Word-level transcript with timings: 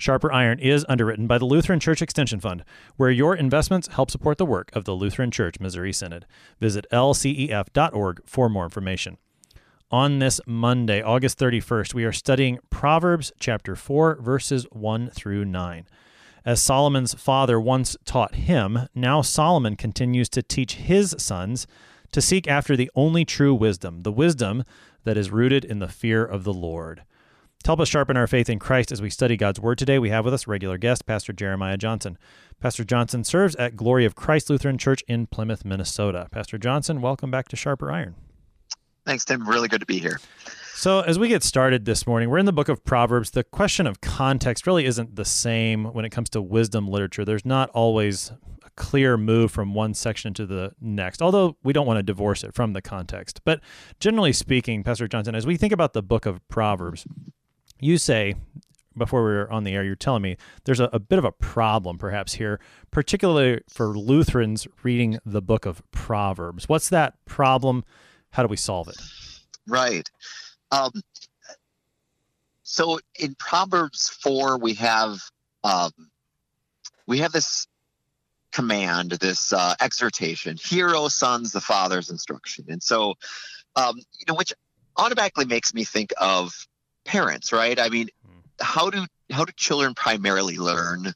Sharper 0.00 0.32
Iron 0.32 0.58
is 0.58 0.86
underwritten 0.88 1.26
by 1.26 1.36
the 1.36 1.44
Lutheran 1.44 1.78
Church 1.78 2.00
Extension 2.00 2.40
Fund, 2.40 2.64
where 2.96 3.10
your 3.10 3.36
investments 3.36 3.88
help 3.88 4.10
support 4.10 4.38
the 4.38 4.46
work 4.46 4.70
of 4.72 4.86
the 4.86 4.94
Lutheran 4.94 5.30
Church 5.30 5.60
Missouri 5.60 5.92
Synod. 5.92 6.24
Visit 6.58 6.86
lcef.org 6.90 8.22
for 8.24 8.48
more 8.48 8.64
information. 8.64 9.18
On 9.90 10.18
this 10.18 10.40
Monday, 10.46 11.02
August 11.02 11.38
31st, 11.38 11.92
we 11.92 12.04
are 12.04 12.12
studying 12.12 12.60
Proverbs 12.70 13.30
chapter 13.38 13.76
4, 13.76 14.22
verses 14.22 14.66
1 14.72 15.10
through 15.10 15.44
9. 15.44 15.86
As 16.46 16.62
Solomon's 16.62 17.12
father 17.12 17.60
once 17.60 17.94
taught 18.06 18.36
him, 18.36 18.88
now 18.94 19.20
Solomon 19.20 19.76
continues 19.76 20.30
to 20.30 20.42
teach 20.42 20.76
his 20.76 21.14
sons 21.18 21.66
to 22.12 22.22
seek 22.22 22.48
after 22.48 22.74
the 22.74 22.90
only 22.94 23.26
true 23.26 23.54
wisdom, 23.54 24.02
the 24.02 24.12
wisdom 24.12 24.64
that 25.04 25.18
is 25.18 25.30
rooted 25.30 25.62
in 25.62 25.78
the 25.78 25.88
fear 25.88 26.24
of 26.24 26.44
the 26.44 26.54
Lord. 26.54 27.02
To 27.64 27.68
help 27.68 27.80
us 27.80 27.88
sharpen 27.88 28.16
our 28.16 28.26
faith 28.26 28.48
in 28.48 28.58
Christ 28.58 28.90
as 28.90 29.02
we 29.02 29.10
study 29.10 29.36
God's 29.36 29.60
Word 29.60 29.76
today, 29.76 29.98
we 29.98 30.08
have 30.08 30.24
with 30.24 30.32
us 30.32 30.46
regular 30.46 30.78
guest, 30.78 31.04
Pastor 31.04 31.34
Jeremiah 31.34 31.76
Johnson. 31.76 32.16
Pastor 32.58 32.84
Johnson 32.84 33.22
serves 33.22 33.54
at 33.56 33.76
Glory 33.76 34.06
of 34.06 34.14
Christ 34.14 34.48
Lutheran 34.48 34.78
Church 34.78 35.04
in 35.06 35.26
Plymouth, 35.26 35.62
Minnesota. 35.62 36.26
Pastor 36.30 36.56
Johnson, 36.56 37.02
welcome 37.02 37.30
back 37.30 37.48
to 37.48 37.56
Sharper 37.56 37.92
Iron. 37.92 38.14
Thanks, 39.04 39.26
Tim. 39.26 39.46
Really 39.46 39.68
good 39.68 39.80
to 39.80 39.86
be 39.86 39.98
here. 39.98 40.18
So, 40.74 41.00
as 41.00 41.18
we 41.18 41.28
get 41.28 41.42
started 41.42 41.84
this 41.84 42.06
morning, 42.06 42.30
we're 42.30 42.38
in 42.38 42.46
the 42.46 42.52
book 42.52 42.70
of 42.70 42.82
Proverbs. 42.82 43.32
The 43.32 43.44
question 43.44 43.86
of 43.86 44.00
context 44.00 44.66
really 44.66 44.86
isn't 44.86 45.16
the 45.16 45.26
same 45.26 45.84
when 45.84 46.06
it 46.06 46.10
comes 46.10 46.30
to 46.30 46.40
wisdom 46.40 46.88
literature. 46.88 47.26
There's 47.26 47.44
not 47.44 47.68
always 47.70 48.32
a 48.64 48.70
clear 48.76 49.18
move 49.18 49.50
from 49.50 49.74
one 49.74 49.92
section 49.92 50.32
to 50.32 50.46
the 50.46 50.72
next, 50.80 51.20
although 51.20 51.58
we 51.62 51.74
don't 51.74 51.86
want 51.86 51.98
to 51.98 52.02
divorce 52.02 52.42
it 52.42 52.54
from 52.54 52.72
the 52.72 52.80
context. 52.80 53.42
But 53.44 53.60
generally 54.00 54.32
speaking, 54.32 54.82
Pastor 54.82 55.06
Johnson, 55.06 55.34
as 55.34 55.46
we 55.46 55.58
think 55.58 55.74
about 55.74 55.92
the 55.92 56.02
book 56.02 56.24
of 56.24 56.40
Proverbs, 56.48 57.04
you 57.80 57.98
say 57.98 58.34
before 58.96 59.24
we 59.24 59.30
were 59.30 59.50
on 59.50 59.64
the 59.64 59.72
air, 59.72 59.84
you're 59.84 59.94
telling 59.94 60.22
me 60.22 60.36
there's 60.64 60.80
a, 60.80 60.90
a, 60.92 60.98
bit 60.98 61.18
of 61.18 61.24
a 61.24 61.32
problem 61.32 61.96
perhaps 61.98 62.34
here, 62.34 62.60
particularly 62.90 63.60
for 63.68 63.96
Lutherans 63.96 64.66
reading 64.82 65.18
the 65.24 65.40
book 65.40 65.64
of 65.64 65.82
Proverbs. 65.92 66.68
What's 66.68 66.88
that 66.88 67.24
problem? 67.24 67.84
How 68.30 68.42
do 68.42 68.48
we 68.48 68.56
solve 68.56 68.88
it? 68.88 68.96
Right. 69.66 70.10
Um, 70.70 70.92
so 72.62 73.00
in 73.18 73.34
Proverbs 73.34 74.08
four, 74.08 74.58
we 74.58 74.74
have 74.74 75.18
um, 75.64 75.90
we 77.06 77.18
have 77.18 77.32
this 77.32 77.66
command, 78.52 79.12
this 79.12 79.52
uh, 79.52 79.74
exhortation: 79.80 80.56
"Hear, 80.56 80.94
O 80.94 81.08
sons, 81.08 81.52
the 81.52 81.60
Father's 81.60 82.10
instruction." 82.10 82.66
And 82.68 82.82
so, 82.82 83.14
um, 83.74 83.96
you 83.96 84.24
know, 84.28 84.34
which 84.34 84.52
automatically 84.96 85.46
makes 85.46 85.74
me 85.74 85.82
think 85.82 86.12
of 86.20 86.52
parents, 87.04 87.52
right? 87.52 87.78
I 87.78 87.88
mean, 87.88 88.08
hmm. 88.24 88.40
how 88.60 88.90
do 88.90 89.06
how 89.30 89.44
do 89.44 89.52
children 89.56 89.94
primarily 89.94 90.58
learn? 90.58 91.12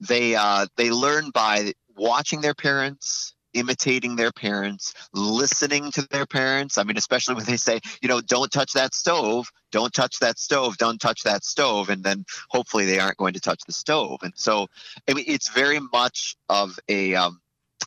They 0.00 0.34
uh, 0.34 0.66
they 0.76 0.90
learn 0.90 1.30
by 1.30 1.72
watching 1.96 2.40
their 2.40 2.54
parents, 2.54 3.34
imitating 3.54 4.16
their 4.16 4.32
parents, 4.32 4.94
listening 5.12 5.90
to 5.92 6.02
their 6.10 6.26
parents. 6.26 6.78
I 6.78 6.84
mean, 6.84 6.96
especially 6.96 7.34
when 7.34 7.44
they 7.44 7.56
say, 7.56 7.80
you 8.00 8.08
know, 8.08 8.20
don't 8.20 8.50
touch 8.50 8.72
that 8.72 8.94
stove, 8.94 9.50
don't 9.72 9.92
touch 9.92 10.18
that 10.20 10.38
stove, 10.38 10.76
don't 10.78 11.00
touch 11.00 11.22
that 11.24 11.44
stove. 11.44 11.88
And 11.88 12.04
then 12.04 12.24
hopefully 12.48 12.86
they 12.86 12.98
aren't 12.98 13.16
going 13.16 13.34
to 13.34 13.40
touch 13.40 13.60
the 13.66 13.72
stove. 13.72 14.20
And 14.22 14.32
so, 14.36 14.68
I 15.08 15.14
mean, 15.14 15.24
it's 15.26 15.50
very 15.50 15.80
much 15.92 16.36
of 16.48 16.78
a, 16.88 17.14
um, 17.14 17.40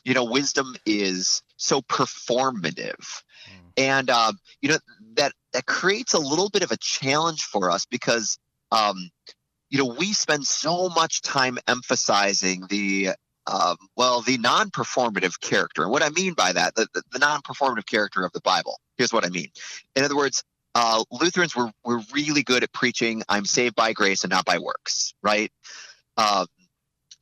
you 0.04 0.14
know, 0.14 0.24
wisdom 0.24 0.76
is 0.86 1.42
so 1.58 1.82
performative. 1.82 2.96
Mm. 3.00 3.72
And, 3.78 4.10
um, 4.10 4.40
you 4.62 4.70
know, 4.70 4.78
that, 5.16 5.34
that 5.54 5.66
creates 5.66 6.14
a 6.14 6.20
little 6.20 6.50
bit 6.50 6.64
of 6.64 6.72
a 6.72 6.78
challenge 6.78 7.44
for 7.44 7.72
us 7.72 7.86
because, 7.86 8.38
um, 8.72 9.10
you 9.70 9.78
know, 9.78 9.96
we 9.98 10.14
spend 10.14 10.46
so 10.46 10.90
much 10.90 11.22
time 11.22 11.58
emphasizing 11.68 12.64
the 12.70 13.12
um, 13.48 13.76
well, 13.98 14.22
the 14.22 14.38
non 14.38 14.70
performative 14.70 15.40
character. 15.42 15.84
And 15.84 15.92
what 15.92 16.04
I 16.04 16.10
mean 16.10 16.34
by 16.34 16.54
that, 16.54 16.76
the, 16.76 16.88
the, 16.94 17.02
the 17.12 17.20
non 17.20 17.42
performative 17.42 17.86
character 17.86 18.24
of 18.24 18.32
the 18.34 18.42
Bible. 18.42 18.80
Here's 18.98 19.12
what 19.12 19.26
I 19.26 19.30
mean. 19.30 19.48
In 19.96 20.04
other 20.04 20.16
words, 20.16 20.44
uh, 20.76 21.04
Lutherans 21.12 21.56
were, 21.56 21.72
were 21.84 22.02
really 22.14 22.44
good 22.44 22.64
at 22.64 22.72
preaching, 22.72 23.24
I'm 23.28 23.46
saved 23.46 23.76
by 23.76 23.94
grace 23.94 24.24
and 24.24 24.32
not 24.32 24.46
by 24.46 24.60
works, 24.60 25.14
right? 25.22 25.52
Um, 26.18 26.46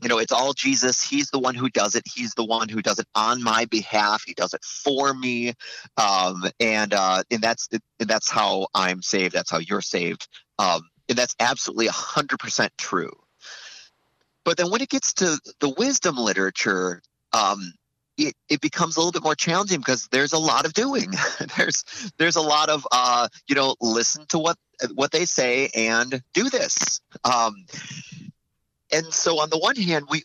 you 0.01 0.09
know, 0.09 0.17
it's 0.17 0.31
all 0.31 0.53
Jesus. 0.53 1.03
He's 1.03 1.29
the 1.29 1.39
one 1.39 1.55
who 1.55 1.69
does 1.69 1.95
it. 1.95 2.03
He's 2.05 2.33
the 2.33 2.45
one 2.45 2.69
who 2.69 2.81
does 2.81 2.99
it 2.99 3.07
on 3.15 3.43
my 3.43 3.65
behalf. 3.65 4.23
He 4.25 4.33
does 4.33 4.53
it 4.53 4.63
for 4.63 5.13
me, 5.13 5.53
um, 5.97 6.45
and 6.59 6.93
uh, 6.93 7.23
and 7.29 7.41
that's 7.41 7.67
and 7.71 8.09
that's 8.09 8.29
how 8.29 8.67
I'm 8.73 9.01
saved. 9.01 9.33
That's 9.33 9.51
how 9.51 9.59
you're 9.59 9.81
saved, 9.81 10.27
um, 10.57 10.81
and 11.09 11.17
that's 11.17 11.35
absolutely 11.39 11.87
hundred 11.87 12.39
percent 12.39 12.71
true. 12.77 13.13
But 14.45 14.57
then 14.57 14.71
when 14.71 14.81
it 14.81 14.89
gets 14.89 15.13
to 15.15 15.39
the 15.59 15.69
wisdom 15.69 16.17
literature, 16.17 17.01
um, 17.33 17.73
it, 18.17 18.33
it 18.49 18.61
becomes 18.61 18.95
a 18.95 18.99
little 18.99 19.11
bit 19.11 19.23
more 19.23 19.35
challenging 19.35 19.79
because 19.79 20.07
there's 20.11 20.33
a 20.33 20.39
lot 20.39 20.65
of 20.65 20.73
doing. 20.73 21.11
there's 21.57 21.83
there's 22.17 22.35
a 22.35 22.41
lot 22.41 22.69
of 22.69 22.87
uh, 22.91 23.27
you 23.47 23.55
know 23.55 23.75
listen 23.81 24.25
to 24.27 24.39
what 24.39 24.57
what 24.95 25.11
they 25.11 25.25
say 25.25 25.69
and 25.75 26.21
do 26.33 26.49
this. 26.49 27.01
Um, 27.23 27.65
and 28.91 29.05
so 29.13 29.39
on 29.39 29.49
the 29.49 29.57
one 29.57 29.75
hand, 29.75 30.05
we 30.09 30.23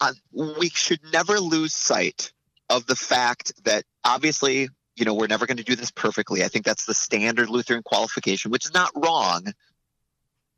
uh, 0.00 0.12
we 0.32 0.68
should 0.70 1.00
never 1.12 1.38
lose 1.38 1.74
sight 1.74 2.32
of 2.68 2.86
the 2.86 2.96
fact 2.96 3.52
that 3.64 3.84
obviously 4.04 4.68
you 4.96 5.04
know 5.04 5.14
we're 5.14 5.26
never 5.26 5.46
going 5.46 5.56
to 5.58 5.64
do 5.64 5.76
this 5.76 5.90
perfectly. 5.90 6.42
I 6.44 6.48
think 6.48 6.64
that's 6.64 6.86
the 6.86 6.94
standard 6.94 7.48
Lutheran 7.48 7.82
qualification, 7.82 8.50
which 8.50 8.64
is 8.64 8.74
not 8.74 8.90
wrong. 8.96 9.46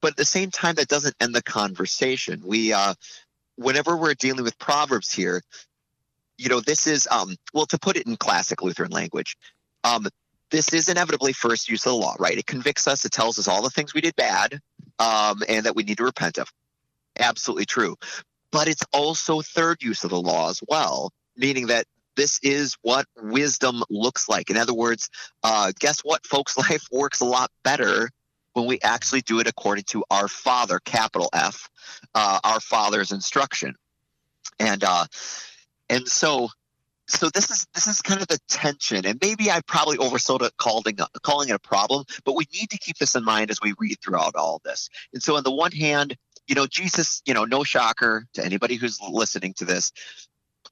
But 0.00 0.12
at 0.12 0.16
the 0.16 0.24
same 0.24 0.50
time 0.50 0.74
that 0.74 0.88
doesn't 0.88 1.16
end 1.20 1.34
the 1.34 1.42
conversation. 1.42 2.42
We 2.44 2.72
uh 2.72 2.94
whenever 3.56 3.96
we're 3.96 4.14
dealing 4.14 4.44
with 4.44 4.58
proverbs 4.58 5.12
here 5.12 5.40
you 6.36 6.48
know 6.48 6.60
this 6.60 6.86
is 6.86 7.08
um 7.10 7.36
well 7.52 7.66
to 7.66 7.78
put 7.78 7.96
it 7.96 8.06
in 8.06 8.16
classic 8.16 8.62
lutheran 8.62 8.90
language 8.90 9.36
um 9.84 10.06
this 10.50 10.72
is 10.72 10.88
inevitably 10.88 11.32
first 11.32 11.68
use 11.68 11.84
of 11.86 11.92
the 11.92 11.98
law 11.98 12.14
right? 12.18 12.38
It 12.38 12.46
convicts 12.46 12.86
us 12.86 13.04
it 13.04 13.12
tells 13.12 13.38
us 13.38 13.48
all 13.48 13.62
the 13.62 13.70
things 13.70 13.94
we 13.94 14.00
did 14.00 14.16
bad 14.16 14.60
um 14.98 15.42
and 15.48 15.66
that 15.66 15.76
we 15.76 15.82
need 15.82 15.98
to 15.98 16.04
repent 16.04 16.38
of 16.38 16.48
absolutely 17.18 17.64
true 17.64 17.96
but 18.50 18.68
it's 18.68 18.84
also 18.92 19.40
third 19.40 19.82
use 19.82 20.04
of 20.04 20.10
the 20.10 20.20
law 20.20 20.50
as 20.50 20.60
well 20.68 21.12
meaning 21.36 21.66
that 21.66 21.86
this 22.16 22.38
is 22.42 22.76
what 22.82 23.06
wisdom 23.20 23.82
looks 23.90 24.28
like 24.28 24.50
in 24.50 24.56
other 24.56 24.74
words 24.74 25.10
uh, 25.42 25.72
guess 25.78 26.00
what 26.00 26.26
folks 26.26 26.56
life 26.56 26.84
works 26.90 27.20
a 27.20 27.24
lot 27.24 27.50
better 27.62 28.08
when 28.54 28.66
we 28.66 28.78
actually 28.82 29.20
do 29.20 29.40
it 29.40 29.46
according 29.46 29.84
to 29.84 30.02
our 30.10 30.28
Father, 30.28 30.80
capital 30.84 31.28
F, 31.32 31.68
uh, 32.14 32.40
our 32.42 32.60
Father's 32.60 33.12
instruction. 33.12 33.74
And 34.58 34.82
uh, 34.82 35.04
and 35.90 36.08
so 36.08 36.48
so 37.06 37.28
this 37.28 37.50
is 37.50 37.66
this 37.74 37.86
is 37.86 38.00
kind 38.00 38.22
of 38.22 38.28
the 38.28 38.38
tension, 38.48 39.04
and 39.04 39.18
maybe 39.20 39.50
I 39.50 39.60
probably 39.66 39.98
oversold 39.98 40.42
it, 40.42 40.56
calling 40.56 40.96
calling 41.22 41.48
it 41.48 41.54
a 41.54 41.58
problem, 41.58 42.04
but 42.24 42.36
we 42.36 42.46
need 42.52 42.70
to 42.70 42.78
keep 42.78 42.96
this 42.98 43.14
in 43.14 43.24
mind 43.24 43.50
as 43.50 43.58
we 43.60 43.74
read 43.78 43.98
throughout 44.00 44.36
all 44.36 44.60
this. 44.64 44.88
And 45.12 45.22
so, 45.22 45.36
on 45.36 45.42
the 45.42 45.50
one 45.50 45.72
hand, 45.72 46.16
you 46.46 46.54
know, 46.54 46.66
Jesus, 46.66 47.22
you 47.26 47.34
know, 47.34 47.44
no 47.44 47.64
shocker 47.64 48.26
to 48.34 48.44
anybody 48.44 48.76
who's 48.76 49.00
listening 49.00 49.54
to 49.54 49.64
this, 49.64 49.92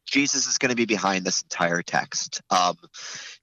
Jesus 0.07 0.47
is 0.47 0.59
going 0.59 0.71
to 0.71 0.77
be 0.77 0.85
behind 0.85 1.25
this 1.25 1.43
entire 1.43 1.83
text. 1.83 2.43
Um, 2.51 2.77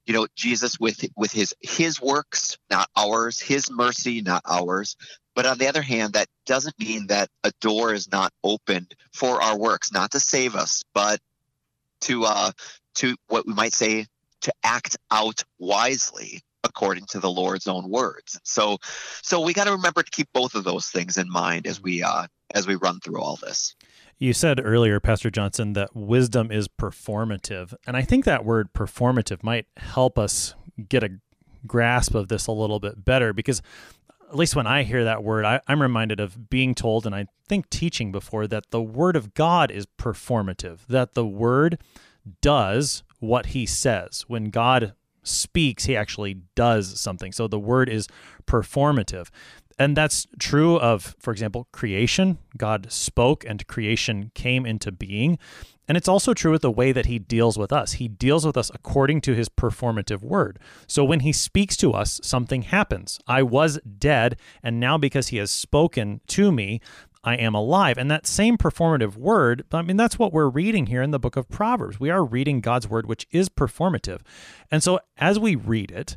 you 0.06 0.14
know, 0.14 0.26
Jesus 0.36 0.78
with 0.78 1.04
with 1.16 1.32
his 1.32 1.54
his 1.60 2.00
works, 2.00 2.58
not 2.70 2.88
ours, 2.96 3.40
his 3.40 3.70
mercy, 3.70 4.20
not 4.20 4.42
ours. 4.46 4.96
But 5.34 5.46
on 5.46 5.58
the 5.58 5.68
other 5.68 5.82
hand, 5.82 6.14
that 6.14 6.26
doesn't 6.46 6.78
mean 6.78 7.06
that 7.06 7.28
a 7.44 7.52
door 7.60 7.94
is 7.94 8.10
not 8.10 8.32
opened 8.42 8.94
for 9.12 9.40
our 9.40 9.56
works, 9.56 9.92
not 9.92 10.12
to 10.12 10.20
save 10.20 10.54
us, 10.54 10.82
but 10.92 11.20
to 12.02 12.24
uh, 12.24 12.50
to 12.96 13.16
what 13.28 13.46
we 13.46 13.54
might 13.54 13.72
say 13.72 14.06
to 14.42 14.52
act 14.64 14.96
out 15.10 15.44
wisely 15.58 16.42
according 16.64 17.06
to 17.06 17.20
the 17.20 17.30
Lord's 17.30 17.66
own 17.66 17.88
words. 17.88 18.38
So, 18.44 18.78
so 19.22 19.40
we 19.40 19.52
got 19.52 19.64
to 19.64 19.72
remember 19.72 20.02
to 20.02 20.10
keep 20.10 20.28
both 20.32 20.54
of 20.54 20.64
those 20.64 20.86
things 20.86 21.16
in 21.16 21.30
mind 21.30 21.66
as 21.66 21.80
we 21.80 22.02
uh, 22.02 22.26
as 22.54 22.66
we 22.66 22.74
run 22.76 23.00
through 23.00 23.20
all 23.20 23.36
this. 23.36 23.74
You 24.18 24.34
said 24.34 24.60
earlier, 24.62 25.00
Pastor 25.00 25.30
Johnson, 25.30 25.72
that 25.72 25.96
wisdom 25.96 26.52
is 26.52 26.68
performative. 26.68 27.72
And 27.86 27.96
I 27.96 28.02
think 28.02 28.26
that 28.26 28.44
word 28.44 28.72
performative 28.74 29.42
might 29.42 29.66
help 29.78 30.18
us 30.18 30.54
get 30.88 31.02
a 31.02 31.20
grasp 31.66 32.14
of 32.14 32.28
this 32.28 32.46
a 32.46 32.52
little 32.52 32.80
bit 32.80 33.02
better 33.02 33.32
because, 33.32 33.62
at 34.28 34.36
least 34.36 34.54
when 34.54 34.66
I 34.66 34.82
hear 34.82 35.04
that 35.04 35.24
word, 35.24 35.46
I, 35.46 35.60
am 35.68 35.80
reminded 35.80 36.20
of 36.20 36.50
being 36.50 36.74
told, 36.74 37.06
and 37.06 37.14
I 37.14 37.26
think 37.48 37.70
teaching 37.70 38.12
before, 38.12 38.46
that 38.46 38.70
the 38.70 38.82
word 38.82 39.16
of 39.16 39.32
God 39.32 39.70
is 39.70 39.86
performative, 39.86 40.80
that 40.88 41.14
the 41.14 41.26
word 41.26 41.78
does 42.42 43.02
what 43.20 43.46
he 43.46 43.64
says. 43.64 44.26
When 44.28 44.50
God 44.50 44.94
speaks, 45.22 45.84
he 45.84 45.96
actually 45.96 46.38
does 46.54 46.98
something. 47.00 47.32
So 47.32 47.48
the 47.48 47.58
word 47.58 47.88
is 47.88 48.08
performative. 48.46 49.28
And 49.78 49.96
that's 49.96 50.26
true 50.38 50.78
of, 50.78 51.16
for 51.18 51.30
example, 51.30 51.66
creation. 51.72 52.38
God 52.58 52.92
spoke 52.92 53.44
and 53.46 53.66
creation 53.66 54.30
came 54.34 54.66
into 54.66 54.92
being. 54.92 55.38
And 55.88 55.96
it's 55.96 56.06
also 56.06 56.34
true 56.34 56.52
with 56.52 56.62
the 56.62 56.70
way 56.70 56.92
that 56.92 57.06
he 57.06 57.18
deals 57.18 57.58
with 57.58 57.72
us. 57.72 57.94
He 57.94 58.06
deals 58.06 58.46
with 58.46 58.56
us 58.56 58.70
according 58.72 59.22
to 59.22 59.34
his 59.34 59.48
performative 59.48 60.22
word. 60.22 60.60
So 60.86 61.02
when 61.02 61.20
he 61.20 61.32
speaks 61.32 61.76
to 61.78 61.92
us, 61.92 62.20
something 62.22 62.62
happens. 62.62 63.18
I 63.26 63.42
was 63.42 63.80
dead, 63.98 64.38
and 64.62 64.78
now 64.78 64.98
because 64.98 65.28
he 65.28 65.38
has 65.38 65.50
spoken 65.50 66.20
to 66.28 66.52
me, 66.52 66.80
I 67.22 67.34
am 67.36 67.54
alive. 67.54 67.98
And 67.98 68.10
that 68.10 68.26
same 68.26 68.56
performative 68.56 69.16
word, 69.16 69.64
I 69.72 69.82
mean, 69.82 69.96
that's 69.96 70.18
what 70.18 70.32
we're 70.32 70.48
reading 70.48 70.86
here 70.86 71.02
in 71.02 71.10
the 71.10 71.18
book 71.18 71.36
of 71.36 71.48
Proverbs. 71.48 72.00
We 72.00 72.10
are 72.10 72.24
reading 72.24 72.60
God's 72.60 72.88
word, 72.88 73.06
which 73.06 73.26
is 73.30 73.48
performative. 73.48 74.20
And 74.70 74.82
so 74.82 75.00
as 75.18 75.38
we 75.38 75.54
read 75.54 75.90
it, 75.90 76.16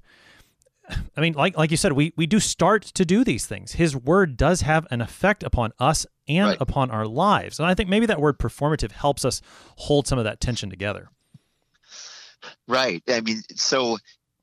I 1.15 1.21
mean, 1.21 1.33
like 1.33 1.57
like 1.57 1.71
you 1.71 1.77
said, 1.77 1.93
we 1.93 2.13
we 2.17 2.25
do 2.25 2.39
start 2.39 2.83
to 2.83 3.05
do 3.05 3.23
these 3.23 3.45
things. 3.45 3.73
His 3.73 3.95
word 3.95 4.35
does 4.35 4.61
have 4.61 4.85
an 4.91 5.01
effect 5.01 5.43
upon 5.43 5.71
us 5.79 6.05
and 6.27 6.47
right. 6.49 6.57
upon 6.59 6.91
our 6.91 7.07
lives. 7.07 7.59
And 7.59 7.67
I 7.67 7.73
think 7.73 7.89
maybe 7.89 8.05
that 8.07 8.19
word 8.19 8.37
performative 8.37 8.91
helps 8.91 9.23
us 9.23 9.41
hold 9.77 10.07
some 10.07 10.19
of 10.19 10.25
that 10.25 10.41
tension 10.41 10.69
together. 10.69 11.09
Right. 12.67 13.01
I 13.07 13.21
mean, 13.21 13.41
so 13.55 13.97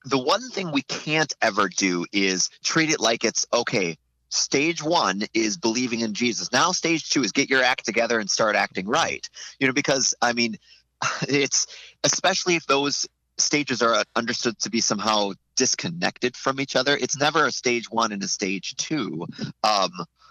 the 0.04 0.18
one 0.18 0.48
thing 0.50 0.72
we 0.72 0.82
can't 0.82 1.32
ever 1.42 1.68
do 1.68 2.06
is 2.12 2.48
treat 2.64 2.90
it 2.90 3.00
like 3.00 3.24
it's 3.24 3.46
okay, 3.52 3.98
stage 4.30 4.82
one 4.82 5.22
is 5.34 5.58
believing 5.58 6.00
in 6.00 6.14
Jesus. 6.14 6.50
Now, 6.52 6.72
stage 6.72 7.10
two 7.10 7.22
is 7.22 7.32
get 7.32 7.50
your 7.50 7.62
act 7.62 7.84
together 7.84 8.18
and 8.18 8.30
start 8.30 8.56
acting 8.56 8.86
right. 8.86 9.28
You 9.58 9.66
know, 9.66 9.72
because 9.72 10.14
I 10.22 10.32
mean, 10.32 10.56
it's 11.28 11.66
especially 12.04 12.56
if 12.56 12.66
those 12.66 13.06
stages 13.38 13.82
are 13.82 14.04
understood 14.16 14.58
to 14.60 14.70
be 14.70 14.80
somehow 14.80 15.32
disconnected 15.56 16.36
from 16.36 16.60
each 16.60 16.76
other. 16.76 16.96
It's 16.96 17.18
never 17.18 17.46
a 17.46 17.52
stage 17.52 17.90
one 17.90 18.12
and 18.12 18.22
a 18.22 18.28
stage 18.28 18.76
two. 18.76 19.26
Um, 19.62 19.90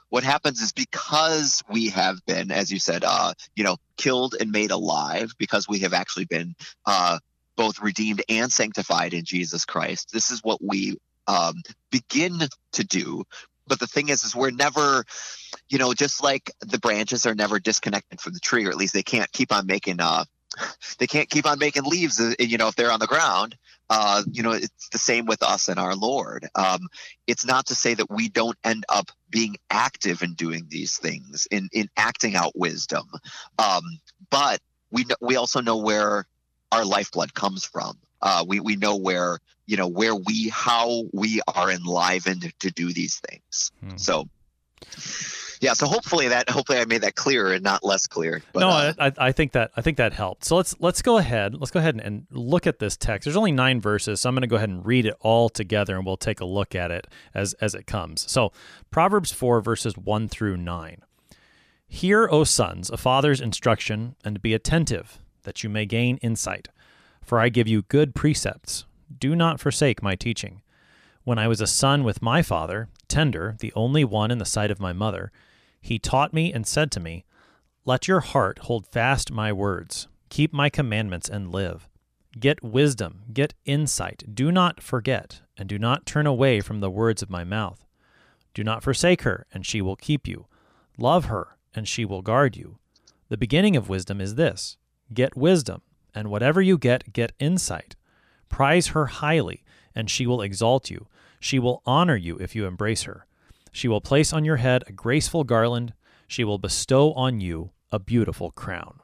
what 0.10 0.24
happens 0.24 0.62
is 0.62 0.72
because 0.72 1.62
we 1.70 1.90
have 1.90 2.26
been, 2.26 2.52
as 2.52 2.72
you 2.72 2.80
said, 2.80 3.04
uh, 3.06 3.34
you 3.56 3.64
know, 3.64 3.78
killed 3.98 4.36
and 4.40 4.52
made 4.52 4.72
alive, 4.72 5.34
because 5.38 5.68
we 5.68 5.80
have 5.80 5.94
actually 5.94 6.26
been 6.26 6.56
uh, 6.86 7.20
both 7.56 7.80
redeemed 7.80 8.24
and 8.28 8.52
sanctified 8.52 9.14
in 9.14 9.24
Jesus 9.24 9.66
Christ. 9.66 10.10
This 10.12 10.32
is 10.32 10.40
what 10.44 10.64
we 10.64 10.98
um, 11.28 11.62
begin 11.92 12.40
to 12.72 12.84
do 12.84 13.24
but 13.70 13.80
the 13.80 13.88
thing 13.88 14.10
is 14.10 14.24
is 14.24 14.36
we're 14.36 14.52
never 14.52 15.06
you 15.70 15.78
know 15.78 15.94
just 15.94 16.22
like 16.22 16.52
the 16.60 16.80
branches 16.80 17.26
are 17.26 17.36
never 17.36 17.60
disconnected 17.60 18.20
from 18.20 18.34
the 18.34 18.40
tree 18.40 18.66
or 18.66 18.70
at 18.70 18.76
least 18.76 18.94
they 18.94 19.04
can't 19.04 19.32
keep 19.32 19.54
on 19.54 19.66
making 19.66 20.02
uh 20.02 20.26
they 21.00 21.08
can't 21.08 21.30
keep 21.30 21.46
on 21.46 21.60
making 21.60 21.84
leaves 21.84 22.20
uh, 22.20 22.34
you 22.40 22.58
know 22.58 22.68
if 22.68 22.76
they're 22.76 22.92
on 22.92 23.00
the 23.00 23.08
ground. 23.08 23.56
Uh 23.92 24.24
you 24.30 24.44
know 24.44 24.52
it's 24.52 24.90
the 24.90 24.98
same 24.98 25.26
with 25.26 25.42
us 25.42 25.68
and 25.68 25.80
our 25.80 25.96
lord. 25.96 26.48
Um 26.56 26.90
it's 27.28 27.46
not 27.46 27.68
to 27.68 27.76
say 27.76 27.94
that 27.94 28.10
we 28.10 28.28
don't 28.30 28.58
end 28.64 28.84
up 28.90 29.12
being 29.30 29.56
active 29.70 30.22
in 30.22 30.34
doing 30.34 30.66
these 30.68 30.98
things 30.98 31.48
in 31.52 31.70
in 31.72 31.88
acting 31.96 32.36
out 32.36 32.52
wisdom. 32.56 33.08
Um 33.58 33.84
but 34.30 34.60
we 34.92 35.06
we 35.22 35.36
also 35.38 35.62
know 35.62 35.78
where 35.78 36.26
our 36.72 36.86
lifeblood 36.86 37.34
comes 37.34 37.66
from. 37.66 37.98
Uh, 38.22 38.44
we 38.48 38.60
we 38.60 38.76
know 38.76 38.96
where 38.96 39.40
you 39.66 39.78
know 39.78 39.88
where 39.88 40.16
we 40.16 40.50
how 40.50 41.04
we 41.14 41.42
are 41.56 41.72
enlivened 41.72 42.54
to 42.60 42.72
do 42.72 42.92
these 42.92 43.20
things. 43.20 43.72
Hmm. 43.82 43.98
So 43.98 44.28
yeah 45.60 45.74
so 45.74 45.86
hopefully 45.86 46.28
that 46.28 46.50
hopefully 46.50 46.80
i 46.80 46.86
made 46.86 47.02
that 47.02 47.16
clearer 47.16 47.54
and 47.54 47.64
not 47.64 47.84
less 47.84 48.08
clear 48.08 48.42
but, 48.54 48.62
no 48.62 48.70
uh, 48.70 48.94
I, 48.98 49.12
I 49.18 49.32
think 49.32 49.52
that 49.54 49.72
i 49.76 49.82
think 49.82 49.98
that 49.98 50.14
helped. 50.14 50.46
So 50.46 50.56
let's 50.56 50.76
let's 50.80 51.02
go 51.02 51.18
ahead 51.18 51.56
let's 51.60 51.72
go 51.72 51.80
ahead 51.80 51.96
and, 51.96 52.04
and 52.04 52.28
look 52.32 52.68
at 52.68 52.80
this 52.80 52.98
text. 52.98 53.26
There's 53.26 53.36
only 53.36 53.52
nine 53.52 53.82
verses 53.82 54.22
so 54.22 54.30
i'm 54.30 54.36
going 54.36 54.42
to 54.42 54.48
go 54.48 54.56
ahead 54.56 54.70
and 54.70 54.86
read 54.86 55.06
it 55.06 55.16
all 55.20 55.50
together 55.50 55.96
and 55.96 56.06
we'll 56.06 56.18
take 56.18 56.40
a 56.40 56.46
look 56.46 56.76
at 56.76 56.92
it 56.92 57.08
as 57.34 57.54
as 57.56 57.76
it 57.76 57.88
comes. 57.88 58.30
So 58.32 58.52
proverbs 58.92 59.32
4 59.32 59.62
verses 59.62 59.98
1 59.98 60.30
through 60.30 60.58
9 60.58 61.02
hear 61.88 62.28
o 62.32 62.44
sons 62.44 62.90
a 62.90 62.98
father's 62.98 63.42
instruction 63.42 64.16
and 64.24 64.42
be 64.42 64.54
attentive 64.54 65.20
that 65.44 65.64
you 65.64 65.70
may 65.70 65.86
gain 65.86 66.18
insight 66.18 66.70
for 67.30 67.40
I 67.40 67.50
give 67.50 67.68
you 67.68 67.84
good 67.84 68.16
precepts. 68.16 68.86
Do 69.20 69.36
not 69.36 69.60
forsake 69.60 70.02
my 70.02 70.16
teaching. 70.16 70.64
When 71.24 71.38
I 71.38 71.48
was 71.48 71.62
a 71.62 71.68
son 71.68 72.04
with 72.04 72.24
my 72.24 72.42
father, 72.42 72.90
tender, 73.08 73.56
the 73.60 73.72
only 73.76 74.04
one 74.04 74.32
in 74.32 74.40
the 74.40 74.46
sight 74.46 74.72
of 74.72 74.80
my 74.80 74.94
mother, 74.94 75.32
he 75.80 76.00
taught 76.00 76.34
me 76.34 76.52
and 76.52 76.66
said 76.66 76.90
to 76.92 77.00
me, 77.00 77.26
Let 77.86 78.08
your 78.08 78.22
heart 78.22 78.60
hold 78.64 78.88
fast 78.88 79.32
my 79.32 79.54
words, 79.54 80.08
keep 80.30 80.52
my 80.52 80.70
commandments 80.70 81.30
and 81.30 81.52
live. 81.52 81.88
Get 82.40 82.64
wisdom, 82.64 83.22
get 83.32 83.54
insight, 83.64 84.24
do 84.34 84.52
not 84.52 84.82
forget, 84.82 85.42
and 85.56 85.70
do 85.70 85.78
not 85.78 86.08
turn 86.08 86.26
away 86.26 86.62
from 86.62 86.80
the 86.80 86.90
words 86.90 87.22
of 87.22 87.30
my 87.30 87.44
mouth. 87.44 87.86
Do 88.56 88.64
not 88.64 88.84
forsake 88.84 89.22
her, 89.22 89.46
and 89.54 89.68
she 89.68 89.84
will 89.84 89.96
keep 89.96 90.28
you. 90.28 90.48
Love 90.98 91.26
her, 91.26 91.58
and 91.76 91.88
she 91.88 92.06
will 92.06 92.24
guard 92.24 92.58
you. 92.58 92.80
The 93.28 93.38
beginning 93.38 93.76
of 93.76 93.88
wisdom 93.88 94.20
is 94.20 94.34
this 94.34 94.78
get 95.14 95.36
wisdom 95.36 95.82
and 96.14 96.30
whatever 96.30 96.62
you 96.62 96.78
get, 96.78 97.14
get 97.14 97.34
insight. 97.40 97.96
Prize 98.50 98.88
her 98.88 99.08
highly, 99.08 99.64
and 99.94 100.10
she 100.10 100.26
will 100.26 100.42
exalt 100.42 100.90
you. 100.90 101.08
She 101.40 101.60
will 101.60 101.82
honor 101.86 102.16
you 102.16 102.38
if 102.38 102.56
you 102.56 102.66
embrace 102.66 103.04
her. 103.04 103.26
She 103.72 103.88
will 103.88 104.02
place 104.02 104.34
on 104.34 104.44
your 104.44 104.58
head 104.58 104.84
a 104.88 104.92
graceful 104.92 105.44
garland. 105.44 105.94
She 106.28 106.44
will 106.44 106.58
bestow 106.58 107.14
on 107.14 107.40
you 107.40 107.72
a 107.92 108.00
beautiful 108.00 108.52
crown. 108.52 109.00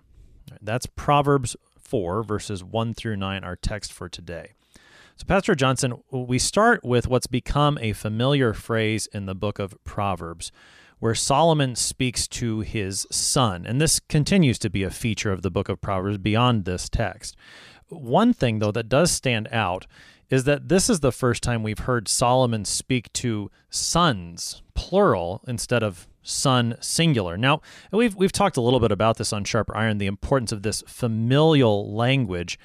That's 0.61 0.85
Proverbs 0.85 1.55
4, 1.79 2.23
verses 2.23 2.63
1 2.63 2.93
through 2.93 3.17
9, 3.17 3.43
our 3.43 3.55
text 3.55 3.93
for 3.93 4.09
today. 4.09 4.53
So, 5.17 5.25
Pastor 5.25 5.55
Johnson, 5.55 6.01
we 6.11 6.37
start 6.39 6.83
with 6.83 7.07
what's 7.07 7.27
become 7.27 7.77
a 7.79 7.93
familiar 7.93 8.53
phrase 8.53 9.07
in 9.07 9.27
the 9.27 9.35
book 9.35 9.59
of 9.59 9.77
Proverbs, 9.85 10.51
where 11.05 11.13
Solomon 11.13 11.75
speaks 11.75 12.27
to 12.27 12.61
his 12.61 13.05
son. 13.11 13.63
And 13.67 13.79
this 13.79 13.99
continues 13.99 14.57
to 14.57 14.71
be 14.71 14.81
a 14.81 14.89
feature 14.89 15.31
of 15.31 15.43
the 15.43 15.51
book 15.51 15.69
of 15.69 15.79
Proverbs 15.79 16.17
beyond 16.17 16.65
this 16.65 16.89
text. 16.89 17.35
One 17.89 18.33
thing, 18.33 18.57
though, 18.57 18.71
that 18.71 18.89
does 18.89 19.11
stand 19.11 19.47
out 19.51 19.85
is 20.31 20.45
that 20.45 20.67
this 20.67 20.89
is 20.89 21.01
the 21.01 21.11
first 21.11 21.43
time 21.43 21.61
we've 21.61 21.77
heard 21.77 22.07
Solomon 22.07 22.65
speak 22.65 23.13
to 23.13 23.51
sons, 23.69 24.63
plural, 24.73 25.43
instead 25.47 25.83
of 25.83 26.07
son 26.23 26.75
singular. 26.79 27.37
Now, 27.37 27.61
we've 27.91 28.15
we've 28.15 28.31
talked 28.31 28.57
a 28.57 28.61
little 28.61 28.79
bit 28.79 28.91
about 28.91 29.17
this 29.17 29.31
on 29.31 29.43
Sharper 29.43 29.77
Iron, 29.77 29.99
the 29.99 30.07
importance 30.07 30.51
of 30.51 30.63
this 30.63 30.83
familial 30.87 31.93
language. 31.93 32.57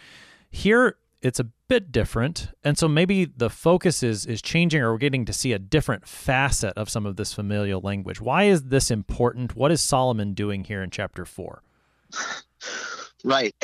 Here 0.51 0.97
it's 1.23 1.39
a 1.39 1.45
bit 1.69 1.93
different. 1.93 2.49
And 2.65 2.79
so 2.79 2.89
maybe 2.89 3.25
the 3.25 3.51
focus 3.51 4.03
is 4.03 4.27
is 4.27 4.41
changing 4.43 4.81
or 4.81 4.93
we're 4.93 4.99
getting 4.99 5.25
to 5.27 5.33
see 5.33 5.53
a 5.53 5.59
different 5.59 6.07
facet 6.07 6.77
of 6.77 6.89
some 6.89 7.07
of 7.07 7.17
this 7.17 7.33
familial 7.33 7.81
language. 7.81 8.21
Why 8.21 8.45
is 8.45 8.65
this 8.65 8.91
important? 8.91 9.55
What 9.57 9.71
is 9.71 9.83
solomon 9.83 10.35
doing 10.35 10.65
here 10.65 10.83
in 10.83 10.91
chapter 10.91 11.25
4 11.25 11.63
right. 13.25 13.55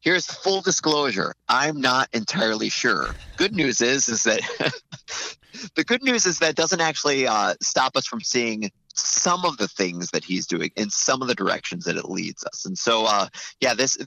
Here's 0.00 0.26
full 0.26 0.60
disclosure. 0.60 1.34
I'm 1.48 1.80
not 1.80 2.08
entirely 2.12 2.68
sure. 2.68 3.14
Good 3.36 3.54
news 3.54 3.80
is 3.80 4.08
is 4.08 4.22
that 4.22 4.40
the 5.74 5.84
good 5.84 6.02
news 6.02 6.26
is 6.26 6.38
that 6.38 6.54
doesn't 6.54 6.80
actually 6.80 7.26
uh, 7.26 7.54
stop 7.60 7.96
us 7.96 8.06
from 8.06 8.20
seeing 8.20 8.70
some 8.94 9.44
of 9.44 9.56
the 9.56 9.68
things 9.68 10.10
that 10.12 10.24
he's 10.24 10.46
doing 10.46 10.70
in 10.76 10.90
some 10.90 11.22
of 11.22 11.28
the 11.28 11.34
directions 11.34 11.84
that 11.84 11.96
it 11.96 12.06
leads 12.06 12.44
us. 12.44 12.64
And 12.64 12.78
so 12.78 13.04
uh, 13.06 13.28
yeah 13.60 13.74
this 13.74 13.98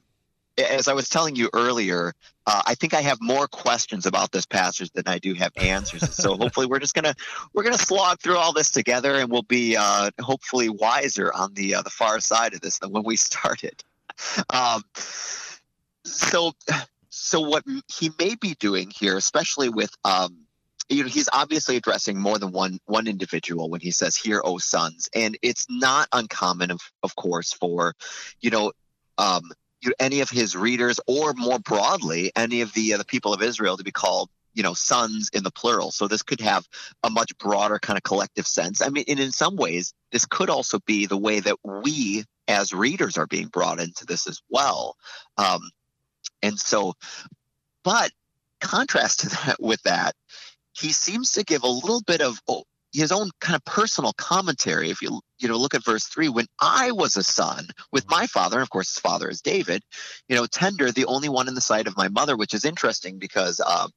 as 0.59 0.87
I 0.87 0.93
was 0.93 1.09
telling 1.09 1.35
you 1.35 1.49
earlier, 1.53 2.13
uh, 2.45 2.61
I 2.65 2.75
think 2.75 2.93
I 2.93 3.01
have 3.01 3.19
more 3.21 3.47
questions 3.47 4.05
about 4.05 4.31
this 4.31 4.45
passage 4.45 4.91
than 4.91 5.03
I 5.07 5.19
do 5.19 5.33
have 5.35 5.51
answers. 5.57 6.15
so 6.15 6.35
hopefully, 6.37 6.65
we're 6.65 6.79
just 6.79 6.93
gonna 6.93 7.15
we're 7.53 7.63
gonna 7.63 7.77
slog 7.77 8.19
through 8.19 8.37
all 8.37 8.53
this 8.53 8.71
together, 8.71 9.15
and 9.15 9.29
we'll 9.29 9.43
be 9.43 9.75
uh, 9.77 10.11
hopefully 10.19 10.69
wiser 10.69 11.31
on 11.33 11.53
the 11.53 11.75
uh, 11.75 11.81
the 11.81 11.89
far 11.89 12.19
side 12.19 12.53
of 12.53 12.61
this 12.61 12.79
than 12.79 12.91
when 12.91 13.03
we 13.03 13.15
started. 13.15 13.83
Um, 14.49 14.83
so, 16.03 16.53
so 17.09 17.39
what 17.39 17.63
he 17.87 18.11
may 18.19 18.35
be 18.35 18.55
doing 18.55 18.91
here, 18.93 19.15
especially 19.17 19.69
with 19.69 19.91
um, 20.03 20.45
you 20.89 21.03
know 21.03 21.09
he's 21.09 21.29
obviously 21.31 21.77
addressing 21.77 22.19
more 22.19 22.37
than 22.37 22.51
one 22.51 22.79
one 22.85 23.07
individual 23.07 23.69
when 23.69 23.81
he 23.81 23.91
says 23.91 24.15
hear 24.15 24.41
o 24.43 24.57
sons 24.57 25.07
and 25.13 25.37
it's 25.41 25.67
not 25.69 26.07
uncommon 26.11 26.71
of 26.71 26.81
of 27.03 27.15
course 27.15 27.53
for 27.53 27.93
you 28.41 28.49
know 28.49 28.71
um, 29.19 29.51
any 29.99 30.21
of 30.21 30.29
his 30.29 30.55
readers, 30.55 30.99
or 31.07 31.33
more 31.33 31.59
broadly, 31.59 32.31
any 32.35 32.61
of 32.61 32.73
the 32.73 32.93
uh, 32.93 32.97
the 32.97 33.05
people 33.05 33.33
of 33.33 33.41
Israel 33.41 33.77
to 33.77 33.83
be 33.83 33.91
called 33.91 34.29
you 34.53 34.63
know 34.63 34.73
sons 34.73 35.29
in 35.31 35.43
the 35.43 35.51
plural 35.51 35.91
so 35.91 36.07
this 36.07 36.23
could 36.23 36.41
have 36.41 36.67
a 37.03 37.09
much 37.09 37.37
broader 37.37 37.77
kind 37.77 37.97
of 37.97 38.03
collective 38.03 38.47
sense 38.47 38.81
i 38.81 38.89
mean 38.89 39.03
and 39.07 39.19
in 39.19 39.31
some 39.31 39.55
ways 39.55 39.93
this 40.11 40.25
could 40.25 40.49
also 40.49 40.79
be 40.87 41.05
the 41.05 41.15
way 41.15 41.39
that 41.39 41.55
we 41.63 42.23
as 42.47 42.73
readers 42.73 43.15
are 43.15 43.27
being 43.27 43.47
brought 43.47 43.79
into 43.79 44.07
this 44.07 44.25
as 44.27 44.41
well 44.49 44.95
um, 45.37 45.61
and 46.41 46.59
so 46.59 46.93
but 47.83 48.09
contrast 48.59 49.19
to 49.19 49.29
that 49.45 49.61
with 49.61 49.81
that 49.83 50.15
he 50.73 50.91
seems 50.91 51.33
to 51.33 51.43
give 51.43 51.63
a 51.63 51.67
little 51.67 52.01
bit 52.01 52.21
of 52.21 52.39
his 52.93 53.11
own 53.11 53.29
kind 53.39 53.55
of 53.55 53.63
personal 53.65 54.13
commentary. 54.13 54.89
If 54.89 55.01
you 55.01 55.21
you 55.39 55.47
know 55.47 55.57
look 55.57 55.73
at 55.73 55.83
verse 55.83 56.05
three, 56.05 56.29
when 56.29 56.47
I 56.59 56.91
was 56.91 57.15
a 57.15 57.23
son 57.23 57.67
with 57.91 58.09
my 58.09 58.27
father, 58.27 58.57
and 58.57 58.63
of 58.63 58.69
course 58.69 58.93
his 58.93 59.01
father 59.01 59.29
is 59.29 59.41
David, 59.41 59.83
you 60.27 60.35
know, 60.35 60.45
tender, 60.45 60.91
the 60.91 61.05
only 61.05 61.29
one 61.29 61.47
in 61.47 61.55
the 61.55 61.61
sight 61.61 61.87
of 61.87 61.97
my 61.97 62.07
mother, 62.09 62.35
which 62.37 62.53
is 62.53 62.65
interesting 62.65 63.19
because 63.19 63.59
um, 63.59 63.91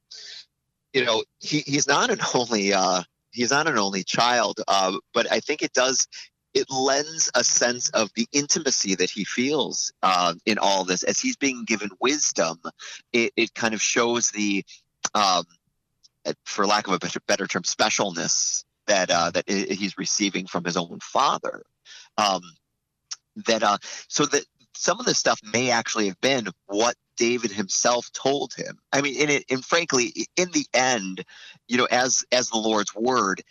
you 0.93 1.05
know 1.05 1.23
he, 1.39 1.59
he's 1.59 1.87
not 1.87 2.09
an 2.09 2.19
only 2.33 2.73
uh, 2.73 3.03
he's 3.31 3.51
not 3.51 3.67
an 3.67 3.77
only 3.77 4.03
child, 4.03 4.59
uh, 4.67 4.93
but 5.13 5.31
I 5.31 5.39
think 5.39 5.61
it 5.61 5.73
does 5.73 6.07
it 6.53 6.69
lends 6.69 7.31
a 7.33 7.43
sense 7.43 7.89
of 7.89 8.11
the 8.15 8.27
intimacy 8.31 8.95
that 8.95 9.09
he 9.09 9.23
feels 9.23 9.91
uh, 10.03 10.35
in 10.45 10.59
all 10.59 10.83
this 10.83 11.01
as 11.03 11.19
he's 11.19 11.35
being 11.35 11.65
given 11.65 11.89
wisdom. 11.99 12.59
It, 13.11 13.33
it 13.35 13.55
kind 13.55 13.73
of 13.73 13.81
shows 13.81 14.29
the 14.29 14.63
um, 15.15 15.45
for 16.45 16.65
lack 16.65 16.87
of 16.87 16.93
a 16.93 16.99
better, 16.99 17.19
better 17.27 17.47
term, 17.47 17.63
specialness 17.63 18.63
that 18.87 19.09
uh, 19.09 19.31
that 19.31 19.49
he's 19.49 19.97
receiving 19.97 20.47
from 20.47 20.63
his 20.63 20.77
own 20.77 20.99
father. 21.01 21.63
Um, 22.17 22.41
that 23.47 23.63
uh, 23.63 23.77
so 24.07 24.25
that 24.25 24.45
some 24.75 24.99
of 24.99 25.05
this 25.05 25.17
stuff 25.17 25.39
may 25.53 25.71
actually 25.71 26.07
have 26.07 26.19
been 26.21 26.47
what 26.65 26.95
David 27.17 27.51
himself 27.51 28.11
told 28.13 28.53
him. 28.53 28.79
I 28.91 29.01
mean, 29.01 29.15
in 29.15 29.29
it, 29.29 29.45
and 29.49 29.63
frankly, 29.63 30.27
in 30.35 30.51
the 30.51 30.65
end, 30.73 31.23
you 31.67 31.77
know, 31.77 31.87
as 31.89 32.25
as 32.31 32.49
the 32.49 32.57
Lord's 32.57 32.93
word, 32.95 33.41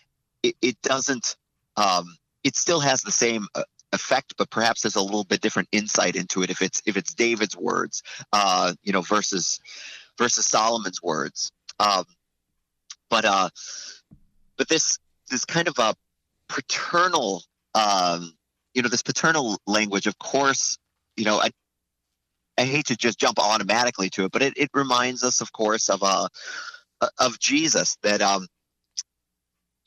it, 0.42 0.56
it 0.60 0.82
doesn't. 0.82 1.36
Um, 1.76 2.16
it 2.44 2.56
still 2.56 2.80
has 2.80 3.02
the 3.02 3.12
same 3.12 3.46
uh, 3.54 3.62
effect, 3.92 4.34
but 4.36 4.50
perhaps 4.50 4.82
there's 4.82 4.96
a 4.96 5.02
little 5.02 5.24
bit 5.24 5.40
different 5.40 5.68
insight 5.72 6.16
into 6.16 6.42
it 6.42 6.50
if 6.50 6.60
it's 6.60 6.82
if 6.86 6.96
it's 6.96 7.14
David's 7.14 7.56
words, 7.56 8.02
uh, 8.32 8.74
you 8.82 8.92
know, 8.92 9.02
versus 9.02 9.60
versus 10.18 10.46
Solomon's 10.46 11.02
words. 11.02 11.52
Um, 11.78 12.04
but 13.08 13.24
uh, 13.24 13.50
but 14.56 14.68
this 14.68 14.98
this 15.30 15.44
kind 15.44 15.68
of 15.68 15.78
a 15.78 15.94
paternal, 16.48 17.42
um, 17.74 18.32
you 18.74 18.82
know, 18.82 18.88
this 18.88 19.02
paternal 19.02 19.58
language, 19.66 20.06
of 20.06 20.18
course, 20.18 20.78
you 21.16 21.24
know, 21.24 21.40
I, 21.40 21.50
I 22.58 22.64
hate 22.64 22.86
to 22.86 22.96
just 22.96 23.18
jump 23.18 23.38
automatically 23.38 24.10
to 24.10 24.24
it, 24.24 24.32
but 24.32 24.42
it, 24.42 24.54
it 24.56 24.70
reminds 24.74 25.24
us, 25.24 25.40
of 25.40 25.52
course, 25.52 25.88
of 25.88 26.02
uh, 26.02 26.28
of 27.18 27.38
Jesus 27.38 27.96
that 28.02 28.20
um, 28.20 28.46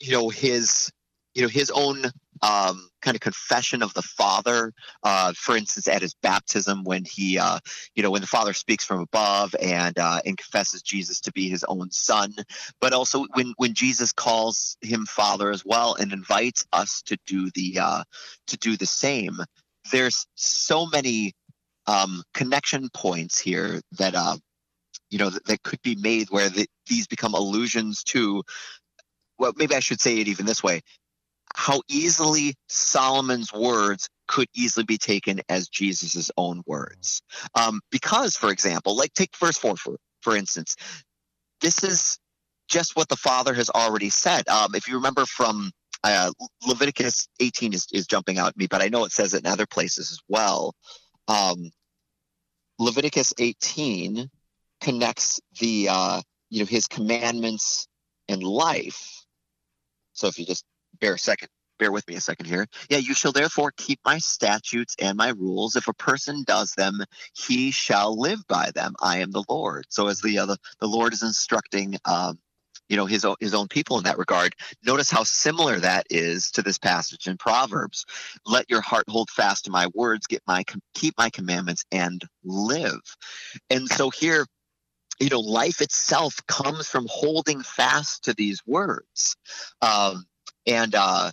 you 0.00 0.12
know, 0.12 0.28
his 0.28 0.90
you 1.34 1.42
know 1.42 1.48
his 1.48 1.70
own 1.70 2.04
um, 2.42 2.88
kind 3.02 3.14
of 3.14 3.20
confession 3.20 3.82
of 3.82 3.92
the 3.94 4.02
father 4.02 4.72
uh, 5.02 5.32
for 5.36 5.56
instance 5.56 5.88
at 5.88 6.02
his 6.02 6.14
baptism 6.22 6.84
when 6.84 7.04
he 7.04 7.38
uh, 7.38 7.58
you 7.94 8.02
know 8.02 8.10
when 8.10 8.20
the 8.20 8.26
father 8.26 8.52
speaks 8.52 8.84
from 8.84 9.00
above 9.00 9.54
and 9.60 9.98
uh, 9.98 10.20
and 10.24 10.36
confesses 10.36 10.82
jesus 10.82 11.20
to 11.20 11.32
be 11.32 11.48
his 11.48 11.64
own 11.64 11.90
son. 11.90 12.34
But 12.80 12.92
also 12.92 13.26
when 13.34 13.54
when 13.56 13.74
jesus 13.74 14.12
calls 14.12 14.76
him 14.80 15.06
father 15.06 15.50
as 15.50 15.64
well 15.64 15.94
and 15.94 16.12
invites 16.12 16.64
us 16.72 17.02
to 17.06 17.16
do 17.26 17.50
the 17.54 17.78
uh, 17.80 18.04
to 18.48 18.56
do 18.56 18.76
the 18.76 18.86
same 18.86 19.38
there's 19.92 20.26
so 20.34 20.86
many 20.86 21.32
um, 21.86 22.22
connection 22.34 22.88
points 22.92 23.38
here 23.38 23.80
that 23.92 24.14
uh, 24.14 24.36
you 25.10 25.18
know 25.18 25.30
that, 25.30 25.44
that 25.46 25.62
could 25.62 25.80
be 25.82 25.96
made 25.96 26.28
where 26.30 26.48
the, 26.48 26.66
these 26.86 27.06
become 27.06 27.34
allusions 27.34 28.02
to 28.02 28.42
well 29.38 29.52
maybe 29.56 29.74
i 29.74 29.80
should 29.80 30.00
say 30.00 30.18
it 30.18 30.28
even 30.28 30.46
this 30.46 30.62
way 30.62 30.80
how 31.56 31.80
easily 31.88 32.54
Solomon's 32.68 33.50
words 33.50 34.10
could 34.28 34.46
easily 34.54 34.84
be 34.84 34.98
taken 34.98 35.40
as 35.48 35.68
Jesus's 35.68 36.30
own 36.36 36.62
words. 36.66 37.22
Um, 37.54 37.80
because, 37.90 38.36
for 38.36 38.50
example, 38.50 38.94
like 38.94 39.14
take 39.14 39.34
verse 39.38 39.56
4 39.56 39.74
for, 39.76 39.96
for 40.20 40.36
instance, 40.36 40.76
this 41.62 41.82
is 41.82 42.18
just 42.68 42.94
what 42.94 43.08
the 43.08 43.16
Father 43.16 43.54
has 43.54 43.70
already 43.70 44.10
said. 44.10 44.46
Um, 44.48 44.74
if 44.74 44.86
you 44.86 44.96
remember 44.96 45.24
from 45.24 45.70
uh, 46.04 46.30
Leviticus 46.66 47.26
18 47.40 47.72
is, 47.72 47.86
is 47.90 48.06
jumping 48.06 48.36
out 48.36 48.48
at 48.48 48.56
me, 48.58 48.66
but 48.66 48.82
I 48.82 48.88
know 48.88 49.06
it 49.06 49.12
says 49.12 49.32
it 49.32 49.46
in 49.46 49.50
other 49.50 49.66
places 49.66 50.12
as 50.12 50.20
well. 50.28 50.74
Um, 51.26 51.70
Leviticus 52.78 53.32
18 53.38 54.28
connects 54.82 55.40
the 55.58 55.88
uh, 55.90 56.20
you 56.50 56.60
know 56.60 56.66
his 56.66 56.86
commandments 56.86 57.88
and 58.28 58.42
life. 58.42 59.24
So 60.12 60.26
if 60.26 60.38
you 60.38 60.44
just 60.44 60.64
bear 61.00 61.14
a 61.14 61.18
second 61.18 61.48
bear 61.78 61.92
with 61.92 62.06
me 62.08 62.14
a 62.16 62.20
second 62.20 62.46
here. 62.46 62.66
Yeah, 62.88 62.98
you 62.98 63.14
shall 63.14 63.32
therefore 63.32 63.72
keep 63.76 64.00
my 64.04 64.18
statutes 64.18 64.96
and 65.00 65.16
my 65.16 65.28
rules. 65.30 65.76
If 65.76 65.88
a 65.88 65.94
person 65.94 66.44
does 66.46 66.72
them, 66.72 67.02
he 67.34 67.70
shall 67.70 68.18
live 68.18 68.46
by 68.48 68.70
them. 68.74 68.94
I 69.00 69.18
am 69.18 69.30
the 69.30 69.44
Lord. 69.48 69.86
So 69.88 70.08
as 70.08 70.20
the 70.20 70.38
uh, 70.38 70.46
the, 70.46 70.58
the 70.80 70.88
Lord 70.88 71.12
is 71.12 71.22
instructing 71.22 71.96
um, 72.04 72.38
you 72.88 72.96
know 72.96 73.06
his 73.06 73.24
own, 73.24 73.36
his 73.40 73.54
own 73.54 73.68
people 73.68 73.98
in 73.98 74.04
that 74.04 74.18
regard. 74.18 74.54
Notice 74.84 75.10
how 75.10 75.24
similar 75.24 75.78
that 75.80 76.06
is 76.10 76.50
to 76.52 76.62
this 76.62 76.78
passage 76.78 77.26
in 77.26 77.36
Proverbs. 77.36 78.04
Let 78.44 78.70
your 78.70 78.80
heart 78.80 79.04
hold 79.08 79.30
fast 79.30 79.64
to 79.64 79.70
my 79.70 79.88
words, 79.94 80.26
get 80.26 80.42
my 80.46 80.64
keep 80.94 81.14
my 81.18 81.30
commandments 81.30 81.84
and 81.90 82.22
live. 82.44 83.00
And 83.70 83.88
so 83.88 84.10
here 84.10 84.46
you 85.18 85.30
know 85.30 85.40
life 85.40 85.80
itself 85.80 86.36
comes 86.46 86.88
from 86.88 87.06
holding 87.10 87.62
fast 87.62 88.24
to 88.24 88.34
these 88.34 88.60
words. 88.66 89.36
Um, 89.82 90.26
and 90.66 90.94
uh, 90.94 91.30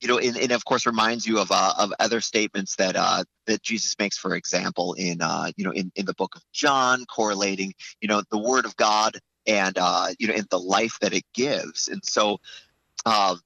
you 0.00 0.08
know, 0.08 0.18
and, 0.18 0.36
and, 0.36 0.52
of 0.52 0.64
course 0.64 0.86
reminds 0.86 1.26
you 1.26 1.38
of 1.38 1.50
uh, 1.50 1.72
of 1.78 1.92
other 1.98 2.20
statements 2.20 2.76
that 2.76 2.96
uh, 2.96 3.24
that 3.46 3.62
Jesus 3.62 3.94
makes, 3.98 4.18
for 4.18 4.34
example, 4.34 4.92
in 4.94 5.22
uh, 5.22 5.50
you 5.56 5.64
know 5.64 5.72
in, 5.72 5.90
in 5.96 6.06
the 6.06 6.14
book 6.14 6.36
of 6.36 6.42
John, 6.52 7.04
correlating 7.06 7.72
you 8.00 8.08
know 8.08 8.22
the 8.30 8.38
Word 8.38 8.64
of 8.64 8.76
God 8.76 9.18
and 9.46 9.76
uh, 9.78 10.08
you 10.18 10.28
know 10.28 10.34
in 10.34 10.46
the 10.50 10.58
life 10.58 10.98
that 11.00 11.14
it 11.14 11.24
gives, 11.34 11.88
and 11.88 12.04
so. 12.04 12.38
Uh, 13.04 13.36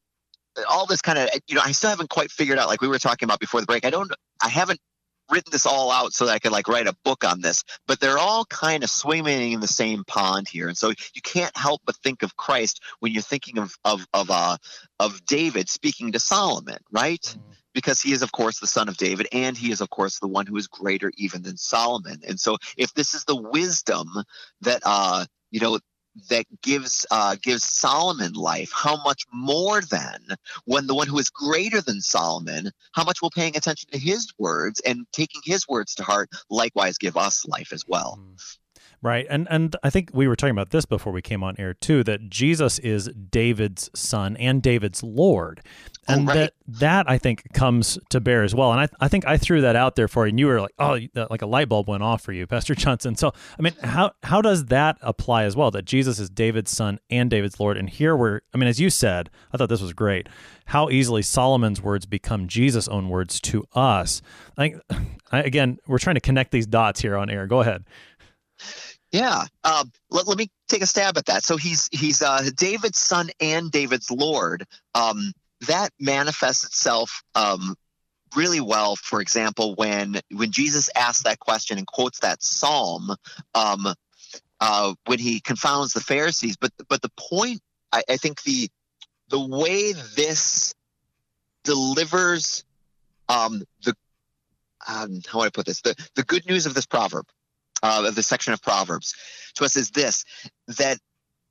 all 0.69 0.85
this 0.85 1.01
kind 1.01 1.17
of 1.17 1.29
you 1.47 1.55
know 1.55 1.61
i 1.65 1.71
still 1.71 1.91
haven't 1.91 2.11
quite 2.11 2.31
figured 2.31 2.59
out 2.59 2.67
like 2.67 2.81
we 2.83 2.89
were 2.89 2.99
talking 2.99 3.25
about 3.25 3.39
before 3.39 3.61
the 3.61 3.67
break 3.67 3.85
i 3.85 3.91
don't 3.91 4.11
i 4.43 4.49
haven't 4.49 4.81
written 5.31 5.51
this 5.51 5.67
all 5.67 5.91
out 5.91 6.13
so 6.13 6.27
that 6.27 6.33
I 6.33 6.39
could 6.39 6.53
like 6.53 6.69
write 6.69 6.87
a 6.87 6.97
book 7.05 7.25
on 7.25 7.41
this, 7.41 7.65
but 7.87 8.01
they're 8.01 8.19
all 8.19 8.45
kind 8.47 8.83
of 8.83 8.91
swimming 8.91 9.53
in 9.53 9.61
the 9.61 9.69
same 9.69 10.05
pond 10.05 10.49
here. 10.49 10.69
And 10.69 10.77
so 10.77 10.89
you 10.89 11.23
can't 11.23 11.57
help 11.57 11.83
but 11.85 11.97
think 11.97 12.23
of 12.23 12.37
Christ 12.37 12.81
when 13.01 13.13
you're 13.13 13.23
thinking 13.23 13.59
of 13.59 13.75
of 13.85 14.07
of 14.13 14.31
uh 14.31 14.57
of 14.99 15.25
David 15.25 15.69
speaking 15.69 16.13
to 16.13 16.21
Solomon, 16.21 16.79
right? 16.91 17.23
Mm-hmm. 17.23 17.51
Because 17.73 18.01
he 18.01 18.13
is, 18.13 18.23
of 18.23 18.33
course, 18.33 18.59
the 18.59 18.67
son 18.67 18.89
of 18.89 18.97
David, 18.97 19.29
and 19.31 19.57
he 19.57 19.71
is, 19.71 19.81
of 19.81 19.89
course, 19.91 20.19
the 20.19 20.27
one 20.27 20.45
who 20.45 20.57
is 20.57 20.67
greater 20.67 21.13
even 21.17 21.43
than 21.43 21.57
Solomon. 21.57 22.21
And 22.27 22.39
so, 22.39 22.57
if 22.77 22.93
this 22.95 23.15
is 23.15 23.25
the 23.25 23.37
wisdom 23.37 24.09
that 24.63 24.83
uh, 24.85 25.25
you 25.53 25.61
know 25.61 25.79
that 26.29 26.47
gives 26.63 27.07
uh, 27.11 27.37
gives 27.43 27.65
Solomon 27.65 28.33
life, 28.33 28.71
how 28.75 29.03
much 29.03 29.25
more 29.33 29.81
then 29.81 30.21
when 30.65 30.87
the 30.87 30.95
one 30.95 31.07
who 31.07 31.19
is 31.19 31.31
greater 31.31 31.81
than 31.81 32.01
Solomon, 32.01 32.71
how 32.93 33.05
much 33.05 33.23
will 33.23 33.31
paying 33.31 33.57
attention 33.57 33.89
to 33.93 33.99
his 33.99 34.33
words 34.39 34.81
and 34.81 35.07
taking 35.13 35.41
his 35.45 35.69
words 35.69 35.95
to 35.97 36.03
heart 36.03 36.31
likewise 36.49 36.99
give 36.99 37.17
us 37.17 37.47
life 37.47 37.73
as 37.73 37.85
well. 37.87 38.19
Mm. 38.21 38.57
Right. 39.03 39.27
And 39.31 39.49
and 39.51 39.77
I 39.83 39.89
think 39.89 40.11
we 40.13 40.29
were 40.29 40.37
talking 40.37 40.53
about 40.53 40.71
this 40.71 40.85
before 40.85 41.13
we 41.13 41.23
came 41.23 41.43
on 41.43 41.57
air 41.59 41.73
too 41.73 42.05
that 42.05 42.29
Jesus 42.29 42.79
is 42.81 43.09
David's 43.09 43.89
son 43.95 44.37
and 44.37 44.63
David's 44.63 45.03
Lord. 45.03 45.63
Oh, 46.11 46.15
and 46.15 46.29
oh, 46.29 46.33
right. 46.33 46.35
that 46.35 46.53
that 46.79 47.11
I 47.11 47.19
think 47.19 47.53
comes 47.53 47.99
to 48.11 48.21
bear 48.21 48.43
as 48.43 48.55
well. 48.55 48.73
And 48.73 48.81
I 48.81 48.89
I 49.01 49.09
think 49.09 49.27
I 49.27 49.37
threw 49.37 49.61
that 49.63 49.77
out 49.77 49.97
there 49.97 50.09
for 50.09 50.27
you 50.27 50.31
and 50.31 50.39
you 50.39 50.47
were 50.47 50.61
like, 50.61 50.75
"Oh, 50.79 50.99
like 51.31 51.43
a 51.43 51.47
light 51.47 51.69
bulb 51.69 51.89
went 51.89 52.03
off 52.03 52.23
for 52.23 52.33
you, 52.33 52.47
Pastor 52.49 52.75
Johnson." 52.75 53.17
So, 53.17 53.33
I 53.59 53.63
mean, 53.63 53.75
how 53.83 54.13
how 54.23 54.43
does 54.43 54.67
that 54.67 54.99
apply 55.01 55.45
as 55.45 55.57
well 55.57 55.71
that 55.71 55.85
Jesus 55.85 56.19
is 56.19 56.31
David's 56.31 56.71
son 56.71 56.99
and 57.11 57.31
David's 57.31 57.59
Lord? 57.61 57.77
And 57.77 57.89
here 57.89 58.17
we're 58.17 58.41
I 58.55 58.59
mean, 58.59 58.69
as 58.69 58.81
you 58.81 58.91
said, 58.91 59.31
I 59.53 59.57
thought 59.57 59.69
this 59.69 59.83
was 59.83 59.93
great. 59.93 60.29
How 60.67 60.89
easily 60.91 61.23
Solomon's 61.23 61.83
words 61.83 62.07
become 62.07 62.47
Jesus' 62.47 62.89
own 62.89 63.09
words 63.09 63.41
to 63.41 63.65
us. 63.75 64.23
I 64.57 64.69
think 64.69 64.83
again, 65.33 65.79
we're 65.87 65.99
trying 65.99 66.15
to 66.15 66.21
connect 66.21 66.53
these 66.53 66.67
dots 66.67 67.01
here 67.01 67.17
on 67.17 67.31
air. 67.31 67.47
Go 67.47 67.61
ahead. 67.61 67.85
Yeah. 69.13 69.45
Um, 69.65 69.91
let, 70.11 70.29
let 70.29 70.39
me 70.39 70.49
take 70.69 70.83
a 70.83 70.87
stab 70.87 71.19
at 71.19 71.27
that. 71.27 71.43
So 71.43 71.57
he's 71.57 71.89
he's 71.93 72.23
uh, 72.23 72.49
David's 72.57 72.99
son 72.99 73.31
and 73.41 73.71
David's 73.71 74.11
Lord. 74.11 74.67
Um, 74.95 75.33
that 75.67 75.91
manifests 75.99 76.65
itself 76.65 77.23
um, 77.35 77.75
really 78.35 78.61
well. 78.61 78.97
For 78.97 79.21
example, 79.21 79.75
when 79.75 80.21
when 80.33 80.51
Jesus 80.51 80.91
asks 80.97 81.25
that 81.25 81.39
question 81.39 81.79
and 81.79 81.87
quotes 81.87 82.21
that 82.21 82.43
psalm, 82.43 83.15
um, 83.55 83.95
uh, 84.61 84.95
when 85.07 85.19
he 85.19 85.41
confounds 85.41 85.93
the 85.93 86.01
Pharisees. 86.01 86.57
But 86.57 86.73
but 86.89 87.03
the 87.03 87.11
point, 87.17 87.61
I, 87.93 88.03
I 88.09 88.17
think 88.17 88.43
the 88.43 88.71
the 89.29 89.41
way 89.41 89.93
this 89.93 90.75
delivers 91.65 92.65
um, 93.29 93.63
the 93.85 93.95
um, 94.89 95.21
how 95.27 95.41
do 95.41 95.45
I 95.45 95.51
put 95.51 95.67
this 95.67 95.81
the 95.83 95.95
the 96.15 96.25
good 96.25 96.47
news 96.47 96.67
of 96.67 96.75
this 96.75 96.87
proverb 96.87 97.27
uh, 97.83 98.05
of 98.07 98.15
the 98.15 98.23
section 98.23 98.53
of 98.53 98.63
Proverbs 98.63 99.15
to 99.55 99.65
us 99.65 99.77
is 99.77 99.91
this 99.91 100.25
that 100.79 100.99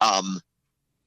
um, 0.01 0.39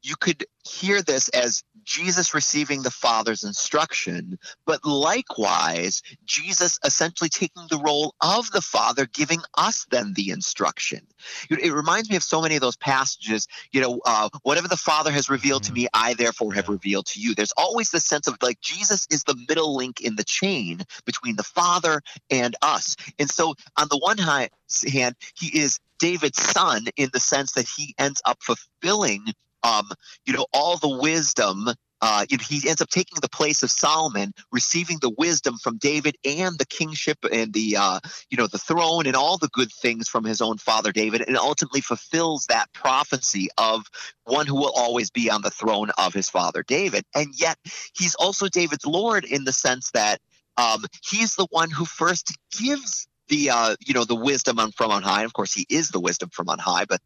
you 0.02 0.16
could 0.16 0.44
hear 0.64 1.02
this 1.02 1.28
as 1.30 1.62
Jesus 1.84 2.34
receiving 2.34 2.82
the 2.82 2.90
Father's 2.90 3.44
instruction, 3.44 4.38
but 4.66 4.84
likewise, 4.84 6.02
Jesus 6.24 6.78
essentially 6.84 7.28
taking 7.28 7.66
the 7.68 7.78
role 7.78 8.14
of 8.20 8.50
the 8.50 8.60
Father, 8.60 9.06
giving 9.06 9.40
us 9.56 9.86
then 9.90 10.12
the 10.14 10.30
instruction. 10.30 11.06
It 11.50 11.72
reminds 11.72 12.10
me 12.10 12.16
of 12.16 12.22
so 12.22 12.40
many 12.42 12.54
of 12.54 12.60
those 12.60 12.76
passages, 12.76 13.46
you 13.72 13.80
know, 13.80 14.00
uh, 14.04 14.28
whatever 14.42 14.68
the 14.68 14.76
Father 14.76 15.10
has 15.10 15.28
revealed 15.28 15.64
to 15.64 15.72
mm-hmm. 15.72 15.82
me, 15.82 15.88
I 15.94 16.14
therefore 16.14 16.52
have 16.54 16.68
revealed 16.68 17.06
to 17.06 17.20
you. 17.20 17.34
There's 17.34 17.52
always 17.56 17.90
this 17.90 18.04
sense 18.04 18.26
of 18.26 18.36
like 18.42 18.60
Jesus 18.60 19.06
is 19.10 19.24
the 19.24 19.36
middle 19.48 19.74
link 19.74 20.00
in 20.00 20.16
the 20.16 20.24
chain 20.24 20.82
between 21.04 21.36
the 21.36 21.42
Father 21.42 22.02
and 22.30 22.54
us. 22.62 22.96
And 23.18 23.30
so, 23.30 23.54
on 23.76 23.88
the 23.88 23.98
one 23.98 24.18
hand, 24.18 25.16
he 25.34 25.58
is 25.58 25.78
David's 25.98 26.42
son 26.42 26.86
in 26.96 27.10
the 27.12 27.20
sense 27.20 27.52
that 27.52 27.66
he 27.76 27.94
ends 27.98 28.20
up 28.24 28.38
fulfilling 28.42 29.24
um, 29.62 29.88
you 30.24 30.32
know, 30.32 30.46
all 30.52 30.76
the 30.76 30.98
wisdom. 31.00 31.68
Uh, 32.04 32.26
he 32.28 32.68
ends 32.68 32.82
up 32.82 32.88
taking 32.88 33.20
the 33.22 33.28
place 33.28 33.62
of 33.62 33.70
Solomon, 33.70 34.32
receiving 34.50 34.98
the 35.00 35.14
wisdom 35.18 35.56
from 35.56 35.78
David 35.78 36.16
and 36.24 36.58
the 36.58 36.66
kingship 36.66 37.18
and 37.30 37.52
the, 37.52 37.76
uh, 37.78 38.00
you 38.28 38.36
know, 38.36 38.48
the 38.48 38.58
throne 38.58 39.06
and 39.06 39.14
all 39.14 39.38
the 39.38 39.50
good 39.52 39.70
things 39.70 40.08
from 40.08 40.24
his 40.24 40.40
own 40.40 40.58
father 40.58 40.90
David, 40.90 41.22
and 41.24 41.36
ultimately 41.36 41.80
fulfills 41.80 42.46
that 42.46 42.72
prophecy 42.72 43.50
of 43.56 43.86
one 44.24 44.48
who 44.48 44.56
will 44.56 44.72
always 44.74 45.10
be 45.10 45.30
on 45.30 45.42
the 45.42 45.50
throne 45.50 45.90
of 45.96 46.12
his 46.12 46.28
father 46.28 46.64
David. 46.64 47.04
And 47.14 47.28
yet, 47.36 47.56
he's 47.96 48.16
also 48.16 48.48
David's 48.48 48.84
Lord 48.84 49.24
in 49.24 49.44
the 49.44 49.52
sense 49.52 49.92
that 49.92 50.18
um, 50.56 50.84
he's 51.08 51.36
the 51.36 51.46
one 51.50 51.70
who 51.70 51.84
first 51.84 52.36
gives 52.50 53.06
the 53.28 53.50
uh, 53.50 53.76
you 53.80 53.94
know 53.94 54.04
the 54.04 54.14
wisdom 54.16 54.58
from 54.72 54.90
on 54.90 55.02
high. 55.02 55.20
And 55.20 55.26
Of 55.26 55.32
course, 55.32 55.52
he 55.54 55.66
is 55.68 55.90
the 55.90 56.00
wisdom 56.00 56.30
from 56.30 56.48
on 56.48 56.58
high, 56.58 56.84
but 56.84 57.00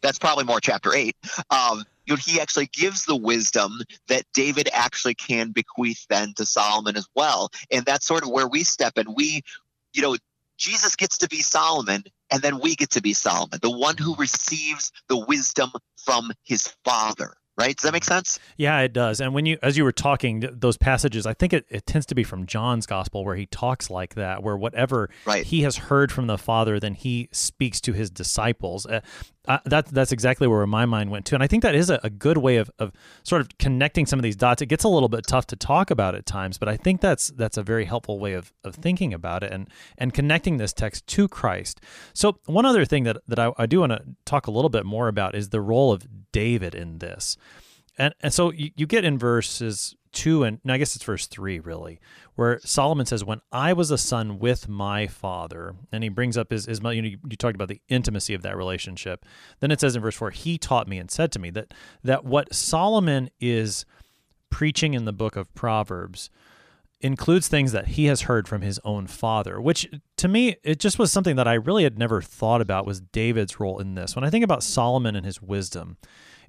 that's 0.00 0.18
probably 0.18 0.44
more 0.44 0.60
chapter 0.60 0.94
eight. 0.94 1.16
Um, 1.50 1.84
you 2.06 2.14
know, 2.14 2.20
he 2.24 2.40
actually 2.40 2.66
gives 2.66 3.04
the 3.04 3.16
wisdom 3.16 3.80
that 4.08 4.24
David 4.32 4.68
actually 4.72 5.14
can 5.14 5.50
bequeath 5.50 6.06
then 6.08 6.34
to 6.36 6.46
Solomon 6.46 6.96
as 6.96 7.08
well. 7.14 7.50
And 7.70 7.84
that's 7.84 8.06
sort 8.06 8.22
of 8.22 8.30
where 8.30 8.48
we 8.48 8.64
step 8.64 8.96
in. 8.96 9.14
We, 9.14 9.42
you 9.92 10.02
know, 10.02 10.16
Jesus 10.58 10.96
gets 10.96 11.18
to 11.18 11.28
be 11.28 11.42
Solomon, 11.42 12.04
and 12.30 12.40
then 12.40 12.60
we 12.60 12.76
get 12.76 12.90
to 12.90 13.02
be 13.02 13.12
Solomon, 13.12 13.58
the 13.60 13.70
one 13.70 13.96
who 13.98 14.14
receives 14.16 14.90
the 15.08 15.18
wisdom 15.18 15.70
from 15.96 16.32
his 16.44 16.68
father 16.84 17.34
right? 17.58 17.76
Does 17.76 17.84
that 17.84 17.92
make 17.92 18.04
sense? 18.04 18.38
Yeah, 18.56 18.80
it 18.80 18.92
does. 18.92 19.20
And 19.20 19.34
when 19.34 19.46
you, 19.46 19.58
as 19.62 19.76
you 19.76 19.84
were 19.84 19.92
talking, 19.92 20.48
those 20.52 20.76
passages, 20.76 21.26
I 21.26 21.32
think 21.32 21.52
it, 21.52 21.64
it 21.68 21.86
tends 21.86 22.06
to 22.06 22.14
be 22.14 22.22
from 22.22 22.46
John's 22.46 22.86
gospel 22.86 23.24
where 23.24 23.36
he 23.36 23.46
talks 23.46 23.88
like 23.88 24.14
that, 24.14 24.42
where 24.42 24.56
whatever 24.56 25.08
right. 25.24 25.44
he 25.44 25.62
has 25.62 25.76
heard 25.76 26.12
from 26.12 26.26
the 26.26 26.38
Father, 26.38 26.78
then 26.78 26.94
he 26.94 27.28
speaks 27.32 27.80
to 27.82 27.92
his 27.92 28.10
disciples. 28.10 28.86
Uh, 28.86 29.00
uh, 29.46 29.58
that 29.64 29.86
that's 29.86 30.12
exactly 30.12 30.46
where 30.46 30.66
my 30.66 30.86
mind 30.86 31.10
went 31.10 31.26
to, 31.26 31.34
and 31.34 31.42
I 31.42 31.46
think 31.46 31.62
that 31.62 31.74
is 31.74 31.90
a, 31.90 32.00
a, 32.02 32.10
good 32.10 32.38
way 32.38 32.56
of, 32.56 32.70
of 32.78 32.92
sort 33.22 33.40
of 33.40 33.48
connecting 33.58 34.06
some 34.06 34.18
of 34.18 34.22
these 34.22 34.36
dots. 34.36 34.62
It 34.62 34.66
gets 34.66 34.84
a 34.84 34.88
little 34.88 35.08
bit 35.08 35.26
tough 35.26 35.46
to 35.48 35.56
talk 35.56 35.90
about 35.90 36.14
at 36.14 36.26
times, 36.26 36.58
but 36.58 36.68
I 36.68 36.76
think 36.76 37.00
that's 37.00 37.28
that's 37.28 37.56
a 37.56 37.62
very 37.62 37.84
helpful 37.84 38.18
way 38.18 38.32
of, 38.32 38.52
of 38.64 38.74
thinking 38.74 39.14
about 39.14 39.42
it 39.42 39.52
and 39.52 39.68
and 39.98 40.12
connecting 40.12 40.56
this 40.56 40.72
text 40.72 41.06
to 41.08 41.28
Christ. 41.28 41.80
So 42.12 42.38
one 42.46 42.66
other 42.66 42.84
thing 42.84 43.04
that 43.04 43.18
that 43.28 43.38
I, 43.38 43.52
I 43.56 43.66
do 43.66 43.80
want 43.80 43.92
to 43.92 44.02
talk 44.24 44.46
a 44.46 44.50
little 44.50 44.70
bit 44.70 44.84
more 44.84 45.08
about 45.08 45.34
is 45.34 45.50
the 45.50 45.60
role 45.60 45.92
of 45.92 46.06
David 46.32 46.74
in 46.74 46.98
this. 46.98 47.36
And, 47.98 48.14
and 48.20 48.32
so 48.32 48.52
you, 48.52 48.70
you 48.76 48.86
get 48.86 49.04
in 49.04 49.18
verses 49.18 49.96
two 50.16 50.44
and 50.44 50.60
I 50.66 50.78
guess 50.78 50.96
it's 50.96 51.04
verse 51.04 51.26
three 51.26 51.60
really, 51.60 52.00
where 52.34 52.58
Solomon 52.60 53.06
says, 53.06 53.22
"When 53.22 53.40
I 53.52 53.74
was 53.74 53.90
a 53.90 53.98
son 53.98 54.38
with 54.38 54.66
my 54.66 55.06
father," 55.06 55.74
and 55.92 56.02
he 56.02 56.08
brings 56.08 56.38
up 56.38 56.50
his 56.50 56.64
his 56.64 56.80
you 56.80 57.02
know 57.02 57.08
you 57.08 57.36
talked 57.36 57.54
about 57.54 57.68
the 57.68 57.82
intimacy 57.88 58.32
of 58.32 58.42
that 58.42 58.56
relationship. 58.56 59.26
Then 59.60 59.70
it 59.70 59.80
says 59.80 59.94
in 59.94 60.02
verse 60.02 60.16
four, 60.16 60.30
"He 60.30 60.56
taught 60.56 60.88
me 60.88 60.98
and 60.98 61.10
said 61.10 61.30
to 61.32 61.38
me 61.38 61.50
that 61.50 61.74
that 62.02 62.24
what 62.24 62.54
Solomon 62.54 63.30
is 63.40 63.84
preaching 64.50 64.94
in 64.94 65.04
the 65.04 65.12
book 65.12 65.36
of 65.36 65.54
Proverbs." 65.54 66.30
includes 67.02 67.46
things 67.46 67.72
that 67.72 67.88
he 67.88 68.06
has 68.06 68.22
heard 68.22 68.48
from 68.48 68.62
his 68.62 68.80
own 68.82 69.06
father, 69.06 69.60
which 69.60 69.86
to 70.16 70.28
me, 70.28 70.56
it 70.64 70.80
just 70.80 70.98
was 70.98 71.12
something 71.12 71.36
that 71.36 71.46
I 71.46 71.52
really 71.52 71.84
had 71.84 71.98
never 71.98 72.22
thought 72.22 72.62
about 72.62 72.86
was 72.86 73.02
David's 73.02 73.60
role 73.60 73.78
in 73.78 73.94
this. 73.94 74.16
When 74.16 74.24
I 74.24 74.30
think 74.30 74.42
about 74.42 74.62
Solomon 74.62 75.14
and 75.14 75.26
his 75.26 75.42
wisdom, 75.42 75.98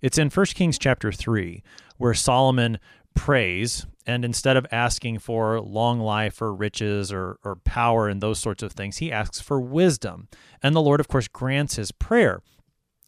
it's 0.02 0.18
in 0.18 0.30
1 0.30 0.46
Kings 0.48 0.78
chapter 0.78 1.12
3 1.12 1.64
where 1.98 2.14
Solomon 2.14 2.80
prays 3.16 3.86
and 4.06 4.24
instead 4.24 4.56
of 4.56 4.66
asking 4.72 5.20
for 5.20 5.60
long 5.60 6.00
life 6.00 6.42
or 6.42 6.54
riches 6.54 7.12
or, 7.12 7.38
or 7.44 7.58
power 7.58 8.08
and 8.08 8.22
those 8.22 8.40
sorts 8.40 8.64
of 8.64 8.72
things, 8.72 8.98
he 8.98 9.12
asks 9.12 9.42
for 9.42 9.60
wisdom. 9.60 10.30
And 10.64 10.74
the 10.74 10.82
Lord, 10.82 11.02
of 11.02 11.10
course, 11.10 11.28
grants 11.28 11.76
his 11.76 11.92
prayer. 11.92 12.42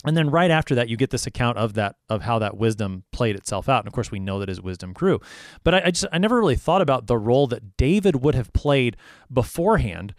And 0.05 0.15
then 0.15 0.29
right 0.29 0.51
after 0.51 0.75
that, 0.75 0.89
you 0.89 0.97
get 0.97 1.09
this 1.09 1.27
account 1.27 1.57
of 1.57 1.73
that 1.73 1.95
of 2.09 2.21
how 2.21 2.39
that 2.39 2.57
wisdom 2.57 3.03
played 3.11 3.35
itself 3.35 3.67
out. 3.67 3.79
And 3.79 3.87
of 3.87 3.93
course, 3.93 4.11
we 4.11 4.19
know 4.19 4.39
that 4.39 4.49
his 4.49 4.61
wisdom 4.61 4.93
grew. 4.93 5.19
But 5.63 5.75
I, 5.75 5.81
I 5.85 5.91
just 5.91 6.05
I 6.11 6.17
never 6.17 6.39
really 6.39 6.55
thought 6.55 6.81
about 6.81 7.07
the 7.07 7.17
role 7.17 7.47
that 7.47 7.75
David 7.77 8.17
would 8.17 8.35
have 8.35 8.53
played 8.53 8.95
beforehand 9.31 10.13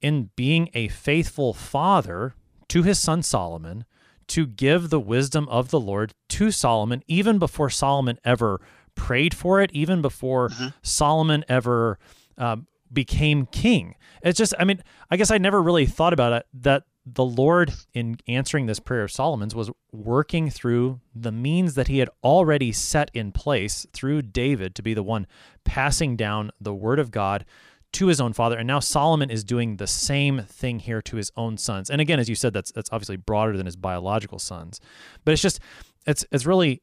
in 0.00 0.30
being 0.34 0.68
a 0.74 0.88
faithful 0.88 1.52
father 1.54 2.34
to 2.68 2.82
his 2.82 2.98
son 2.98 3.22
Solomon 3.22 3.84
to 4.30 4.46
give 4.46 4.90
the 4.90 5.00
wisdom 5.00 5.48
of 5.48 5.70
the 5.70 5.80
Lord 5.80 6.14
to 6.30 6.50
Solomon, 6.50 7.02
even 7.06 7.38
before 7.38 7.70
Solomon 7.70 8.18
ever 8.24 8.60
prayed 8.94 9.34
for 9.34 9.60
it, 9.60 9.70
even 9.72 10.02
before 10.02 10.48
mm-hmm. 10.48 10.68
Solomon 10.82 11.44
ever 11.48 11.98
um, 12.38 12.66
became 12.92 13.46
king. 13.46 13.94
It's 14.22 14.38
just, 14.38 14.54
I 14.58 14.64
mean, 14.64 14.82
I 15.10 15.16
guess 15.16 15.30
I 15.30 15.38
never 15.38 15.62
really 15.62 15.86
thought 15.86 16.12
about 16.12 16.32
it 16.32 16.46
that 16.54 16.84
the 17.06 17.24
Lord, 17.24 17.72
in 17.94 18.18
answering 18.28 18.66
this 18.66 18.78
prayer 18.78 19.02
of 19.02 19.10
Solomon's, 19.10 19.54
was 19.54 19.70
working 19.90 20.50
through 20.50 21.00
the 21.14 21.32
means 21.32 21.74
that 21.74 21.88
he 21.88 21.98
had 21.98 22.10
already 22.22 22.72
set 22.72 23.10
in 23.14 23.32
place 23.32 23.86
through 23.92 24.22
David 24.22 24.74
to 24.74 24.82
be 24.82 24.94
the 24.94 25.02
one 25.02 25.26
passing 25.64 26.16
down 26.16 26.50
the 26.60 26.74
word 26.74 26.98
of 26.98 27.10
God 27.10 27.44
to 27.92 28.06
his 28.06 28.20
own 28.20 28.32
father. 28.32 28.56
And 28.56 28.66
now 28.66 28.80
Solomon 28.80 29.30
is 29.30 29.44
doing 29.44 29.76
the 29.76 29.86
same 29.86 30.42
thing 30.42 30.78
here 30.78 31.02
to 31.02 31.16
his 31.16 31.30
own 31.36 31.56
sons. 31.56 31.90
And 31.90 32.00
again, 32.00 32.18
as 32.18 32.28
you 32.28 32.34
said, 32.34 32.52
that's 32.52 32.72
that's 32.72 32.90
obviously 32.92 33.16
broader 33.16 33.56
than 33.56 33.66
his 33.66 33.76
biological 33.76 34.38
sons. 34.38 34.80
But 35.24 35.32
it's 35.32 35.42
just 35.42 35.60
it's 36.06 36.24
it's 36.30 36.46
really 36.46 36.82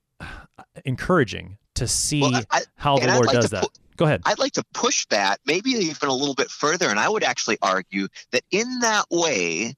encouraging 0.86 1.58
to 1.76 1.88
see 1.88 2.22
well, 2.22 2.42
I, 2.52 2.62
how 2.76 2.98
the 2.98 3.08
Lord 3.08 3.28
like 3.28 3.36
does 3.36 3.50
that. 3.52 3.64
Pu- 3.64 3.82
Go 3.98 4.06
ahead. 4.06 4.22
I'd 4.26 4.38
like 4.38 4.54
to 4.54 4.64
push 4.74 5.08
that 5.08 5.40
maybe 5.46 5.72
even 5.72 6.10
a 6.10 6.14
little 6.14 6.36
bit 6.36 6.52
further, 6.52 6.90
and 6.90 7.00
I 7.00 7.10
would 7.10 7.24
actually 7.24 7.58
argue 7.64 8.08
that 8.32 8.44
in 8.52 8.80
that 8.80 9.06
way, 9.10 9.74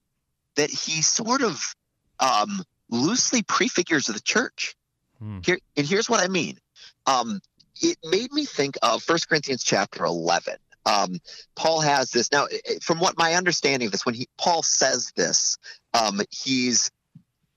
that 0.56 0.68
he 0.68 1.00
sort 1.00 1.42
of 1.42 1.74
um, 2.18 2.62
loosely 2.90 3.42
prefigures 3.42 4.06
the 4.06 4.20
church. 4.20 4.76
Hmm. 5.18 5.38
Here, 5.42 5.58
and 5.76 5.86
here's 5.86 6.10
what 6.10 6.20
I 6.20 6.28
mean. 6.28 6.58
Um, 7.06 7.40
it 7.80 7.96
made 8.04 8.30
me 8.32 8.44
think 8.44 8.76
of 8.82 9.02
First 9.02 9.28
Corinthians 9.28 9.64
chapter 9.64 10.04
11. 10.04 10.56
Um, 10.86 11.18
Paul 11.56 11.80
has 11.80 12.10
this 12.10 12.30
now. 12.32 12.46
From 12.82 12.98
what 13.00 13.18
my 13.18 13.34
understanding 13.34 13.86
of 13.86 13.92
this, 13.92 14.06
when 14.06 14.14
he 14.14 14.28
Paul 14.38 14.62
says 14.62 15.12
this, 15.16 15.58
um, 15.94 16.20
he's 16.30 16.90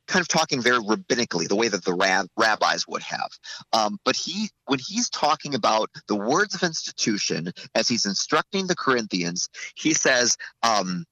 kind 0.07 0.21
of 0.21 0.27
talking 0.27 0.61
very 0.61 0.79
rabbinically, 0.79 1.47
the 1.47 1.55
way 1.55 1.67
that 1.67 1.85
the 1.85 1.93
rab- 1.93 2.27
rabbis 2.37 2.87
would 2.87 3.03
have. 3.03 3.29
Um, 3.71 3.97
but 4.03 4.15
he, 4.15 4.49
when 4.65 4.79
he's 4.79 5.09
talking 5.09 5.55
about 5.55 5.89
the 6.07 6.15
words 6.15 6.55
of 6.55 6.63
institution 6.63 7.51
as 7.73 7.87
he's 7.87 8.05
instructing 8.05 8.67
the 8.67 8.75
Corinthians, 8.75 9.49
he 9.75 9.93
says, 9.93 10.37
um, 10.61 11.05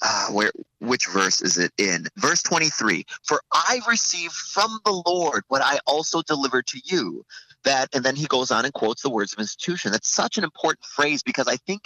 uh, 0.00 0.28
where 0.28 0.50
which 0.80 1.06
verse 1.06 1.42
is 1.42 1.58
it 1.58 1.70
in 1.78 2.04
verse 2.16 2.42
23 2.42 3.04
for 3.22 3.40
i 3.52 3.80
received 3.88 4.32
from 4.32 4.80
the 4.84 5.02
lord 5.06 5.44
what 5.46 5.62
i 5.62 5.78
also 5.86 6.22
delivered 6.22 6.66
to 6.66 6.80
you 6.84 7.24
that 7.64 7.88
and 7.94 8.04
then 8.04 8.16
he 8.16 8.26
goes 8.26 8.50
on 8.50 8.64
and 8.64 8.74
quotes 8.74 9.02
the 9.02 9.10
words 9.10 9.32
of 9.32 9.38
institution. 9.38 9.92
That's 9.92 10.08
such 10.08 10.38
an 10.38 10.44
important 10.44 10.84
phrase 10.84 11.22
because 11.22 11.48
i 11.48 11.56
think 11.56 11.82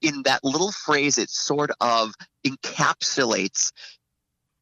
in 0.00 0.22
that 0.24 0.44
little 0.44 0.72
phrase 0.72 1.18
it 1.18 1.30
sort 1.30 1.70
of 1.80 2.12
encapsulates 2.46 3.72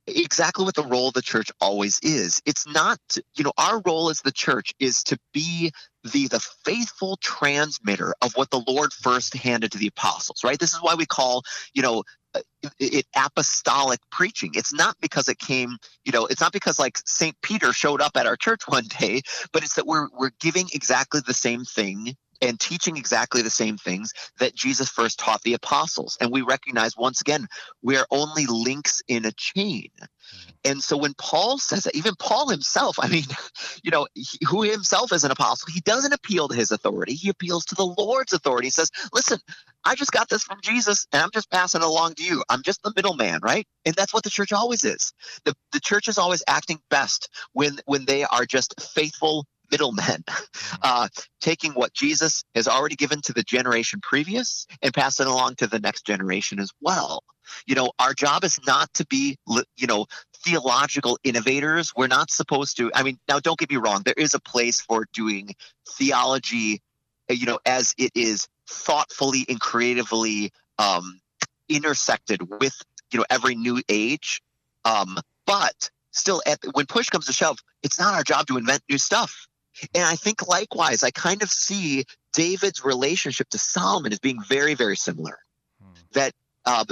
exactly 0.07 0.65
what 0.65 0.75
the 0.75 0.85
role 0.85 1.09
of 1.09 1.15
the 1.15 1.23
church 1.23 1.51
always 1.61 2.01
is. 2.03 2.43
It's 2.45 2.67
not 2.67 2.99
you 3.37 3.45
know 3.45 3.53
our 3.57 3.81
role 3.85 4.11
as 4.11 4.21
the 4.21 4.33
church 4.33 4.73
is 4.79 5.03
to 5.05 5.19
be 5.33 5.73
the 6.05 6.29
the 6.29 6.41
faithful 6.65 7.17
transmitter 7.19 8.15
of 8.21 8.33
what 8.35 8.51
the 8.51 8.63
lord 8.67 8.93
first 8.93 9.35
handed 9.35 9.73
to 9.73 9.79
the 9.79 9.87
apostles 9.87 10.43
right? 10.45 10.59
This 10.59 10.73
is 10.73 10.83
why 10.83 10.95
we 10.95 11.07
call 11.07 11.43
you 11.75 11.83
know 11.83 12.03
Uh, 12.35 12.41
it 12.79 13.07
apostolic 13.17 14.01
preaching. 14.11 14.53
It's 14.55 14.73
not 14.73 14.97
because 15.01 15.29
it 15.29 15.39
came, 15.39 15.77
you 16.05 16.13
know, 16.13 16.27
it's 16.27 16.41
not 16.41 16.53
because 16.53 16.79
like 16.79 16.99
St. 17.05 17.37
Peter 17.43 17.73
showed 17.73 18.01
up 18.01 18.17
at 18.17 18.27
our 18.27 18.37
church 18.37 18.63
one 18.69 18.85
day, 18.85 19.23
but 19.53 19.63
it's 19.63 19.75
that 19.75 19.87
we're 19.87 20.09
we're 20.19 20.33
giving 20.41 20.69
exactly 20.73 21.21
the 21.27 21.35
same 21.35 21.65
thing 21.65 22.17
and 22.43 22.59
teaching 22.59 22.97
exactly 22.97 23.41
the 23.41 23.51
same 23.51 23.79
things 23.79 24.13
that 24.39 24.55
Jesus 24.55 24.91
first 24.91 25.19
taught 25.19 25.41
the 25.43 25.55
apostles. 25.55 26.19
And 26.21 26.31
we 26.31 26.43
recognize 26.43 26.97
once 26.97 27.21
again, 27.21 27.47
we 27.83 27.97
are 27.97 28.07
only 28.11 28.47
links 28.47 29.01
in 29.09 29.25
a 29.25 29.33
chain. 29.33 29.89
Mm-hmm. 30.01 30.51
And 30.65 30.83
so 30.83 30.97
when 30.97 31.15
Paul 31.15 31.59
says 31.59 31.85
that, 31.85 31.95
even 31.95 32.15
Paul 32.19 32.49
himself, 32.49 32.97
I 33.01 33.09
mean, 33.09 33.25
you 33.83 33.91
know, 33.91 34.07
he, 34.15 34.39
who 34.47 34.63
himself 34.63 35.13
is 35.13 35.25
an 35.25 35.31
apostle, 35.31 35.73
he 35.73 35.81
doesn't 35.81 36.13
appeal 36.13 36.49
to 36.49 36.55
his 36.55 36.73
authority. 36.73 37.15
He 37.15 37.29
appeals 37.29 37.65
to 37.67 37.75
the 37.75 37.87
Lord's 37.87 38.33
authority. 38.33 38.67
He 38.67 38.71
says, 38.71 38.91
listen, 39.13 39.39
I 39.85 39.95
just 39.95 40.13
got 40.13 40.29
this 40.29 40.43
from 40.43 40.59
Jesus 40.63 41.07
and 41.13 41.23
I'm 41.23 41.31
just 41.33 41.51
passing 41.51 41.81
it 41.81 41.87
along 41.87 42.15
to 42.15 42.25
you. 42.25 42.43
I'm 42.49 42.63
just 42.63 42.83
the 42.83 42.93
middleman, 42.95 43.41
right? 43.43 43.67
And 43.85 43.95
that's 43.95 44.15
what 44.15 44.25
the 44.25 44.31
church 44.31 44.53
always 44.53 44.85
is. 44.85 45.13
The, 45.45 45.55
the 45.73 45.81
church 45.81 46.09
is 46.09 46.19
always 46.19 46.43
acting 46.47 46.81
best 46.91 47.29
when 47.53 47.79
when 47.87 48.05
they 48.05 48.25
are 48.25 48.45
just 48.45 48.81
faithful 48.81 49.47
middlemen, 49.73 50.25
uh, 50.83 51.09
taking 51.41 51.73
what 51.73 51.93
Jesus 51.93 52.45
has 52.55 52.69
already 52.69 52.95
given 52.95 53.21
to 53.23 53.33
the 53.33 53.43
generation 53.43 54.01
previous 54.01 54.67
and 54.83 54.95
passing 54.95 55.27
along 55.27 55.57
to 55.57 55.67
the 55.67 55.81
next 55.81 56.07
generation 56.07 56.61
as 56.61 56.71
well. 56.81 57.25
You 57.67 57.75
know, 57.75 57.91
our 57.99 58.15
job 58.15 58.45
is 58.45 58.61
not 58.67 58.93
to 58.95 59.07
be, 59.07 59.37
you 59.77 59.87
know, 59.89 60.07
theological 60.45 61.19
innovators. 61.25 61.93
We're 61.97 62.07
not 62.07 62.31
supposed 62.31 62.77
to. 62.77 62.91
I 62.95 63.03
mean, 63.03 63.19
now 63.29 63.41
don't 63.41 63.59
get 63.59 63.71
me 63.71 63.77
wrong. 63.77 64.03
There 64.05 64.15
is 64.17 64.35
a 64.35 64.41
place 64.41 64.81
for 64.81 65.07
doing 65.13 65.55
theology, 65.89 66.81
you 67.29 67.47
know, 67.47 67.59
as 67.67 67.95
it 67.99 68.13
is 68.15 68.49
thoughtfully 68.69 69.45
and 69.49 69.61
creatively 69.61 70.53
um, 70.79 71.21
intersected 71.69 72.43
with, 72.61 72.75
you 73.13 73.19
know, 73.19 73.27
every 73.29 73.55
new 73.55 73.83
age. 73.89 74.41
Um, 74.85 75.19
but 75.47 75.91
still, 76.13 76.43
at, 76.47 76.61
when 76.73 76.87
push 76.87 77.09
comes 77.09 77.27
to 77.27 77.33
shove, 77.33 77.59
it's 77.83 77.99
not 77.99 78.15
our 78.15 78.23
job 78.23 78.47
to 78.47 78.57
invent 78.57 78.83
new 78.89 78.99
stuff. 78.99 79.49
And 79.95 80.05
I 80.05 80.17
think 80.17 80.47
likewise, 80.47 81.03
I 81.03 81.11
kind 81.11 81.43
of 81.43 81.51
see 81.51 82.05
David's 82.33 82.85
relationship 82.85 83.49
to 83.51 83.59
Solomon 83.59 84.13
as 84.13 84.19
being 84.19 84.41
very, 84.49 84.75
very 84.75 84.97
similar. 84.97 85.39
Hmm. 85.81 85.93
That 86.13 86.33
um, 86.65 86.87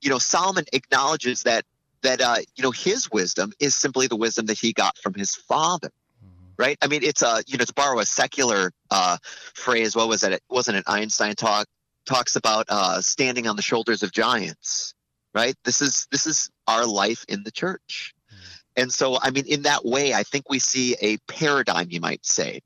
you 0.00 0.10
know, 0.10 0.18
Solomon 0.18 0.64
acknowledges 0.72 1.42
that 1.44 1.64
that 2.02 2.20
uh, 2.20 2.36
you 2.56 2.62
know 2.62 2.70
his 2.70 3.10
wisdom 3.10 3.52
is 3.60 3.74
simply 3.74 4.06
the 4.06 4.16
wisdom 4.16 4.46
that 4.46 4.58
he 4.58 4.72
got 4.72 4.96
from 4.98 5.14
his 5.14 5.34
father. 5.34 5.90
Mm-hmm. 6.24 6.52
Right. 6.56 6.78
I 6.80 6.86
mean, 6.86 7.02
it's 7.02 7.22
a 7.22 7.42
you 7.46 7.58
know 7.58 7.64
to 7.64 7.74
borrow 7.74 7.98
a 7.98 8.06
secular 8.06 8.72
uh, 8.90 9.18
phrase. 9.54 9.94
What 9.94 10.08
was 10.08 10.22
that? 10.22 10.32
It 10.32 10.42
wasn't 10.48 10.78
an 10.78 10.84
Einstein 10.86 11.34
talk. 11.34 11.66
Talks 12.06 12.34
about 12.34 12.66
uh, 12.68 13.02
standing 13.02 13.46
on 13.46 13.56
the 13.56 13.62
shoulders 13.62 14.02
of 14.02 14.10
giants. 14.12 14.94
Right. 15.34 15.54
This 15.64 15.80
is 15.80 16.08
this 16.10 16.26
is 16.26 16.50
our 16.66 16.86
life 16.86 17.24
in 17.28 17.44
the 17.44 17.52
church. 17.52 18.14
And 18.76 18.92
so, 18.92 19.18
I 19.20 19.30
mean, 19.30 19.46
in 19.46 19.62
that 19.62 19.84
way, 19.84 20.14
I 20.14 20.22
think 20.22 20.48
we 20.48 20.58
see 20.58 20.96
a 21.00 21.16
paradigm, 21.28 21.88
you 21.90 22.00
might 22.00 22.24
say, 22.24 22.60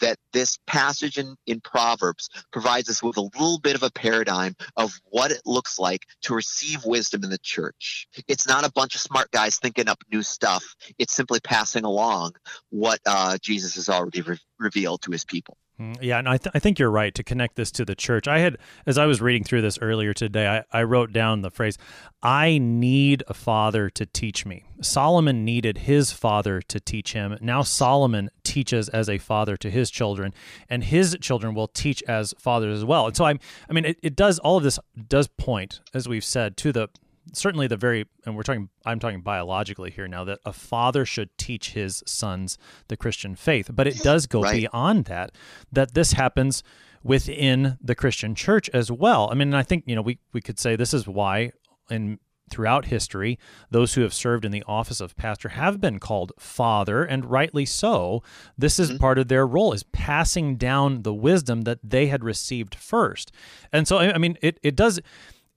that 0.00 0.16
this 0.32 0.58
passage 0.66 1.18
in, 1.18 1.34
in 1.46 1.60
Proverbs 1.60 2.28
provides 2.52 2.88
us 2.88 3.02
with 3.02 3.16
a 3.16 3.22
little 3.22 3.58
bit 3.58 3.74
of 3.74 3.82
a 3.82 3.90
paradigm 3.90 4.54
of 4.76 4.92
what 5.04 5.32
it 5.32 5.42
looks 5.44 5.78
like 5.78 6.02
to 6.22 6.34
receive 6.34 6.84
wisdom 6.84 7.24
in 7.24 7.30
the 7.30 7.38
church. 7.38 8.06
It's 8.28 8.46
not 8.46 8.64
a 8.64 8.72
bunch 8.72 8.94
of 8.94 9.00
smart 9.00 9.30
guys 9.30 9.58
thinking 9.58 9.88
up 9.88 9.98
new 10.12 10.22
stuff, 10.22 10.64
it's 10.98 11.14
simply 11.14 11.40
passing 11.40 11.84
along 11.84 12.32
what 12.70 13.00
uh, 13.06 13.38
Jesus 13.42 13.74
has 13.74 13.88
already 13.88 14.22
re- 14.22 14.38
revealed 14.58 15.02
to 15.02 15.10
his 15.10 15.24
people. 15.24 15.56
Mm, 15.80 15.96
yeah, 16.02 16.18
and 16.18 16.28
I, 16.28 16.38
th- 16.38 16.50
I 16.54 16.58
think 16.58 16.78
you're 16.78 16.90
right 16.90 17.14
to 17.14 17.22
connect 17.22 17.54
this 17.54 17.70
to 17.72 17.84
the 17.84 17.94
church. 17.94 18.26
I 18.26 18.40
had, 18.40 18.58
as 18.84 18.98
I 18.98 19.06
was 19.06 19.20
reading 19.20 19.44
through 19.44 19.62
this 19.62 19.78
earlier 19.80 20.12
today, 20.12 20.64
I, 20.72 20.80
I 20.80 20.82
wrote 20.82 21.12
down 21.12 21.42
the 21.42 21.50
phrase, 21.50 21.78
I 22.20 22.58
need 22.58 23.22
a 23.28 23.34
father 23.34 23.88
to 23.90 24.04
teach 24.04 24.44
me. 24.44 24.64
Solomon 24.80 25.44
needed 25.44 25.78
his 25.78 26.10
father 26.10 26.60
to 26.62 26.80
teach 26.80 27.12
him. 27.12 27.38
Now 27.40 27.62
Solomon 27.62 28.30
teaches 28.42 28.88
as 28.88 29.08
a 29.08 29.18
father 29.18 29.56
to 29.56 29.70
his 29.70 29.88
children, 29.90 30.34
and 30.68 30.82
his 30.82 31.16
children 31.20 31.54
will 31.54 31.68
teach 31.68 32.02
as 32.08 32.34
fathers 32.38 32.78
as 32.78 32.84
well. 32.84 33.06
And 33.06 33.16
so 33.16 33.26
I'm, 33.26 33.38
I 33.70 33.72
mean, 33.72 33.84
it, 33.84 33.98
it 34.02 34.16
does, 34.16 34.40
all 34.40 34.56
of 34.56 34.64
this 34.64 34.80
does 35.06 35.28
point, 35.28 35.80
as 35.94 36.08
we've 36.08 36.24
said, 36.24 36.56
to 36.58 36.72
the 36.72 36.88
certainly 37.32 37.66
the 37.66 37.76
very 37.76 38.06
and 38.24 38.36
we're 38.36 38.42
talking 38.42 38.68
i'm 38.84 38.98
talking 38.98 39.20
biologically 39.20 39.90
here 39.90 40.08
now 40.08 40.24
that 40.24 40.38
a 40.44 40.52
father 40.52 41.04
should 41.04 41.36
teach 41.38 41.72
his 41.72 42.02
sons 42.06 42.58
the 42.88 42.96
christian 42.96 43.34
faith. 43.34 43.70
But 43.72 43.86
it 43.86 43.98
does 43.98 44.26
go 44.26 44.42
right. 44.42 44.54
beyond 44.56 45.06
that 45.06 45.32
that 45.72 45.94
this 45.94 46.12
happens 46.12 46.62
within 47.02 47.78
the 47.80 47.94
christian 47.94 48.34
church 48.34 48.68
as 48.70 48.90
well. 48.90 49.28
I 49.30 49.34
mean 49.34 49.54
i 49.54 49.62
think 49.62 49.84
you 49.86 49.96
know 49.96 50.02
we, 50.02 50.18
we 50.32 50.40
could 50.40 50.58
say 50.58 50.76
this 50.76 50.94
is 50.94 51.06
why 51.06 51.52
in 51.90 52.18
throughout 52.50 52.86
history 52.86 53.38
those 53.70 53.94
who 53.94 54.00
have 54.00 54.14
served 54.14 54.44
in 54.44 54.52
the 54.52 54.64
office 54.66 55.00
of 55.00 55.14
pastor 55.16 55.50
have 55.50 55.80
been 55.80 55.98
called 55.98 56.32
father 56.38 57.04
and 57.04 57.30
rightly 57.30 57.66
so. 57.66 58.22
This 58.56 58.78
is 58.78 58.88
mm-hmm. 58.88 58.98
part 58.98 59.18
of 59.18 59.28
their 59.28 59.46
role 59.46 59.72
is 59.72 59.82
passing 59.82 60.56
down 60.56 61.02
the 61.02 61.14
wisdom 61.14 61.62
that 61.62 61.78
they 61.82 62.06
had 62.06 62.24
received 62.24 62.74
first. 62.74 63.32
And 63.72 63.86
so 63.86 63.98
i 63.98 64.18
mean 64.18 64.38
it, 64.42 64.58
it 64.62 64.76
does 64.76 65.00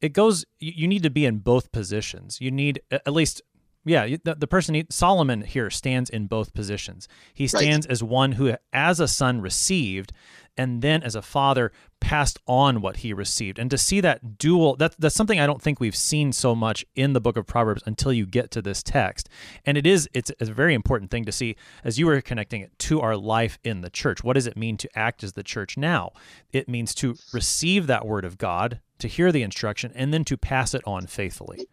it 0.02 0.14
goes 0.14 0.46
you 0.60 0.88
need 0.88 1.04
to 1.04 1.10
be 1.10 1.26
in 1.26 1.38
both 1.38 1.72
positions. 1.72 2.40
You 2.42 2.52
need 2.52 2.82
at 2.92 3.14
least 3.14 3.42
yeah 3.86 4.18
the, 4.24 4.36
the 4.36 4.48
person 4.48 4.84
solomon 4.90 5.42
here 5.42 5.70
stands 5.70 6.10
in 6.10 6.28
both 6.28 6.54
positions. 6.54 7.08
He 7.34 7.48
stands 7.48 7.86
right. 7.86 7.92
as 7.92 8.04
one 8.04 8.34
who 8.34 8.56
as 8.74 9.00
a 9.00 9.08
son 9.08 9.42
received 9.42 10.12
and 10.58 10.82
then 10.82 11.02
as 11.02 11.16
a 11.16 11.22
father 11.22 11.72
passed 12.02 12.38
on 12.46 12.82
what 12.82 12.98
he 12.98 13.14
received. 13.14 13.58
And 13.58 13.72
to 13.72 13.78
see 13.78 14.02
that 14.02 14.38
dual 14.38 14.76
that, 14.78 14.96
that's 15.00 15.16
something 15.16 15.40
i 15.40 15.46
don't 15.46 15.62
think 15.62 15.80
we've 15.80 15.96
seen 15.96 16.34
so 16.34 16.56
much 16.56 16.84
in 16.96 17.14
the 17.14 17.22
book 17.22 17.38
of 17.38 17.46
proverbs 17.46 17.84
until 17.86 18.12
you 18.12 18.26
get 18.26 18.50
to 18.52 18.62
this 18.62 18.82
text. 18.82 19.30
And 19.66 19.78
it 19.78 19.86
is 19.86 20.10
it's 20.14 20.32
a 20.40 20.46
very 20.46 20.74
important 20.74 21.12
thing 21.12 21.26
to 21.26 21.32
see 21.32 21.56
as 21.84 22.00
you 22.00 22.08
were 22.08 22.22
connecting 22.22 22.62
it 22.62 22.78
to 22.80 23.02
our 23.02 23.16
life 23.16 23.60
in 23.64 23.82
the 23.82 23.90
church. 23.92 24.24
What 24.24 24.34
does 24.34 24.48
it 24.48 24.58
mean 24.58 24.78
to 24.78 24.90
act 24.98 25.24
as 25.24 25.34
the 25.34 25.44
church 25.44 25.78
now? 25.78 26.12
It 26.52 26.68
means 26.68 26.96
to 26.96 27.16
receive 27.32 27.88
that 27.88 28.08
word 28.08 28.26
of 28.26 28.40
god 28.40 28.80
to 29.02 29.08
hear 29.08 29.32
the 29.32 29.44
instruction 29.44 29.92
and 29.96 30.14
then 30.14 30.24
to 30.26 30.38
pass 30.38 30.74
it 30.74 30.82
on 30.86 31.08
faithfully. 31.08 31.68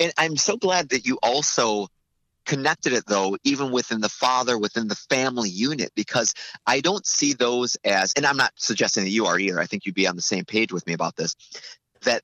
And 0.00 0.12
i'm 0.18 0.36
so 0.36 0.56
glad 0.56 0.88
that 0.90 1.06
you 1.06 1.18
also 1.22 1.88
connected 2.44 2.92
it 2.92 3.04
though 3.06 3.36
even 3.44 3.70
within 3.70 4.00
the 4.00 4.08
father 4.08 4.58
within 4.58 4.88
the 4.88 4.96
family 4.96 5.48
unit 5.48 5.92
because 5.94 6.34
i 6.66 6.80
don't 6.80 7.06
see 7.06 7.32
those 7.32 7.76
as 7.84 8.12
and 8.16 8.26
i'm 8.26 8.36
not 8.36 8.52
suggesting 8.56 9.04
that 9.04 9.10
you 9.10 9.26
are 9.26 9.38
either. 9.38 9.60
I 9.60 9.66
think 9.66 9.86
you'd 9.86 9.94
be 9.94 10.08
on 10.08 10.16
the 10.16 10.22
same 10.22 10.44
page 10.44 10.72
with 10.72 10.86
me 10.86 10.92
about 10.92 11.14
this 11.14 11.36
that 12.02 12.22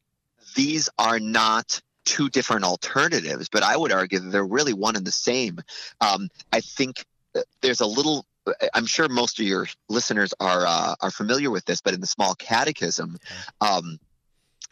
these 0.56 0.88
are 0.98 1.20
not 1.20 1.80
two 2.04 2.28
different 2.28 2.64
alternatives 2.64 3.48
but 3.48 3.62
i 3.62 3.76
would 3.76 3.92
argue 3.92 4.18
that 4.18 4.30
they're 4.30 4.44
really 4.44 4.72
one 4.72 4.96
and 4.96 5.06
the 5.06 5.12
same. 5.12 5.60
Um, 6.00 6.28
i 6.52 6.60
think 6.60 7.04
there's 7.60 7.80
a 7.80 7.86
little 7.86 8.26
i'm 8.74 8.86
sure 8.86 9.08
most 9.08 9.38
of 9.40 9.46
your 9.46 9.66
listeners 9.88 10.32
are 10.40 10.66
uh, 10.66 10.94
are 11.00 11.10
familiar 11.10 11.50
with 11.50 11.64
this 11.64 11.80
but 11.80 11.94
in 11.94 12.00
the 12.00 12.06
small 12.06 12.34
catechism 12.34 13.16
um, 13.60 13.98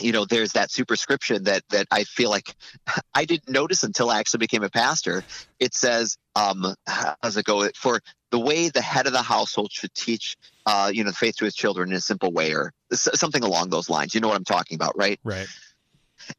you 0.00 0.12
know 0.12 0.24
there's 0.24 0.52
that 0.52 0.70
superscription 0.70 1.44
that 1.44 1.62
that 1.70 1.86
i 1.90 2.04
feel 2.04 2.30
like 2.30 2.54
i 3.14 3.24
didn't 3.24 3.48
notice 3.48 3.82
until 3.82 4.10
i 4.10 4.18
actually 4.18 4.38
became 4.38 4.62
a 4.62 4.70
pastor. 4.70 5.22
It 5.58 5.74
says 5.74 6.16
um 6.34 6.74
how's 6.86 7.36
it 7.36 7.44
go? 7.44 7.68
For 7.76 8.00
the 8.30 8.38
way 8.38 8.68
the 8.68 8.82
head 8.82 9.06
of 9.06 9.12
the 9.12 9.22
household 9.22 9.70
should 9.72 9.94
teach 9.94 10.36
uh 10.66 10.90
you 10.92 11.04
know 11.04 11.10
the 11.10 11.16
faith 11.16 11.36
to 11.36 11.44
his 11.44 11.54
children 11.54 11.90
in 11.90 11.96
a 11.96 12.00
simple 12.00 12.32
way 12.32 12.54
or 12.54 12.72
something 12.92 13.42
along 13.42 13.70
those 13.70 13.88
lines. 13.88 14.14
You 14.14 14.20
know 14.20 14.28
what 14.28 14.36
i'm 14.36 14.44
talking 14.44 14.76
about 14.76 14.96
right? 14.96 15.18
Right. 15.24 15.48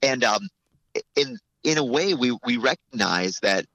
And 0.01 0.23
um 0.23 0.47
in 1.15 1.37
in 1.63 1.77
a 1.77 1.85
way 1.85 2.13
we 2.13 2.37
we 2.45 2.57
recognize 2.57 3.39
that 3.41 3.65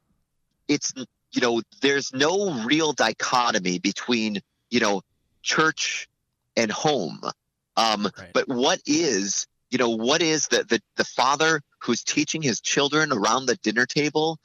it's 0.69 0.93
you 1.33 1.41
know 1.41 1.63
there's 1.81 2.13
no 2.13 2.65
real 2.65 2.93
dichotomy 2.93 3.79
between 3.79 4.41
you 4.71 4.81
know 4.81 5.03
church 5.43 6.09
and 6.57 6.71
home. 6.71 7.21
Um, 7.77 8.09
right. 8.19 8.31
But 8.35 8.49
what 8.49 8.81
is 8.87 9.47
you 9.71 9.79
know 9.79 9.91
what 9.91 10.23
is 10.23 10.49
the, 10.49 10.65
the 10.65 10.81
the 10.97 11.05
father 11.05 11.63
who's 11.81 12.03
teaching 12.03 12.43
his 12.43 12.61
children 12.61 13.13
around 13.13 13.47
the 13.47 13.57
dinner 13.57 13.87
table? 13.87 14.39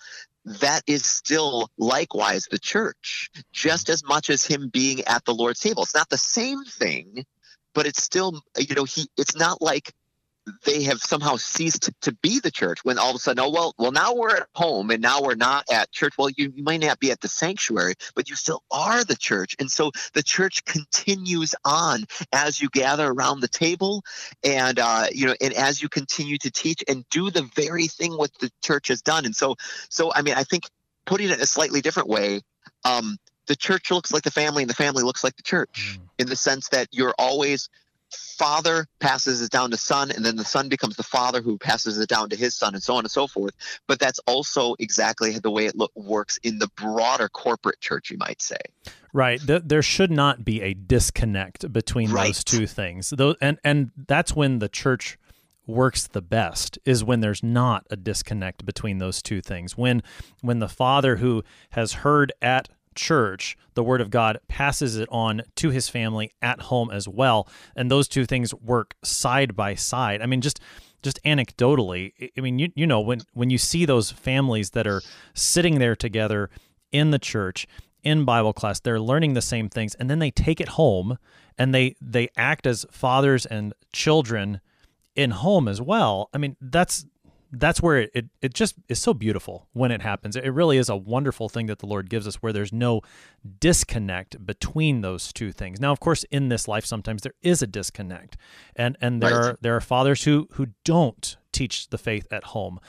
That 0.45 0.81
is 0.87 1.05
still 1.05 1.69
likewise 1.77 2.47
the 2.49 2.57
church 2.57 3.29
just 3.51 3.89
as 3.89 4.03
much 4.05 4.29
as 4.29 4.45
him 4.45 4.69
being 4.69 5.01
at 5.01 5.25
the 5.25 5.33
lord's 5.33 5.59
table. 5.59 5.83
It's 5.83 5.93
not 5.93 6.09
the 6.09 6.17
same 6.17 6.63
thing 6.63 7.25
but 7.77 7.85
it's 7.85 8.01
still 8.01 8.41
you 8.57 8.73
know 8.73 8.85
he 8.85 9.07
it's 9.17 9.35
not 9.35 9.61
like 9.61 9.93
they 10.65 10.83
have 10.83 10.99
somehow 10.99 11.35
ceased 11.35 11.89
to 12.01 12.11
be 12.21 12.39
the 12.39 12.51
church 12.51 12.79
when 12.83 12.97
all 12.97 13.09
of 13.09 13.15
a 13.15 13.19
sudden 13.19 13.43
oh 13.43 13.49
well 13.49 13.73
well 13.77 13.91
now 13.91 14.13
we're 14.13 14.35
at 14.35 14.47
home 14.55 14.91
and 14.91 15.01
now 15.01 15.21
we're 15.21 15.35
not 15.35 15.65
at 15.71 15.91
church. 15.91 16.13
Well 16.17 16.29
you, 16.29 16.51
you 16.55 16.63
might 16.63 16.81
not 16.81 16.99
be 16.99 17.11
at 17.11 17.21
the 17.21 17.27
sanctuary 17.27 17.93
but 18.15 18.29
you 18.29 18.35
still 18.35 18.63
are 18.71 19.03
the 19.03 19.15
church. 19.15 19.55
And 19.59 19.69
so 19.69 19.91
the 20.13 20.23
church 20.23 20.65
continues 20.65 21.53
on 21.65 22.05
as 22.33 22.61
you 22.61 22.69
gather 22.69 23.07
around 23.07 23.41
the 23.41 23.47
table 23.47 24.03
and 24.43 24.79
uh, 24.79 25.07
you 25.11 25.27
know 25.27 25.35
and 25.41 25.53
as 25.53 25.81
you 25.81 25.89
continue 25.89 26.37
to 26.39 26.51
teach 26.51 26.83
and 26.87 27.05
do 27.09 27.29
the 27.29 27.49
very 27.55 27.87
thing 27.87 28.17
what 28.17 28.31
the 28.39 28.51
church 28.61 28.87
has 28.89 29.01
done. 29.01 29.25
And 29.25 29.35
so 29.35 29.55
so 29.89 30.11
i 30.13 30.21
mean 30.21 30.35
i 30.35 30.43
think 30.43 30.63
putting 31.05 31.29
it 31.29 31.33
in 31.33 31.41
a 31.41 31.45
slightly 31.45 31.81
different 31.81 32.09
way 32.09 32.41
um, 32.83 33.17
the 33.47 33.55
church 33.55 33.91
looks 33.91 34.11
like 34.11 34.23
the 34.23 34.31
family 34.31 34.63
and 34.63 34.69
the 34.69 34.75
family 34.75 35.03
looks 35.03 35.23
like 35.23 35.35
the 35.35 35.43
church 35.43 35.97
mm. 35.97 36.01
in 36.19 36.27
the 36.27 36.35
sense 36.35 36.69
that 36.69 36.87
you're 36.91 37.15
always 37.17 37.69
father 38.11 38.87
passes 38.99 39.41
it 39.41 39.51
down 39.51 39.71
to 39.71 39.77
son 39.77 40.11
and 40.11 40.23
then 40.23 40.35
the 40.35 40.45
son 40.45 40.69
becomes 40.69 40.95
the 40.95 41.03
father 41.03 41.41
who 41.41 41.57
passes 41.57 41.97
it 41.97 42.09
down 42.09 42.29
to 42.29 42.35
his 42.35 42.55
son 42.55 42.73
and 42.73 42.83
so 42.83 42.95
on 42.95 43.03
and 43.03 43.11
so 43.11 43.27
forth. 43.27 43.53
But 43.87 43.99
that's 43.99 44.19
also 44.19 44.75
exactly 44.79 45.39
the 45.39 45.51
way 45.51 45.65
it 45.65 45.75
lo- 45.75 45.89
works 45.95 46.39
in 46.43 46.59
the 46.59 46.67
broader 46.75 47.29
corporate 47.29 47.79
church 47.81 48.09
you 48.09 48.17
might 48.17 48.41
say. 48.41 48.57
Right. 49.13 49.41
There 49.43 49.81
should 49.81 50.11
not 50.11 50.45
be 50.45 50.61
a 50.61 50.73
disconnect 50.73 51.71
between 51.73 52.11
right. 52.11 52.27
those 52.27 52.43
two 52.43 52.67
things. 52.67 53.09
Those 53.09 53.35
and 53.41 53.57
and 53.63 53.91
that's 54.07 54.35
when 54.35 54.59
the 54.59 54.69
church 54.69 55.17
works 55.65 56.07
the 56.07 56.21
best 56.21 56.79
is 56.85 57.03
when 57.03 57.19
there's 57.19 57.43
not 57.43 57.85
a 57.89 57.97
disconnect 57.97 58.65
between 58.65 58.99
those 58.99 59.21
two 59.21 59.41
things. 59.41 59.77
When 59.77 60.01
when 60.41 60.59
the 60.59 60.69
father 60.69 61.17
who 61.17 61.43
has 61.71 61.93
heard 61.93 62.31
at 62.41 62.69
church, 62.97 63.57
the 63.75 63.83
word 63.83 64.01
of 64.01 64.09
God 64.09 64.39
passes 64.47 64.97
it 64.97 65.07
on 65.09 65.43
to 65.55 65.69
his 65.69 65.87
family 65.87 66.33
at 66.41 66.61
home 66.63 66.91
as 66.91 67.07
well, 67.07 67.47
and 67.75 67.89
those 67.89 68.07
two 68.07 68.25
things 68.25 68.53
work 68.53 68.95
side 69.03 69.55
by 69.55 69.75
side. 69.75 70.21
I 70.21 70.25
mean, 70.25 70.41
just 70.41 70.59
just 71.03 71.23
anecdotally, 71.23 72.31
I 72.37 72.41
mean, 72.41 72.59
you 72.59 72.71
you 72.75 72.87
know 72.87 72.99
when 72.99 73.21
when 73.33 73.49
you 73.49 73.57
see 73.57 73.85
those 73.85 74.11
families 74.11 74.71
that 74.71 74.87
are 74.87 75.01
sitting 75.33 75.79
there 75.79 75.95
together 75.95 76.49
in 76.91 77.11
the 77.11 77.19
church 77.19 77.67
in 78.03 78.25
Bible 78.25 78.53
class, 78.53 78.79
they're 78.79 78.99
learning 78.99 79.33
the 79.33 79.41
same 79.41 79.69
things, 79.69 79.95
and 79.95 80.09
then 80.09 80.19
they 80.19 80.31
take 80.31 80.59
it 80.59 80.69
home 80.69 81.17
and 81.57 81.73
they 81.73 81.95
they 82.01 82.29
act 82.35 82.67
as 82.67 82.85
fathers 82.91 83.45
and 83.45 83.73
children 83.93 84.59
in 85.15 85.31
home 85.31 85.67
as 85.67 85.81
well. 85.81 86.29
I 86.33 86.37
mean, 86.37 86.55
that's 86.61 87.05
that's 87.51 87.81
where 87.81 87.97
it, 87.97 88.11
it, 88.13 88.25
it 88.41 88.53
just 88.53 88.75
is 88.89 88.99
so 88.99 89.13
beautiful 89.13 89.67
when 89.73 89.91
it 89.91 90.01
happens. 90.01 90.35
It 90.35 90.49
really 90.49 90.77
is 90.77 90.89
a 90.89 90.95
wonderful 90.95 91.49
thing 91.49 91.67
that 91.67 91.79
the 91.79 91.85
Lord 91.85 92.09
gives 92.09 92.27
us 92.27 92.35
where 92.35 92.53
there's 92.53 92.73
no 92.73 93.01
disconnect 93.59 94.45
between 94.45 95.01
those 95.01 95.31
two 95.31 95.51
things. 95.51 95.79
Now, 95.79 95.91
of 95.91 95.99
course, 95.99 96.23
in 96.25 96.49
this 96.49 96.67
life 96.67 96.85
sometimes 96.85 97.21
there 97.21 97.33
is 97.41 97.61
a 97.61 97.67
disconnect. 97.67 98.37
And 98.75 98.97
and 99.01 99.21
there 99.21 99.31
right. 99.31 99.45
are 99.51 99.57
there 99.61 99.75
are 99.75 99.81
fathers 99.81 100.23
who 100.23 100.47
who 100.53 100.67
don't 100.83 101.37
teach 101.51 101.89
the 101.89 101.97
faith 101.97 102.27
at 102.31 102.43
home 102.45 102.79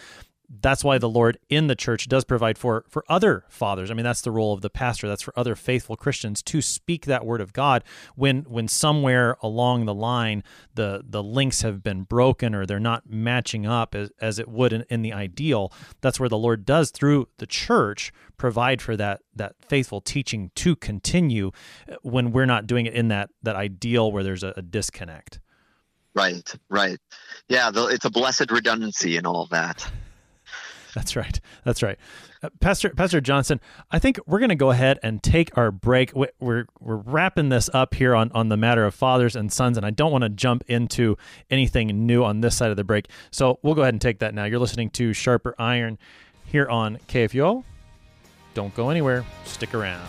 that's 0.48 0.82
why 0.82 0.96
the 0.96 1.08
Lord 1.08 1.38
in 1.50 1.66
the 1.66 1.76
church 1.76 2.08
does 2.08 2.24
provide 2.24 2.56
for 2.56 2.84
for 2.88 3.04
other 3.08 3.44
fathers. 3.48 3.90
I 3.90 3.94
mean, 3.94 4.04
that's 4.04 4.22
the 4.22 4.30
role 4.30 4.54
of 4.54 4.62
the 4.62 4.70
pastor. 4.70 5.06
That's 5.06 5.22
for 5.22 5.38
other 5.38 5.54
faithful 5.54 5.96
Christians 5.96 6.42
to 6.44 6.62
speak 6.62 7.04
that 7.04 7.26
word 7.26 7.40
of 7.40 7.52
God 7.52 7.84
when 8.16 8.42
when 8.42 8.66
somewhere 8.66 9.36
along 9.42 9.84
the 9.84 9.94
line 9.94 10.42
the 10.74 11.02
the 11.06 11.22
links 11.22 11.62
have 11.62 11.82
been 11.82 12.02
broken 12.02 12.54
or 12.54 12.64
they're 12.64 12.80
not 12.80 13.10
matching 13.10 13.66
up 13.66 13.94
as, 13.94 14.10
as 14.20 14.38
it 14.38 14.48
would 14.48 14.72
in, 14.72 14.84
in 14.88 15.02
the 15.02 15.12
ideal. 15.12 15.72
That's 16.00 16.18
where 16.18 16.30
the 16.30 16.38
Lord 16.38 16.64
does 16.64 16.90
through 16.90 17.28
the 17.36 17.46
church 17.46 18.12
provide 18.38 18.80
for 18.80 18.96
that 18.96 19.20
that 19.34 19.56
faithful 19.68 20.00
teaching 20.00 20.50
to 20.54 20.74
continue 20.76 21.50
when 22.02 22.32
we're 22.32 22.46
not 22.46 22.66
doing 22.66 22.86
it 22.86 22.94
in 22.94 23.08
that 23.08 23.28
that 23.42 23.56
ideal 23.56 24.10
where 24.10 24.22
there's 24.22 24.42
a, 24.42 24.54
a 24.56 24.62
disconnect. 24.62 25.40
Right, 26.14 26.52
right. 26.68 26.98
Yeah, 27.48 27.70
it's 27.74 28.04
a 28.04 28.10
blessed 28.10 28.50
redundancy 28.50 29.16
in 29.16 29.26
all 29.26 29.42
of 29.42 29.50
that. 29.50 29.88
That's 30.94 31.16
right. 31.16 31.40
That's 31.64 31.82
right. 31.82 31.98
Uh, 32.42 32.50
Pastor 32.60 32.90
Pastor 32.90 33.20
Johnson, 33.20 33.60
I 33.90 33.98
think 33.98 34.18
we're 34.26 34.38
going 34.38 34.48
to 34.48 34.54
go 34.54 34.70
ahead 34.70 34.98
and 35.02 35.22
take 35.22 35.56
our 35.56 35.70
break. 35.70 36.12
We're 36.14 36.66
we're 36.80 36.96
wrapping 36.96 37.48
this 37.48 37.68
up 37.74 37.94
here 37.94 38.14
on 38.14 38.30
on 38.32 38.48
the 38.48 38.56
matter 38.56 38.84
of 38.84 38.94
fathers 38.94 39.36
and 39.36 39.52
sons, 39.52 39.76
and 39.76 39.84
I 39.84 39.90
don't 39.90 40.12
want 40.12 40.22
to 40.22 40.28
jump 40.30 40.64
into 40.66 41.16
anything 41.50 42.06
new 42.06 42.24
on 42.24 42.40
this 42.40 42.56
side 42.56 42.70
of 42.70 42.76
the 42.76 42.84
break. 42.84 43.08
So 43.30 43.58
we'll 43.62 43.74
go 43.74 43.82
ahead 43.82 43.94
and 43.94 44.00
take 44.00 44.20
that 44.20 44.34
now. 44.34 44.44
You're 44.44 44.60
listening 44.60 44.90
to 44.90 45.12
Sharper 45.12 45.54
Iron 45.58 45.98
here 46.44 46.68
on 46.68 46.98
KFUO. 47.08 47.64
Don't 48.54 48.74
go 48.74 48.90
anywhere. 48.90 49.24
Stick 49.44 49.74
around. 49.74 50.08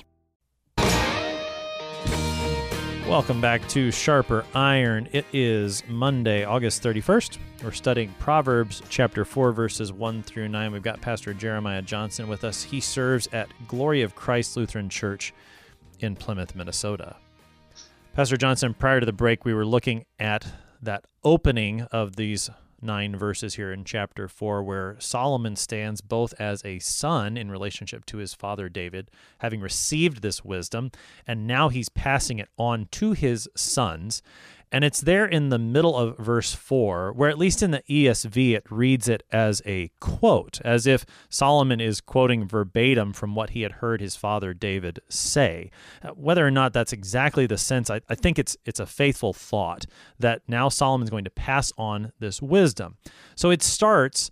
Welcome 3.11 3.41
back 3.41 3.67
to 3.67 3.91
Sharper 3.91 4.45
Iron. 4.55 5.09
It 5.11 5.25
is 5.33 5.83
Monday, 5.89 6.45
August 6.45 6.81
31st. 6.81 7.39
We're 7.61 7.73
studying 7.73 8.15
Proverbs 8.19 8.81
chapter 8.87 9.25
4, 9.25 9.51
verses 9.51 9.91
1 9.91 10.23
through 10.23 10.47
9. 10.47 10.71
We've 10.71 10.81
got 10.81 11.01
Pastor 11.01 11.33
Jeremiah 11.33 11.81
Johnson 11.81 12.29
with 12.29 12.45
us. 12.45 12.63
He 12.63 12.79
serves 12.79 13.27
at 13.33 13.49
Glory 13.67 14.01
of 14.01 14.15
Christ 14.15 14.55
Lutheran 14.55 14.87
Church 14.87 15.33
in 15.99 16.15
Plymouth, 16.15 16.55
Minnesota. 16.55 17.17
Pastor 18.13 18.37
Johnson, 18.37 18.73
prior 18.73 19.01
to 19.01 19.05
the 19.05 19.11
break, 19.11 19.43
we 19.43 19.53
were 19.53 19.65
looking 19.65 20.05
at 20.17 20.47
that 20.81 21.03
opening 21.21 21.81
of 21.91 22.15
these 22.15 22.49
nine 22.81 23.15
verses 23.15 23.55
here 23.55 23.71
in 23.71 23.83
chapter 23.83 24.27
4 24.27 24.63
where 24.63 24.95
Solomon 24.99 25.55
stands 25.55 26.01
both 26.01 26.33
as 26.39 26.63
a 26.65 26.79
son 26.79 27.37
in 27.37 27.51
relationship 27.51 28.05
to 28.07 28.17
his 28.17 28.33
father 28.33 28.69
David, 28.69 29.09
having 29.39 29.61
received 29.61 30.21
this 30.21 30.43
wisdom, 30.43 30.91
and 31.27 31.47
now 31.47 31.69
he's 31.69 31.89
passing 31.89 32.39
it 32.39 32.49
on 32.57 32.87
to 32.91 33.13
his 33.13 33.47
sons. 33.55 34.21
And 34.71 34.83
it's 34.83 35.01
there 35.01 35.25
in 35.25 35.49
the 35.49 35.59
middle 35.59 35.97
of 35.97 36.17
verse 36.17 36.53
4, 36.53 37.11
where 37.13 37.29
at 37.29 37.37
least 37.37 37.61
in 37.61 37.71
the 37.71 37.83
ESV 37.89 38.55
it 38.55 38.65
reads 38.69 39.09
it 39.09 39.23
as 39.31 39.61
a 39.65 39.91
quote, 39.99 40.61
as 40.63 40.87
if 40.87 41.05
Solomon 41.29 41.81
is 41.81 41.99
quoting 41.99 42.47
verbatim 42.47 43.11
from 43.11 43.35
what 43.35 43.51
he 43.51 43.63
had 43.63 43.73
heard 43.73 43.99
his 43.99 44.15
father 44.15 44.53
David 44.53 44.99
say. 45.09 45.71
Uh, 46.01 46.09
whether 46.09 46.45
or 46.45 46.51
not 46.51 46.71
that's 46.71 46.93
exactly 46.93 47.45
the 47.45 47.57
sense, 47.57 47.89
I, 47.89 48.01
I 48.09 48.15
think 48.15 48.39
it's 48.39 48.55
it's 48.65 48.79
a 48.79 48.85
faithful 48.85 49.33
thought 49.33 49.85
that 50.19 50.41
now 50.47 50.69
Solomon's 50.69 51.09
going 51.09 51.25
to 51.25 51.29
pass 51.29 51.73
on 51.77 52.13
this 52.19 52.41
wisdom. 52.41 52.97
So 53.35 53.49
it 53.49 53.61
starts 53.61 54.31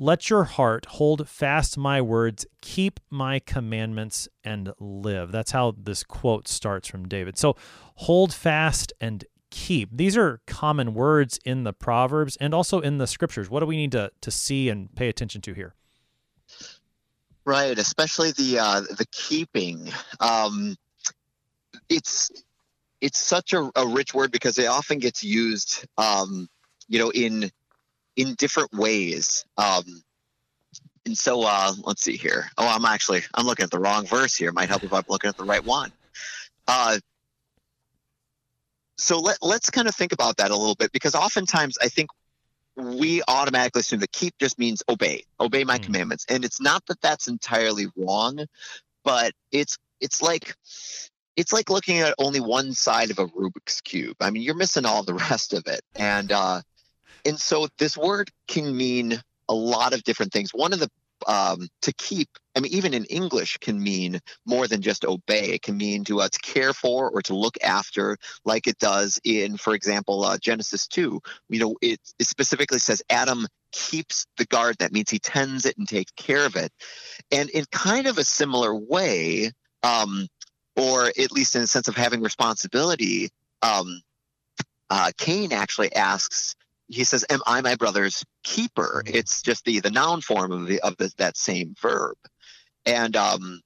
let 0.00 0.30
your 0.30 0.44
heart 0.44 0.86
hold 0.86 1.28
fast 1.28 1.76
my 1.76 2.00
words, 2.00 2.46
keep 2.60 3.00
my 3.10 3.40
commandments, 3.40 4.28
and 4.44 4.72
live. 4.78 5.32
That's 5.32 5.50
how 5.50 5.74
this 5.76 6.04
quote 6.04 6.46
starts 6.46 6.86
from 6.86 7.08
David. 7.08 7.36
So 7.36 7.56
hold 7.96 8.32
fast 8.32 8.92
and 9.00 9.24
keep. 9.50 9.90
These 9.92 10.16
are 10.16 10.40
common 10.46 10.94
words 10.94 11.38
in 11.44 11.64
the 11.64 11.72
Proverbs 11.72 12.36
and 12.40 12.54
also 12.54 12.80
in 12.80 12.98
the 12.98 13.06
scriptures. 13.06 13.50
What 13.50 13.60
do 13.60 13.66
we 13.66 13.76
need 13.76 13.92
to, 13.92 14.10
to 14.20 14.30
see 14.30 14.68
and 14.68 14.94
pay 14.94 15.08
attention 15.08 15.40
to 15.42 15.54
here? 15.54 15.74
Right, 17.44 17.78
especially 17.78 18.32
the 18.32 18.58
uh, 18.58 18.80
the 18.80 19.06
keeping. 19.10 19.90
Um, 20.20 20.76
it's 21.88 22.30
it's 23.00 23.18
such 23.18 23.54
a, 23.54 23.70
a, 23.74 23.86
rich 23.86 24.12
word 24.12 24.32
because 24.32 24.58
it 24.58 24.66
often 24.66 24.98
gets 24.98 25.24
used, 25.24 25.86
um, 25.96 26.48
you 26.88 26.98
know, 26.98 27.10
in 27.10 27.50
in 28.16 28.34
different 28.34 28.72
ways. 28.74 29.46
Um, 29.56 30.02
and 31.06 31.16
so 31.16 31.42
uh, 31.42 31.72
let's 31.84 32.02
see 32.02 32.16
here. 32.18 32.50
Oh, 32.58 32.68
I'm 32.68 32.84
actually 32.84 33.22
I'm 33.34 33.46
looking 33.46 33.64
at 33.64 33.70
the 33.70 33.78
wrong 33.78 34.06
verse 34.06 34.36
here. 34.36 34.52
Might 34.52 34.68
help 34.68 34.84
if 34.84 34.92
I'm 34.92 35.04
looking 35.08 35.28
at 35.28 35.38
the 35.38 35.44
right 35.44 35.64
one. 35.64 35.90
Uh, 36.66 36.98
so 38.98 39.20
let, 39.20 39.38
let's 39.40 39.70
kind 39.70 39.88
of 39.88 39.94
think 39.94 40.12
about 40.12 40.36
that 40.36 40.50
a 40.50 40.56
little 40.56 40.74
bit 40.74 40.92
because 40.92 41.14
oftentimes 41.14 41.78
I 41.80 41.88
think 41.88 42.10
we 42.76 43.22
automatically 43.26 43.80
assume 43.80 44.00
that 44.00 44.12
keep 44.12 44.34
just 44.38 44.58
means 44.58 44.82
obey, 44.88 45.24
obey 45.40 45.64
my 45.64 45.78
mm. 45.78 45.82
commandments, 45.82 46.26
and 46.28 46.44
it's 46.44 46.60
not 46.60 46.84
that 46.86 47.00
that's 47.00 47.28
entirely 47.28 47.86
wrong, 47.96 48.44
but 49.04 49.32
it's 49.52 49.78
it's 50.00 50.20
like 50.20 50.54
it's 51.36 51.52
like 51.52 51.70
looking 51.70 51.98
at 51.98 52.14
only 52.18 52.40
one 52.40 52.72
side 52.72 53.10
of 53.10 53.18
a 53.18 53.26
Rubik's 53.26 53.80
cube. 53.80 54.16
I 54.20 54.30
mean, 54.30 54.42
you're 54.42 54.54
missing 54.54 54.84
all 54.84 55.04
the 55.04 55.14
rest 55.30 55.54
of 55.54 55.66
it, 55.66 55.80
and 55.96 56.30
uh, 56.32 56.60
and 57.24 57.38
so 57.38 57.68
this 57.78 57.96
word 57.96 58.30
can 58.46 58.76
mean 58.76 59.20
a 59.48 59.54
lot 59.54 59.94
of 59.94 60.02
different 60.04 60.32
things. 60.32 60.50
One 60.52 60.72
of 60.72 60.80
the 60.80 60.90
um, 61.26 61.68
to 61.82 61.92
keep 61.94 62.28
i 62.56 62.60
mean 62.60 62.72
even 62.72 62.94
in 62.94 63.04
english 63.06 63.56
can 63.58 63.82
mean 63.82 64.20
more 64.46 64.66
than 64.66 64.82
just 64.82 65.04
obey. 65.04 65.50
It 65.52 65.62
can 65.62 65.76
mean 65.76 66.04
to, 66.04 66.20
uh, 66.20 66.28
to 66.28 66.38
care 66.40 66.72
for 66.72 67.10
or 67.10 67.22
to 67.22 67.34
look 67.34 67.56
after 67.62 68.16
like 68.44 68.66
it 68.66 68.78
does 68.78 69.20
in 69.24 69.56
for 69.56 69.74
example 69.74 70.24
uh, 70.24 70.38
genesis 70.38 70.86
2 70.86 71.20
you 71.48 71.60
know 71.60 71.76
it, 71.80 72.00
it 72.18 72.26
specifically 72.26 72.78
says 72.78 73.02
adam 73.10 73.46
keeps 73.72 74.26
the 74.36 74.46
guard. 74.46 74.76
That 74.78 74.92
means 74.92 75.10
he 75.10 75.18
tends 75.18 75.66
it 75.66 75.76
and 75.78 75.88
takes 75.88 76.12
care 76.12 76.44
of 76.44 76.56
it. 76.56 76.72
And 77.30 77.48
in 77.50 77.64
kind 77.70 78.06
of 78.06 78.18
a 78.18 78.24
similar 78.24 78.74
way 78.74 79.52
um, 79.82 80.26
or 80.76 81.06
at 81.06 81.32
least 81.32 81.56
in 81.56 81.62
a 81.62 81.66
sense 81.66 81.88
of 81.88 81.96
having 81.96 82.20
responsibility, 82.20 83.30
um, 83.62 84.00
uh, 84.90 85.12
Cain 85.18 85.52
actually 85.52 85.94
asks. 85.94 86.54
He 86.88 87.04
says, 87.04 87.24
"Am 87.30 87.40
I 87.46 87.60
my 87.60 87.74
brother's 87.76 88.24
keeper?" 88.44 89.02
Mhm. 89.06 89.14
It's 89.14 89.42
just 89.42 89.64
the 89.64 89.80
the 89.80 89.90
noun 89.90 90.20
form 90.20 90.52
of 90.52 90.66
the 90.66 90.80
of 90.80 90.96
the, 90.96 91.12
that 91.18 91.36
same 91.36 91.74
verb, 91.80 92.16
and 92.86 93.16
um, 93.16 93.60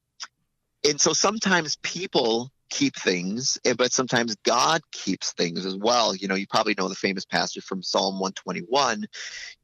and 0.89 1.01
so 1.01 1.13
sometimes 1.13 1.77
people 1.83 2.51
keep 2.71 2.97
things, 2.97 3.59
but 3.77 3.93
sometimes 3.93 4.35
God 4.45 4.81
keeps 4.93 5.33
things 5.33 5.67
as 5.67 5.77
well. 5.77 6.15
You 6.17 6.27
know, 6.29 6.35
you 6.35 6.47
probably 6.47 6.75
know 6.77 6.89
the 6.89 6.95
famous 6.95 7.25
passage 7.27 7.63
from 7.65 7.83
Psalm 7.83 8.15
121. 8.19 9.05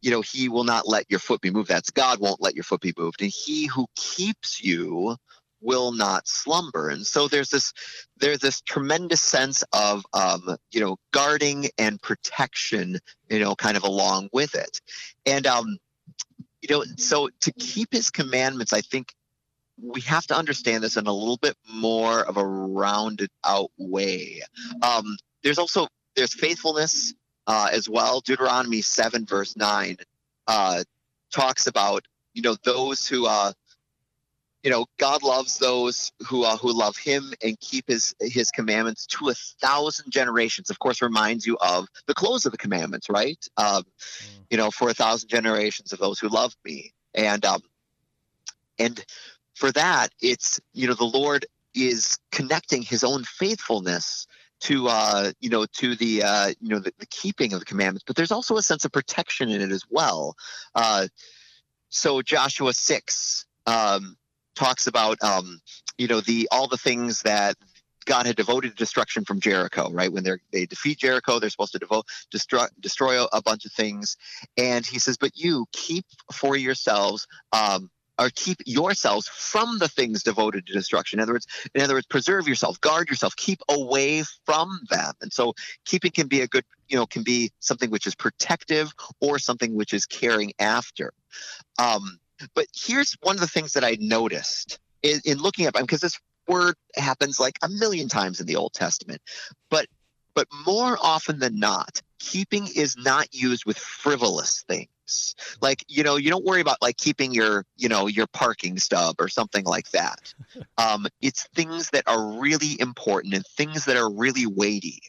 You 0.03 0.11
know, 0.11 0.21
He 0.21 0.49
will 0.49 0.65
not 0.65 0.87
let 0.89 1.07
your 1.09 1.21
foot 1.21 1.41
be 1.41 1.51
moved. 1.51 1.69
That's 1.69 1.91
God 1.91 2.21
won't 2.21 2.43
let 2.43 2.55
your 2.55 2.65
foot 2.65 2.81
be 2.81 2.95
moved, 2.97 3.23
and 3.23 3.31
He 3.31 3.67
who 3.67 3.87
keeps 3.97 4.63
you 4.63 5.17
will 5.61 5.93
not 5.93 6.29
slumber. 6.29 6.89
And 6.89 7.07
so 7.07 7.29
there's 7.29 7.51
this 7.51 7.73
there's 8.19 8.39
this 8.39 8.61
tremendous 8.61 9.21
sense 9.21 9.65
of 9.73 10.05
um, 10.13 10.57
you 10.71 10.81
know 10.81 10.99
guarding 11.13 11.69
and 11.79 12.01
protection, 12.01 12.99
you 13.29 13.41
know, 13.41 13.55
kind 13.55 13.77
of 13.77 13.83
along 13.83 14.29
with 14.33 14.55
it, 14.55 14.81
and 15.27 15.47
um, 15.47 15.79
you 16.63 16.69
know, 16.71 16.85
so 16.97 17.29
to 17.41 17.53
keep 17.53 17.93
His 17.93 18.11
commandments, 18.11 18.73
I 18.73 18.81
think 18.81 19.15
we 19.81 20.01
have 20.03 20.27
to 20.27 20.37
understand 20.37 20.83
this 20.83 20.97
in 20.97 21.07
a 21.07 21.13
little 21.13 21.37
bit 21.37 21.57
more 21.73 22.21
of 22.21 22.37
a 22.37 22.45
rounded 22.45 23.31
out 23.45 23.71
way. 23.79 24.43
Um, 24.83 25.17
there's 25.43 25.59
also 25.59 25.87
there's 26.17 26.35
faithfulness 26.35 27.15
uh, 27.47 27.69
as 27.73 27.89
well. 27.89 28.21
Deuteronomy 28.21 28.83
seven 28.83 29.25
verse 29.25 29.57
nine 29.57 29.97
uh, 30.47 30.83
talks 31.33 31.67
about 31.67 32.05
you 32.35 32.43
know 32.43 32.57
those 32.65 33.07
who 33.07 33.27
uh, 33.27 33.53
you 34.63 34.71
know 34.71 34.87
God 34.99 35.23
loves 35.23 35.59
those 35.59 36.13
who 36.27 36.45
uh, 36.45 36.57
who 36.57 36.73
love 36.73 36.97
Him 36.97 37.33
and 37.43 37.59
keep 37.61 37.89
His 37.89 38.15
His 38.21 38.51
commandments 38.51 39.07
to 39.07 39.29
a 39.29 39.35
thousand 39.35 40.11
generations. 40.11 40.71
Of 40.71 40.79
course, 40.79 41.01
reminds 41.01 41.47
you 41.47 41.57
of 41.61 41.89
the 42.07 42.15
close 42.15 42.45
of 42.47 42.53
the 42.53 42.59
commandments, 42.59 43.09
right? 43.09 43.39
Um, 43.57 43.85
you 44.51 44.57
know, 44.57 44.71
for 44.71 44.89
a 44.89 44.95
thousand 44.95 45.29
generations 45.29 45.93
of 45.93 45.99
those 45.99 46.19
who 46.19 46.29
love 46.29 46.55
Me, 46.65 46.93
and 47.15 47.45
um, 47.45 47.63
and 48.79 49.05
for 49.55 49.71
that, 49.73 50.09
it's 50.21 50.61
you 50.73 50.89
know 50.89 50.95
the 50.95 51.05
Lord 51.05 51.47
is 51.75 52.19
connecting 52.33 52.83
His 52.83 53.05
own 53.05 53.25
faithfulness 53.25 54.27
to 54.61 54.89
uh, 54.89 55.33
you 55.41 55.51
know 55.51 55.67
to 55.67 55.95
the 55.95 56.25
uh, 56.25 56.49
you 56.61 56.71
know 56.71 56.81
the, 56.81 56.93
the 56.99 57.07
keeping 57.07 57.53
of 57.53 57.61
the 57.61 57.67
commandments, 57.67 58.05
but 58.07 58.17
there's 58.17 58.33
also 58.33 58.57
a 58.57 58.63
sense 58.63 58.85
of 58.85 58.91
protection 58.91 59.51
in 59.51 59.61
it 59.61 59.71
as 59.71 59.85
well. 59.89 60.37
Uh, 60.75 61.07
so 61.91 62.21
Joshua 62.23 62.75
six 62.75 63.47
um, 63.67 64.17
talks 64.59 64.87
about 64.87 65.23
um, 65.23 65.61
you 65.97 66.09
know 66.09 66.21
the 66.21 66.49
all 66.51 66.69
the 66.69 66.77
things 66.77 67.23
that 67.23 67.57
God 68.05 68.27
had 68.27 68.37
devoted 68.37 68.71
to 68.71 68.75
destruction 68.75 69.25
from 69.25 69.41
Jericho, 69.41 69.91
right? 69.91 70.13
When 70.13 70.25
they 70.53 70.67
defeat 70.67 70.99
Jericho, 70.99 71.39
they're 71.39 71.51
supposed 71.51 71.73
to 71.73 71.79
devote 71.79 72.07
destroy 72.31 72.67
destroy 72.81 73.25
a 73.33 73.41
bunch 73.41 73.65
of 73.65 73.73
things, 73.73 74.17
and 74.57 74.85
He 74.85 74.99
says, 74.99 75.17
"But 75.17 75.37
you 75.37 75.67
keep 75.73 76.05
for 76.33 76.57
yourselves." 76.57 77.27
Um, 77.53 77.91
or 78.21 78.31
keep 78.35 78.59
yourselves 78.67 79.29
from 79.29 79.79
the 79.79 79.87
things 79.87 80.25
devoted 80.25 80.67
to 80.67 80.73
destruction. 80.73 81.21
In 81.21 81.23
other 81.23 81.35
words, 81.35 81.47
in 81.73 81.83
other 81.83 81.95
words, 81.95 82.07
preserve 82.07 82.49
yourself, 82.49 82.81
guard 82.81 83.09
yourself, 83.09 83.37
keep 83.37 83.61
away 83.69 84.25
from 84.45 84.81
them. 84.91 85.13
And 85.21 85.33
so, 85.33 85.55
keeping 85.85 86.11
can 86.11 86.27
be 86.27 86.41
a 86.41 86.49
good, 86.49 86.65
you 86.89 86.97
know, 86.97 87.07
can 87.07 87.23
be 87.23 87.53
something 87.61 87.91
which 87.91 88.09
is 88.09 88.17
protective 88.17 88.93
or 89.21 89.39
something 89.39 89.77
which 89.77 89.95
is 89.95 90.05
caring 90.05 90.53
after. 90.59 91.13
Um, 91.79 92.19
but 92.55 92.67
here's 92.75 93.17
one 93.23 93.37
of 93.37 93.41
the 93.41 93.47
things 93.47 93.73
that 93.73 93.85
I 93.85 93.97
noticed 94.01 94.79
in, 95.03 95.21
in 95.25 95.39
looking 95.39 95.67
at 95.67 95.75
because 95.75 96.01
this 96.01 96.19
word 96.47 96.75
happens 96.97 97.39
like 97.39 97.59
a 97.63 97.69
million 97.69 98.09
times 98.09 98.41
in 98.41 98.47
the 98.47 98.57
Old 98.57 98.73
Testament, 98.73 99.21
but 99.71 99.87
but 100.35 100.47
more 100.65 100.97
often 101.03 101.41
than 101.41 101.59
not, 101.59 102.01
keeping 102.21 102.69
is 102.77 102.97
not 102.97 103.35
used 103.35 103.65
with 103.67 103.77
frivolous 103.77 104.65
things. 104.69 105.35
Like 105.61 105.85
you 105.89 106.03
know 106.03 106.17
you 106.17 106.31
don't 106.31 106.45
worry 106.45 106.61
about 106.61 106.83
like 106.83 106.97
keeping 106.97 107.33
your 107.33 107.65
you 107.77 107.89
know 107.89 108.07
your 108.07 108.27
parking 108.29 108.79
stub 108.79 109.17
or 109.19 109.29
something 109.29 109.65
like 109.65 109.91
that. 109.91 110.35
Um, 110.79 111.07
it's 111.21 111.49
things 111.55 111.91
that 111.91 112.05
are 112.07 112.39
really 112.39 112.81
important 112.81 113.35
and 113.35 113.45
things 113.57 113.85
that 113.87 113.97
are 113.97 114.11
really 114.11 114.47
weighty. 114.47 115.01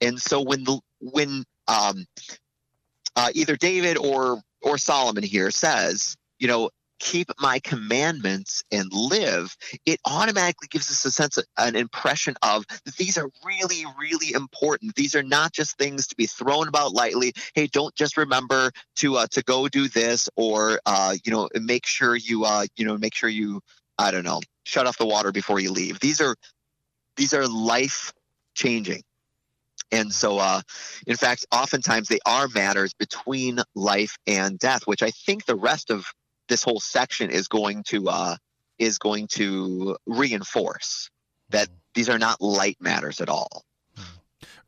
And 0.00 0.20
so 0.20 0.40
when 0.40 0.62
the 0.62 0.80
when 1.00 1.44
um, 1.66 2.06
uh, 3.16 3.30
either 3.34 3.56
david 3.56 3.98
or 3.98 4.40
or 4.62 4.78
solomon 4.78 5.24
here 5.24 5.50
says 5.50 6.16
you 6.38 6.48
know 6.48 6.70
keep 6.98 7.30
my 7.38 7.58
commandments 7.60 8.64
and 8.70 8.92
live, 8.92 9.56
it 9.86 10.00
automatically 10.04 10.68
gives 10.70 10.90
us 10.90 11.04
a 11.04 11.10
sense, 11.10 11.36
of, 11.36 11.44
an 11.56 11.76
impression 11.76 12.34
of 12.42 12.66
that 12.84 12.96
these 12.96 13.16
are 13.16 13.28
really, 13.44 13.84
really 13.98 14.32
important. 14.32 14.94
These 14.94 15.14
are 15.14 15.22
not 15.22 15.52
just 15.52 15.78
things 15.78 16.08
to 16.08 16.16
be 16.16 16.26
thrown 16.26 16.68
about 16.68 16.92
lightly. 16.92 17.32
Hey, 17.54 17.66
don't 17.68 17.94
just 17.94 18.16
remember 18.16 18.72
to 18.96 19.16
uh, 19.16 19.26
to 19.30 19.42
go 19.42 19.68
do 19.68 19.88
this, 19.88 20.28
or 20.36 20.80
uh, 20.86 21.14
you 21.24 21.32
know, 21.32 21.48
make 21.60 21.86
sure 21.86 22.16
you 22.16 22.44
uh, 22.44 22.66
you 22.76 22.84
know, 22.84 22.96
make 22.98 23.14
sure 23.14 23.28
you, 23.28 23.60
I 23.98 24.10
don't 24.10 24.24
know, 24.24 24.40
shut 24.64 24.86
off 24.86 24.98
the 24.98 25.06
water 25.06 25.32
before 25.32 25.60
you 25.60 25.72
leave. 25.72 26.00
These 26.00 26.20
are 26.20 26.36
these 27.16 27.34
are 27.34 27.46
life 27.46 28.12
changing. 28.54 29.02
And 29.90 30.12
so, 30.12 30.38
uh, 30.38 30.60
in 31.06 31.16
fact, 31.16 31.46
oftentimes 31.50 32.08
they 32.08 32.18
are 32.26 32.46
matters 32.48 32.92
between 32.92 33.60
life 33.74 34.18
and 34.26 34.58
death, 34.58 34.86
which 34.86 35.02
I 35.02 35.10
think 35.10 35.46
the 35.46 35.56
rest 35.56 35.90
of 35.90 36.04
this 36.48 36.62
whole 36.62 36.80
section 36.80 37.30
is 37.30 37.48
going 37.48 37.82
to 37.84 38.08
uh, 38.08 38.36
is 38.78 38.98
going 38.98 39.26
to 39.28 39.96
reinforce 40.06 41.10
that 41.50 41.68
hmm. 41.68 41.74
these 41.94 42.08
are 42.08 42.18
not 42.18 42.40
light 42.40 42.76
matters 42.80 43.20
at 43.20 43.28
all. 43.28 43.64
Hmm. 43.96 44.02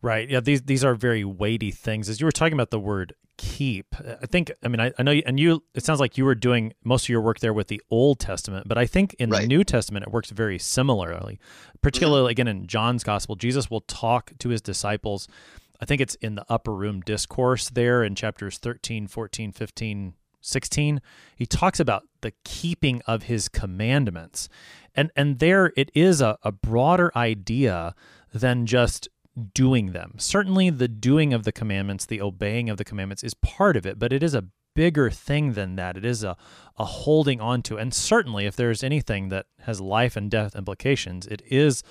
Right. 0.02 0.28
Yeah. 0.28 0.40
These 0.40 0.62
these 0.62 0.84
are 0.84 0.94
very 0.94 1.24
weighty 1.24 1.70
things. 1.70 2.08
As 2.08 2.20
you 2.20 2.26
were 2.26 2.32
talking 2.32 2.54
about 2.54 2.70
the 2.70 2.80
word 2.80 3.14
keep, 3.40 3.94
I 3.98 4.26
think. 4.26 4.52
I 4.62 4.68
mean, 4.68 4.80
I, 4.80 4.92
I 4.98 5.02
know, 5.02 5.12
you, 5.12 5.22
and 5.24 5.40
you. 5.40 5.64
It 5.74 5.84
sounds 5.84 5.98
like 5.98 6.18
you 6.18 6.26
were 6.26 6.34
doing 6.34 6.74
most 6.84 7.04
of 7.04 7.08
your 7.08 7.22
work 7.22 7.40
there 7.40 7.54
with 7.54 7.68
the 7.68 7.80
Old 7.90 8.20
Testament, 8.20 8.68
but 8.68 8.76
I 8.76 8.84
think 8.84 9.14
in 9.14 9.30
Right. 9.30 9.42
the 9.42 9.46
New 9.46 9.64
Testament 9.64 10.06
it 10.06 10.12
works 10.12 10.30
very 10.30 10.58
similarly. 10.58 11.40
Particularly 11.80 12.24
mm-hmm. 12.24 12.30
again 12.30 12.48
in 12.48 12.66
John's 12.66 13.02
Gospel, 13.02 13.36
Jesus 13.36 13.70
will 13.70 13.80
talk 13.80 14.32
to 14.40 14.50
his 14.50 14.60
disciples. 14.60 15.26
I 15.80 15.86
think 15.86 16.02
it's 16.02 16.16
in 16.16 16.34
the 16.34 16.44
upper 16.50 16.74
room 16.74 17.00
discourse 17.00 17.70
there 17.70 18.04
in 18.04 18.14
chapters 18.14 18.58
13, 18.58 19.06
14, 19.06 19.52
15, 19.52 20.14
16. 20.40 21.00
He 21.36 21.46
talks 21.46 21.80
about 21.80 22.04
the 22.20 22.32
keeping 22.44 23.02
of 23.06 23.24
his 23.24 23.48
commandments. 23.48 24.48
And 24.94 25.10
and 25.16 25.38
there 25.38 25.72
it 25.76 25.90
is 25.94 26.20
a, 26.20 26.38
a 26.42 26.52
broader 26.52 27.12
idea 27.14 27.94
than 28.32 28.66
just 28.66 29.08
doing 29.54 29.92
them. 29.92 30.14
Certainly 30.18 30.70
the 30.70 30.88
doing 30.88 31.32
of 31.32 31.44
the 31.44 31.52
commandments, 31.52 32.06
the 32.06 32.20
obeying 32.20 32.68
of 32.68 32.76
the 32.76 32.84
commandments 32.84 33.22
is 33.22 33.34
part 33.34 33.76
of 33.76 33.86
it, 33.86 33.98
but 33.98 34.12
it 34.12 34.22
is 34.22 34.34
a 34.34 34.46
bigger 34.74 35.10
thing 35.10 35.52
than 35.52 35.76
that. 35.76 35.96
It 35.96 36.04
is 36.04 36.24
a, 36.24 36.36
a 36.78 36.84
holding 36.84 37.40
on 37.40 37.62
to. 37.62 37.76
And 37.76 37.92
certainly 37.92 38.46
if 38.46 38.56
there's 38.56 38.82
anything 38.82 39.28
that 39.28 39.46
has 39.60 39.80
life 39.80 40.16
and 40.16 40.30
death 40.30 40.54
implications, 40.54 41.26
it 41.26 41.42
is 41.46 41.82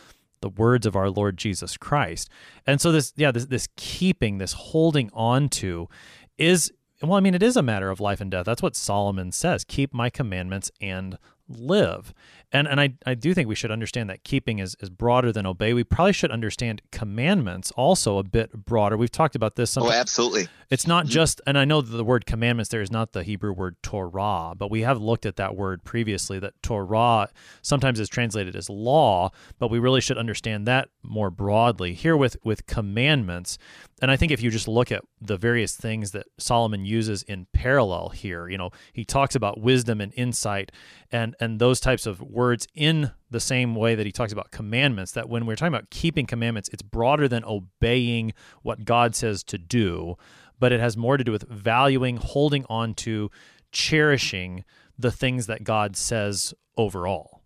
the 0.42 0.50
words 0.50 0.86
of 0.86 0.96
our 0.96 1.10
Lord 1.10 1.38
Jesus 1.38 1.78
Christ. 1.78 2.30
And 2.66 2.80
so 2.80 2.92
this 2.92 3.14
yeah, 3.16 3.32
this 3.32 3.46
this 3.46 3.68
keeping, 3.76 4.38
this 4.38 4.54
holding 4.54 5.10
on 5.14 5.50
to 5.50 5.90
is 6.38 6.72
well, 7.02 7.18
I 7.18 7.22
mean, 7.22 7.36
it 7.36 7.44
is 7.44 7.56
a 7.56 7.64
matter 7.64 7.90
of 7.90 8.00
life 8.00 8.20
and 8.20 8.30
death. 8.30 8.46
That's 8.46 8.62
what 8.62 8.76
Solomon 8.76 9.32
says. 9.32 9.64
Keep 9.64 9.94
my 9.94 10.10
commandments 10.10 10.72
and 10.82 11.18
live. 11.50 12.14
And 12.52 12.68
and 12.68 12.82
I, 12.82 12.94
I 13.06 13.14
do 13.14 13.34
think 13.34 13.48
we 13.48 13.56
should 13.56 13.70
understand 13.70 14.10
that 14.10 14.24
keeping 14.24 14.60
is, 14.60 14.76
is 14.80 14.90
broader 14.90 15.32
than 15.32 15.46
obey. 15.46 15.74
We 15.74 15.84
probably 15.84 16.14
should 16.14 16.32
understand 16.32 16.82
commandments 16.92 17.72
also 17.76 18.18
a 18.18 18.24
bit 18.24 18.66
broader. 18.66 18.98
We've 18.98 19.12
talked 19.12 19.36
about 19.36 19.56
this. 19.56 19.78
Oh, 19.78 19.92
absolutely. 19.92 20.48
It's 20.70 20.88
not 20.88 21.06
mm-hmm. 21.06 21.12
just, 21.12 21.42
and 21.46 21.58
I 21.58 21.66
know 21.66 21.82
that 21.82 21.96
the 21.96 22.04
word 22.04 22.26
commandments 22.26 22.70
there 22.70 22.82
is 22.82 22.92
not 22.92 23.14
the 23.14 23.24
Hebrew 23.24 23.54
word 23.54 23.76
Torah, 23.84 24.54
but 24.58 24.72
we 24.72 24.82
have 24.82 25.00
looked 25.00 25.26
at 25.26 25.36
that 25.36 25.56
word 25.56 25.84
previously. 25.84 26.40
That 26.40 26.54
Torah 26.64 27.30
sometimes 27.62 28.00
is 28.00 28.10
translated 28.10 28.56
as 28.56 28.70
law, 28.70 29.32
but 29.60 29.70
we 29.70 29.78
really 29.78 30.02
should 30.02 30.18
understand 30.18 30.68
that 30.68 30.90
more 31.04 31.30
broadly 31.30 31.94
here 31.94 32.18
with 32.18 32.38
with 32.44 32.66
commandments. 32.66 33.60
And 34.02 34.10
I 34.10 34.18
think 34.18 34.32
if 34.32 34.42
you 34.42 34.50
just 34.50 34.68
look 34.68 34.92
at 34.92 35.04
the 35.22 35.38
various 35.38 35.76
things 35.76 36.12
that 36.12 36.28
Solomon 36.38 36.86
uses 36.86 37.22
in 37.24 37.48
parallel 37.54 38.10
here, 38.10 38.48
you 38.48 38.58
know, 38.58 38.72
he 38.94 39.04
talks 39.04 39.36
about 39.36 39.60
wisdom 39.60 40.00
and 40.00 40.14
insight 40.16 40.72
and 41.12 41.36
and 41.40 41.60
those 41.60 41.80
types 41.80 42.06
of 42.06 42.22
words 42.22 42.68
in 42.76 43.12
the 43.32 43.40
same 43.40 43.76
way 43.76 43.96
that 43.96 44.06
he 44.06 44.12
talks 44.12 44.34
about 44.34 44.52
commandments 44.52 45.12
that 45.14 45.30
when 45.30 45.46
we're 45.46 45.56
talking 45.56 45.74
about 45.74 45.90
keeping 45.90 46.26
commandments 46.26 46.70
it's 46.72 46.82
broader 46.82 47.28
than 47.28 47.44
obeying 47.46 48.34
what 48.62 48.86
God 48.86 49.16
says 49.16 49.44
to 49.46 49.58
do 49.58 50.16
but 50.60 50.72
it 50.72 50.80
has 50.80 50.98
more 50.98 51.18
to 51.18 51.24
do 51.24 51.32
with 51.32 51.48
valuing 51.50 52.18
holding 52.18 52.66
on 52.70 52.94
to 52.94 53.30
cherishing 53.72 54.64
the 54.98 55.12
things 55.12 55.48
that 55.48 55.64
God 55.64 55.96
says 55.96 56.54
overall 56.78 57.40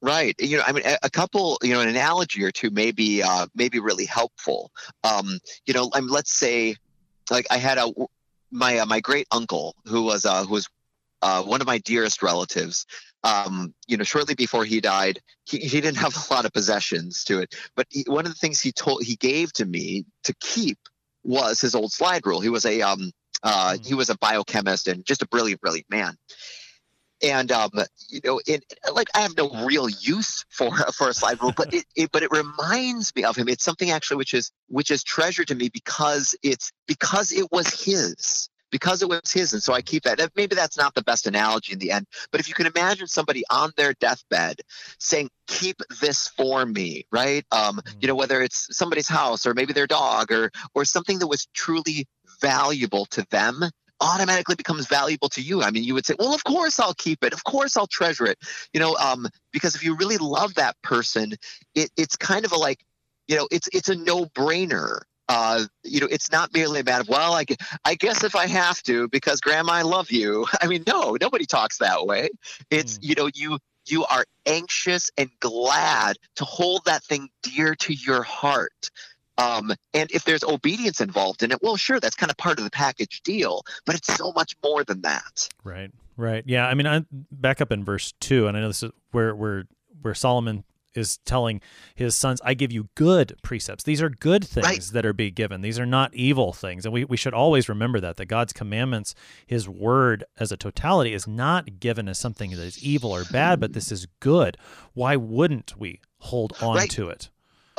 Right. 0.00 0.36
You 0.38 0.58
know, 0.58 0.62
I 0.64 0.70
mean, 0.70 0.84
a, 1.02 1.10
couple, 1.10 1.58
you 1.60 1.74
know, 1.74 1.80
an 1.80 1.88
analogy 1.88 2.44
or 2.44 2.52
two 2.52 2.70
may 2.70 2.92
be, 2.92 3.20
uh, 3.20 3.48
may 3.56 3.68
be 3.68 3.80
really 3.80 4.04
helpful. 4.04 4.70
Um, 5.02 5.40
you 5.66 5.74
know, 5.74 5.90
I 5.92 5.98
mean, 5.98 6.10
let's 6.10 6.32
say, 6.32 6.76
like 7.32 7.46
I 7.50 7.56
had 7.56 7.78
a 7.78 7.92
my 8.50 8.78
uh, 8.78 8.86
my 8.86 9.00
great 9.00 9.26
uncle 9.30 9.74
who 9.86 10.02
was 10.02 10.24
uh, 10.24 10.44
who 10.44 10.54
was 10.54 10.68
uh, 11.22 11.42
one 11.42 11.60
of 11.60 11.66
my 11.66 11.78
dearest 11.78 12.22
relatives. 12.22 12.86
Um, 13.24 13.74
you 13.88 13.96
know, 13.96 14.04
shortly 14.04 14.34
before 14.34 14.64
he 14.64 14.80
died, 14.80 15.20
he, 15.44 15.58
he 15.58 15.80
didn't 15.80 15.96
have 15.98 16.14
a 16.16 16.32
lot 16.34 16.44
of 16.44 16.52
possessions 16.52 17.24
to 17.24 17.40
it, 17.40 17.54
but 17.74 17.86
he, 17.90 18.04
one 18.06 18.26
of 18.26 18.32
the 18.32 18.38
things 18.38 18.60
he 18.60 18.70
told 18.70 19.02
he 19.02 19.16
gave 19.16 19.52
to 19.54 19.64
me 19.64 20.04
to 20.24 20.34
keep 20.40 20.78
was 21.24 21.60
his 21.60 21.74
old 21.74 21.92
slide 21.92 22.24
rule. 22.24 22.40
He 22.40 22.48
was 22.48 22.64
a 22.64 22.80
um, 22.82 23.10
uh, 23.42 23.76
he 23.84 23.94
was 23.94 24.08
a 24.08 24.18
biochemist 24.18 24.86
and 24.86 25.04
just 25.04 25.22
a 25.22 25.28
brilliant, 25.28 25.60
brilliant 25.60 25.90
man 25.90 26.16
and 27.22 27.50
um, 27.50 27.70
you 28.08 28.20
know, 28.24 28.40
it 28.46 28.64
like 28.92 29.08
I 29.14 29.20
have 29.20 29.36
no 29.36 29.50
real 29.64 29.88
use 29.88 30.44
for 30.50 30.70
for 30.96 31.08
a 31.08 31.14
slide 31.14 31.40
rule, 31.42 31.52
but 31.56 31.72
it, 31.74 31.84
it, 31.96 32.10
but 32.12 32.22
it 32.22 32.30
reminds 32.30 33.14
me 33.14 33.24
of 33.24 33.36
him. 33.36 33.48
It's 33.48 33.64
something 33.64 33.90
actually 33.90 34.18
which 34.18 34.34
is 34.34 34.52
which 34.68 34.90
is 34.90 35.02
treasure 35.02 35.44
to 35.44 35.54
me 35.54 35.68
because 35.68 36.34
it's 36.42 36.72
because 36.86 37.32
it 37.32 37.50
was 37.50 37.84
his 37.84 38.48
because 38.70 39.02
it 39.02 39.08
was 39.08 39.32
his 39.32 39.52
and 39.52 39.62
so 39.62 39.72
i 39.72 39.80
keep 39.80 40.02
that 40.04 40.20
maybe 40.36 40.54
that's 40.54 40.76
not 40.76 40.94
the 40.94 41.02
best 41.02 41.26
analogy 41.26 41.72
in 41.72 41.78
the 41.78 41.90
end 41.90 42.06
but 42.30 42.40
if 42.40 42.48
you 42.48 42.54
can 42.54 42.66
imagine 42.66 43.06
somebody 43.06 43.42
on 43.50 43.70
their 43.76 43.92
deathbed 43.94 44.60
saying 44.98 45.28
keep 45.46 45.76
this 46.00 46.28
for 46.28 46.64
me 46.64 47.04
right 47.10 47.44
um, 47.52 47.80
you 48.00 48.08
know 48.08 48.14
whether 48.14 48.42
it's 48.42 48.68
somebody's 48.76 49.08
house 49.08 49.46
or 49.46 49.54
maybe 49.54 49.72
their 49.72 49.86
dog 49.86 50.30
or 50.32 50.50
or 50.74 50.84
something 50.84 51.18
that 51.18 51.26
was 51.26 51.46
truly 51.54 52.06
valuable 52.40 53.06
to 53.06 53.24
them 53.30 53.62
automatically 54.00 54.54
becomes 54.54 54.86
valuable 54.86 55.28
to 55.30 55.42
you. 55.42 55.62
I 55.62 55.70
mean, 55.70 55.84
you 55.84 55.94
would 55.94 56.06
say, 56.06 56.14
well, 56.18 56.34
of 56.34 56.44
course 56.44 56.78
I'll 56.78 56.94
keep 56.94 57.24
it. 57.24 57.32
Of 57.32 57.44
course 57.44 57.76
I'll 57.76 57.86
treasure 57.86 58.26
it. 58.26 58.38
You 58.72 58.80
know, 58.80 58.96
um, 58.96 59.26
because 59.52 59.74
if 59.74 59.84
you 59.84 59.96
really 59.96 60.18
love 60.18 60.54
that 60.54 60.80
person, 60.82 61.34
it, 61.74 61.90
it's 61.96 62.16
kind 62.16 62.44
of 62.44 62.52
a 62.52 62.56
like, 62.56 62.84
you 63.26 63.36
know, 63.36 63.48
it's 63.50 63.68
it's 63.72 63.88
a 63.88 63.96
no 63.96 64.26
brainer. 64.26 65.00
Uh, 65.28 65.64
you 65.84 66.00
know, 66.00 66.08
it's 66.10 66.32
not 66.32 66.52
merely 66.54 66.80
a 66.80 66.84
matter 66.84 67.02
of, 67.02 67.08
well, 67.08 67.34
I, 67.34 67.44
I 67.84 67.94
guess 67.94 68.24
if 68.24 68.34
I 68.34 68.46
have 68.46 68.82
to, 68.84 69.08
because 69.08 69.40
grandma, 69.40 69.74
I 69.74 69.82
love 69.82 70.10
you. 70.10 70.46
I 70.60 70.66
mean, 70.66 70.84
no, 70.86 71.16
nobody 71.20 71.44
talks 71.44 71.78
that 71.78 72.06
way. 72.06 72.30
It's, 72.70 72.98
mm. 72.98 73.04
you 73.04 73.14
know, 73.14 73.30
you, 73.34 73.58
you 73.86 74.04
are 74.06 74.24
anxious 74.46 75.10
and 75.16 75.30
glad 75.40 76.16
to 76.36 76.44
hold 76.44 76.84
that 76.86 77.04
thing 77.04 77.28
dear 77.42 77.74
to 77.74 77.92
your 77.92 78.22
heart. 78.22 78.90
Um, 79.38 79.72
and 79.94 80.10
if 80.10 80.24
there's 80.24 80.42
obedience 80.42 81.00
involved 81.00 81.42
in 81.42 81.52
it, 81.52 81.62
well, 81.62 81.76
sure, 81.76 82.00
that's 82.00 82.16
kind 82.16 82.30
of 82.30 82.36
part 82.36 82.58
of 82.58 82.64
the 82.64 82.70
package 82.70 83.22
deal, 83.22 83.62
but 83.86 83.94
it's 83.94 84.12
so 84.12 84.32
much 84.32 84.56
more 84.64 84.82
than 84.82 85.02
that. 85.02 85.48
Right, 85.62 85.92
right. 86.16 86.42
Yeah. 86.44 86.66
I 86.66 86.74
mean, 86.74 86.86
I'm 86.86 87.06
back 87.30 87.60
up 87.60 87.70
in 87.70 87.84
verse 87.84 88.12
two, 88.18 88.48
and 88.48 88.56
I 88.56 88.60
know 88.60 88.68
this 88.68 88.82
is 88.82 88.90
where 89.12 89.34
where 89.34 89.64
where 90.02 90.14
Solomon 90.14 90.64
is 90.98 91.18
telling 91.24 91.60
his 91.94 92.14
sons, 92.14 92.40
I 92.44 92.54
give 92.54 92.72
you 92.72 92.88
good 92.94 93.36
precepts. 93.42 93.84
These 93.84 94.02
are 94.02 94.10
good 94.10 94.46
things 94.46 94.66
right. 94.66 94.82
that 94.92 95.06
are 95.06 95.12
being 95.12 95.34
given. 95.34 95.60
These 95.60 95.78
are 95.78 95.86
not 95.86 96.14
evil 96.14 96.52
things. 96.52 96.84
And 96.84 96.92
we, 96.92 97.04
we 97.04 97.16
should 97.16 97.34
always 97.34 97.68
remember 97.68 98.00
that, 98.00 98.16
that 98.16 98.26
God's 98.26 98.52
commandments, 98.52 99.14
his 99.46 99.68
word 99.68 100.24
as 100.38 100.52
a 100.52 100.56
totality, 100.56 101.14
is 101.14 101.26
not 101.26 101.80
given 101.80 102.08
as 102.08 102.18
something 102.18 102.50
that 102.50 102.60
is 102.60 102.82
evil 102.82 103.10
or 103.10 103.24
bad, 103.24 103.60
but 103.60 103.72
this 103.72 103.90
is 103.90 104.06
good. 104.20 104.56
Why 104.94 105.16
wouldn't 105.16 105.78
we 105.78 106.00
hold 106.18 106.52
on 106.60 106.76
right. 106.76 106.90
to 106.90 107.08
it? 107.08 107.30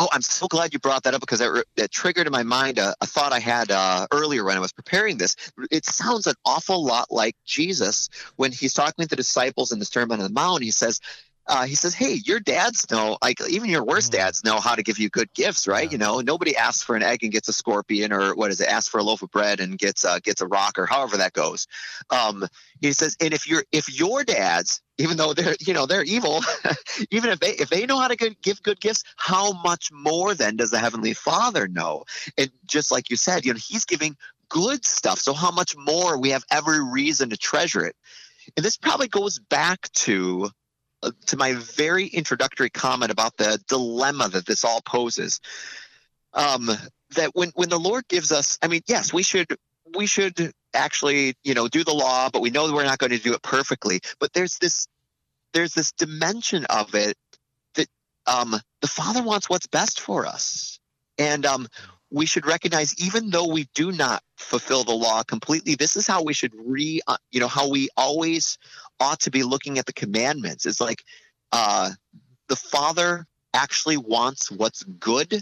Oh, 0.01 0.07
I'm 0.13 0.21
so 0.21 0.47
glad 0.47 0.71
you 0.71 0.79
brought 0.79 1.03
that 1.03 1.13
up 1.13 1.19
because 1.19 1.41
it, 1.41 1.65
it 1.75 1.91
triggered 1.91 2.25
in 2.25 2.31
my 2.31 2.43
mind 2.43 2.77
a, 2.77 2.95
a 3.01 3.05
thought 3.05 3.33
I 3.33 3.39
had 3.39 3.69
uh, 3.69 4.07
earlier 4.13 4.45
when 4.45 4.55
I 4.55 4.61
was 4.61 4.71
preparing 4.71 5.17
this. 5.17 5.35
It 5.71 5.83
sounds 5.83 6.25
an 6.25 6.35
awful 6.45 6.85
lot 6.85 7.11
like 7.11 7.35
Jesus 7.45 8.07
when 8.37 8.53
he's 8.53 8.73
talking 8.73 9.03
to 9.03 9.09
the 9.09 9.17
disciples 9.17 9.73
in 9.73 9.79
the 9.79 9.83
Sermon 9.83 10.21
on 10.21 10.23
the 10.25 10.31
Mount. 10.31 10.63
He 10.63 10.71
says, 10.71 11.01
uh, 11.49 11.65
he 11.65 11.73
says, 11.73 11.95
"Hey, 11.95 12.13
your 12.25 12.39
dads 12.39 12.89
know, 12.91 13.17
like 13.23 13.41
even 13.49 13.69
your 13.71 13.83
worst 13.83 14.11
mm-hmm. 14.11 14.21
dads 14.21 14.43
know 14.43 14.59
how 14.59 14.75
to 14.75 14.83
give 14.83 14.99
you 14.99 15.09
good 15.09 15.33
gifts, 15.33 15.67
right? 15.67 15.85
Yeah. 15.85 15.91
You 15.91 15.97
know, 15.97 16.19
nobody 16.21 16.55
asks 16.55 16.83
for 16.83 16.95
an 16.95 17.01
egg 17.01 17.23
and 17.23 17.31
gets 17.31 17.49
a 17.49 17.53
scorpion, 17.53 18.13
or 18.13 18.35
what 18.35 18.51
is 18.51 18.61
it? 18.61 18.69
Asks 18.69 18.87
for 18.87 18.99
a 18.99 19.03
loaf 19.03 19.23
of 19.23 19.31
bread 19.31 19.59
and 19.59 19.77
gets 19.77 20.05
uh, 20.05 20.19
gets 20.19 20.41
a 20.41 20.47
rock, 20.47 20.77
or 20.77 20.85
however 20.85 21.17
that 21.17 21.33
goes." 21.33 21.67
Um, 22.11 22.47
he 22.79 22.93
says, 22.93 23.17
"And 23.19 23.33
if 23.33 23.49
you're 23.49 23.63
if 23.71 23.89
your 23.99 24.23
dads, 24.23 24.81
even 24.99 25.17
though 25.17 25.33
they're 25.33 25.55
you 25.59 25.73
know 25.73 25.87
they're 25.87 26.03
evil, 26.03 26.41
even 27.11 27.31
if 27.31 27.39
they 27.39 27.51
if 27.53 27.69
they 27.69 27.87
know 27.87 27.99
how 27.99 28.07
to 28.07 28.15
good, 28.15 28.39
give 28.43 28.61
good 28.61 28.79
gifts, 28.79 29.03
how 29.17 29.51
much 29.51 29.91
more 29.91 30.35
then 30.35 30.55
does 30.55 30.69
the 30.69 30.79
heavenly 30.79 31.15
Father 31.15 31.67
know?" 31.67 32.05
And 32.37 32.51
just 32.67 32.91
like 32.91 33.09
you 33.09 33.15
said, 33.15 33.43
you 33.43 33.53
know, 33.53 33.59
He's 33.59 33.85
giving 33.85 34.15
good 34.49 34.85
stuff, 34.85 35.17
so 35.17 35.33
how 35.33 35.49
much 35.49 35.75
more 35.75 36.19
we 36.19 36.29
have 36.29 36.45
every 36.51 36.83
reason 36.83 37.31
to 37.31 37.37
treasure 37.37 37.83
it. 37.85 37.95
And 38.55 38.63
this 38.63 38.77
probably 38.77 39.07
goes 39.07 39.39
back 39.39 39.91
to 39.93 40.49
to 41.27 41.37
my 41.37 41.53
very 41.53 42.07
introductory 42.07 42.69
comment 42.69 43.11
about 43.11 43.37
the 43.37 43.59
dilemma 43.67 44.29
that 44.29 44.45
this 44.45 44.63
all 44.63 44.81
poses. 44.81 45.39
Um, 46.33 46.69
that 47.15 47.31
when 47.33 47.51
when 47.55 47.69
the 47.69 47.79
Lord 47.79 48.07
gives 48.07 48.31
us, 48.31 48.57
I 48.61 48.67
mean, 48.67 48.81
yes, 48.87 49.13
we 49.13 49.23
should 49.23 49.47
we 49.95 50.05
should 50.05 50.51
actually 50.73 51.35
you 51.43 51.53
know 51.53 51.67
do 51.67 51.83
the 51.83 51.93
law, 51.93 52.29
but 52.31 52.41
we 52.41 52.49
know 52.49 52.71
we're 52.71 52.83
not 52.83 52.99
going 52.99 53.11
to 53.11 53.17
do 53.17 53.33
it 53.33 53.41
perfectly. 53.41 53.99
But 54.19 54.33
there's 54.33 54.57
this 54.57 54.87
there's 55.53 55.73
this 55.73 55.91
dimension 55.93 56.65
of 56.65 56.93
it 56.93 57.15
that 57.75 57.87
um, 58.27 58.55
the 58.81 58.87
Father 58.87 59.23
wants 59.23 59.49
what's 59.49 59.67
best 59.67 59.99
for 59.99 60.25
us, 60.25 60.79
and 61.17 61.45
um, 61.45 61.67
we 62.11 62.25
should 62.25 62.45
recognize 62.45 62.93
even 62.99 63.29
though 63.29 63.47
we 63.47 63.67
do 63.73 63.91
not 63.91 64.21
fulfill 64.37 64.83
the 64.83 64.93
law 64.93 65.21
completely 65.23 65.75
this 65.75 65.95
is 65.95 66.07
how 66.07 66.23
we 66.23 66.33
should 66.33 66.53
re 66.57 66.99
uh, 67.07 67.17
you 67.31 67.39
know 67.39 67.47
how 67.47 67.69
we 67.69 67.89
always 67.97 68.57
ought 68.99 69.21
to 69.21 69.31
be 69.31 69.43
looking 69.43 69.77
at 69.79 69.85
the 69.85 69.93
commandments. 69.93 70.65
It's 70.65 70.81
like 70.81 71.03
uh 71.51 71.91
the 72.47 72.55
father 72.55 73.25
actually 73.53 73.97
wants 73.97 74.51
what's 74.51 74.83
good 74.83 75.31
yeah. 75.31 75.39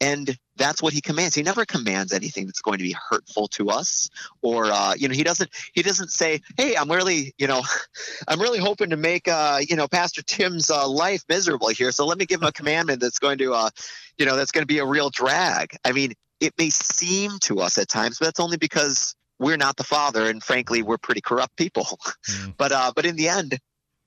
and 0.00 0.38
that's 0.56 0.82
what 0.82 0.92
he 0.92 1.00
commands. 1.00 1.34
He 1.34 1.42
never 1.42 1.64
commands 1.64 2.12
anything 2.12 2.46
that's 2.46 2.60
going 2.60 2.78
to 2.78 2.84
be 2.84 2.94
hurtful 3.10 3.48
to 3.48 3.70
us 3.70 4.10
or 4.42 4.66
uh, 4.66 4.94
you 4.94 5.08
know 5.08 5.14
he 5.14 5.24
doesn't 5.24 5.50
he 5.72 5.82
doesn't 5.82 6.10
say 6.10 6.40
hey 6.56 6.76
i'm 6.76 6.90
really 6.90 7.34
you 7.38 7.46
know 7.46 7.62
i'm 8.28 8.40
really 8.40 8.58
hoping 8.58 8.90
to 8.90 8.96
make 8.96 9.28
uh, 9.28 9.60
you 9.66 9.76
know 9.76 9.88
pastor 9.88 10.22
tim's 10.22 10.70
uh, 10.70 10.86
life 10.88 11.22
miserable 11.28 11.68
here 11.68 11.90
so 11.90 12.06
let 12.06 12.18
me 12.18 12.26
give 12.26 12.40
him 12.40 12.48
a 12.48 12.52
commandment 12.60 13.00
that's 13.00 13.18
going 13.18 13.38
to 13.38 13.52
uh, 13.52 13.70
you 14.18 14.26
know 14.26 14.36
that's 14.36 14.52
going 14.52 14.62
to 14.62 14.66
be 14.66 14.78
a 14.78 14.86
real 14.86 15.10
drag. 15.10 15.76
I 15.84 15.92
mean 15.92 16.12
it 16.40 16.52
may 16.58 16.70
seem 16.70 17.38
to 17.40 17.60
us 17.60 17.78
at 17.78 17.88
times 17.88 18.18
but 18.18 18.26
that's 18.26 18.40
only 18.40 18.56
because 18.56 19.14
we're 19.42 19.56
not 19.56 19.76
the 19.76 19.84
father 19.84 20.28
and 20.28 20.42
frankly 20.42 20.82
we're 20.82 20.98
pretty 20.98 21.20
corrupt 21.20 21.56
people 21.56 21.84
mm. 22.28 22.54
but 22.56 22.72
uh 22.72 22.92
but 22.94 23.04
in 23.04 23.16
the 23.16 23.28
end 23.28 23.58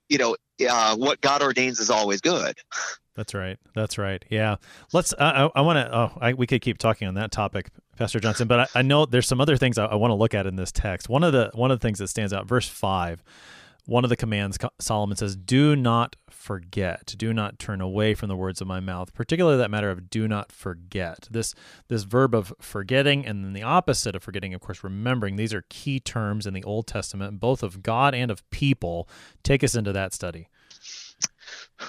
you 0.08 0.18
know 0.18 0.36
uh, 0.68 0.96
what 0.96 1.20
god 1.20 1.42
ordains 1.42 1.78
is 1.78 1.90
always 1.90 2.20
good 2.20 2.56
that's 3.16 3.32
right. 3.32 3.58
That's 3.74 3.96
right. 3.96 4.22
Yeah. 4.28 4.56
Let's. 4.92 5.14
I, 5.18 5.48
I 5.54 5.62
want 5.62 5.78
to. 5.78 5.96
Oh, 5.96 6.18
I, 6.20 6.34
we 6.34 6.46
could 6.46 6.60
keep 6.60 6.76
talking 6.76 7.08
on 7.08 7.14
that 7.14 7.32
topic, 7.32 7.70
Pastor 7.96 8.20
Johnson. 8.20 8.46
But 8.46 8.60
I, 8.60 8.80
I 8.80 8.82
know 8.82 9.06
there's 9.06 9.26
some 9.26 9.40
other 9.40 9.56
things 9.56 9.78
I, 9.78 9.86
I 9.86 9.94
want 9.94 10.10
to 10.10 10.14
look 10.14 10.34
at 10.34 10.46
in 10.46 10.56
this 10.56 10.70
text. 10.70 11.08
One 11.08 11.24
of 11.24 11.32
the 11.32 11.50
one 11.54 11.70
of 11.70 11.80
the 11.80 11.82
things 11.82 11.98
that 11.98 12.08
stands 12.08 12.32
out, 12.32 12.46
verse 12.46 12.68
five. 12.68 13.24
One 13.86 14.04
of 14.04 14.10
the 14.10 14.16
commands 14.16 14.58
Solomon 14.80 15.16
says, 15.16 15.34
"Do 15.34 15.74
not 15.74 16.14
forget. 16.46 17.14
Do 17.18 17.32
not 17.32 17.58
turn 17.58 17.80
away 17.80 18.14
from 18.14 18.28
the 18.28 18.36
words 18.36 18.60
of 18.60 18.66
my 18.66 18.80
mouth." 18.80 19.12
Particularly 19.12 19.58
that 19.58 19.70
matter 19.70 19.90
of 19.90 20.08
"do 20.08 20.28
not 20.28 20.52
forget." 20.52 21.26
This 21.30 21.54
this 21.88 22.04
verb 22.04 22.34
of 22.34 22.54
forgetting, 22.60 23.26
and 23.26 23.44
then 23.44 23.52
the 23.52 23.62
opposite 23.62 24.14
of 24.14 24.22
forgetting, 24.22 24.54
of 24.54 24.60
course, 24.60 24.84
remembering. 24.84 25.36
These 25.36 25.52
are 25.52 25.64
key 25.68 25.98
terms 26.00 26.46
in 26.46 26.54
the 26.54 26.64
Old 26.64 26.86
Testament, 26.86 27.40
both 27.40 27.62
of 27.62 27.82
God 27.82 28.14
and 28.14 28.30
of 28.30 28.48
people. 28.50 29.08
Take 29.42 29.64
us 29.64 29.74
into 29.74 29.92
that 29.92 30.14
study. 30.14 30.48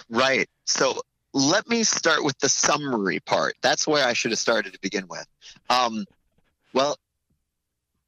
Right. 0.10 0.50
So 0.66 1.02
let 1.34 1.68
me 1.68 1.84
start 1.84 2.24
with 2.24 2.38
the 2.40 2.50
summary 2.50 3.20
part. 3.20 3.56
That's 3.62 3.88
where 3.88 4.06
I 4.06 4.14
should 4.14 4.32
have 4.32 4.40
started 4.40 4.74
to 4.74 4.80
begin 4.80 5.08
with. 5.08 5.26
Um, 5.70 6.06
well, 6.74 6.98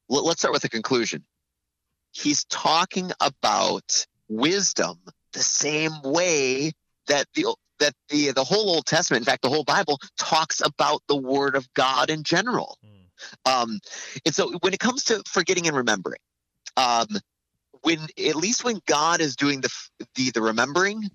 let's 0.10 0.42
start 0.42 0.54
with 0.54 0.64
the 0.64 0.70
conclusion. 0.70 1.24
He's 2.12 2.44
talking 2.46 3.12
about 3.20 4.06
wisdom 4.28 5.00
the 5.34 5.40
same 5.40 5.92
way 6.04 6.72
that 7.08 7.26
the 7.34 7.56
that 7.80 7.94
the 8.10 8.32
the 8.32 8.44
whole 8.44 8.70
Old 8.70 8.86
Testament, 8.86 9.22
in 9.22 9.26
fact, 9.26 9.42
the 9.42 9.50
whole 9.50 9.64
Bible 9.64 10.00
talks 10.18 10.62
about 10.64 11.02
the 11.08 11.16
Word 11.16 11.56
of 11.56 11.72
God 11.74 12.10
in 12.10 12.24
general. 12.24 12.78
Mm. 12.86 13.52
Um, 13.52 13.80
and 14.26 14.34
so, 14.34 14.52
when 14.62 14.74
it 14.74 14.80
comes 14.80 15.06
to 15.06 15.22
forgetting 15.28 15.68
and 15.68 15.76
remembering, 15.76 16.20
um, 16.78 17.08
when 17.82 18.00
at 18.28 18.36
least 18.36 18.64
when 18.64 18.80
God 18.86 19.22
is 19.22 19.36
doing 19.36 19.62
the 19.62 19.70
the 20.16 20.32
the 20.32 20.42
remembering, 20.42 21.10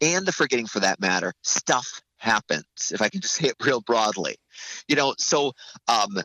and 0.00 0.26
the 0.26 0.32
forgetting 0.32 0.66
for 0.66 0.80
that 0.80 1.00
matter, 1.00 1.32
stuff 1.42 2.00
happens, 2.18 2.64
if 2.92 3.00
I 3.00 3.08
can 3.08 3.20
just 3.20 3.34
say 3.34 3.48
it 3.48 3.56
real 3.60 3.80
broadly. 3.80 4.36
You 4.88 4.96
know, 4.96 5.14
so 5.18 5.52
um, 5.88 6.20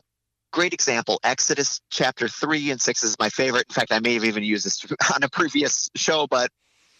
great 0.52 0.72
example 0.72 1.18
Exodus 1.24 1.80
chapter 1.90 2.28
3 2.28 2.70
and 2.70 2.80
6 2.80 3.02
is 3.02 3.16
my 3.18 3.28
favorite. 3.28 3.66
In 3.68 3.74
fact, 3.74 3.92
I 3.92 4.00
may 4.00 4.14
have 4.14 4.24
even 4.24 4.44
used 4.44 4.64
this 4.64 4.84
on 5.14 5.22
a 5.22 5.28
previous 5.28 5.90
show, 5.96 6.26
but 6.26 6.50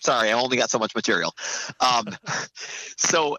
sorry, 0.06 0.30
I 0.30 0.32
only 0.32 0.56
got 0.56 0.70
so 0.70 0.78
much 0.78 0.94
material. 0.94 1.34
Um, 1.80 2.06
so 2.96 3.36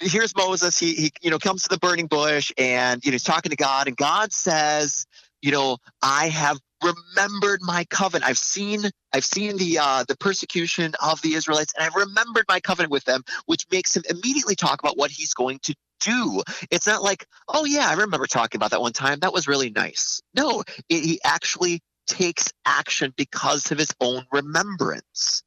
here's 0.00 0.36
Moses. 0.36 0.78
He, 0.78 0.94
he, 0.94 1.12
you 1.22 1.30
know, 1.30 1.38
comes 1.38 1.62
to 1.62 1.68
the 1.68 1.78
burning 1.78 2.06
bush 2.06 2.52
and, 2.58 3.04
you 3.04 3.10
know, 3.10 3.14
he's 3.14 3.24
talking 3.24 3.50
to 3.50 3.56
God, 3.56 3.88
and 3.88 3.96
God 3.96 4.32
says, 4.32 5.06
you 5.42 5.50
know, 5.50 5.78
I 6.02 6.28
have 6.28 6.58
remembered 6.82 7.60
my 7.62 7.84
covenant. 7.90 8.28
I've 8.28 8.38
seen 8.38 8.82
I've 9.12 9.24
seen 9.24 9.56
the 9.56 9.78
uh, 9.78 10.04
the 10.06 10.16
persecution 10.16 10.92
of 11.02 11.20
the 11.22 11.34
Israelites, 11.34 11.72
and 11.74 11.84
I've 11.84 11.94
remembered 11.94 12.44
my 12.48 12.60
covenant 12.60 12.92
with 12.92 13.04
them, 13.04 13.22
which 13.46 13.66
makes 13.70 13.96
him 13.96 14.02
immediately 14.08 14.54
talk 14.54 14.80
about 14.80 14.98
what 14.98 15.10
he's 15.10 15.32
going 15.32 15.60
to 15.62 15.74
do. 16.00 16.42
It's 16.70 16.86
not 16.86 17.02
like, 17.02 17.26
oh 17.48 17.64
yeah, 17.64 17.88
I 17.88 17.94
remember 17.94 18.26
talking 18.26 18.58
about 18.58 18.70
that 18.72 18.80
one 18.80 18.92
time. 18.92 19.20
That 19.20 19.32
was 19.32 19.48
really 19.48 19.70
nice. 19.70 20.20
No, 20.34 20.62
it, 20.88 21.04
he 21.04 21.20
actually 21.24 21.80
takes 22.10 22.52
action 22.66 23.14
because 23.16 23.70
of 23.70 23.78
his 23.78 23.90
own 24.00 24.26
remembrance. 24.32 25.42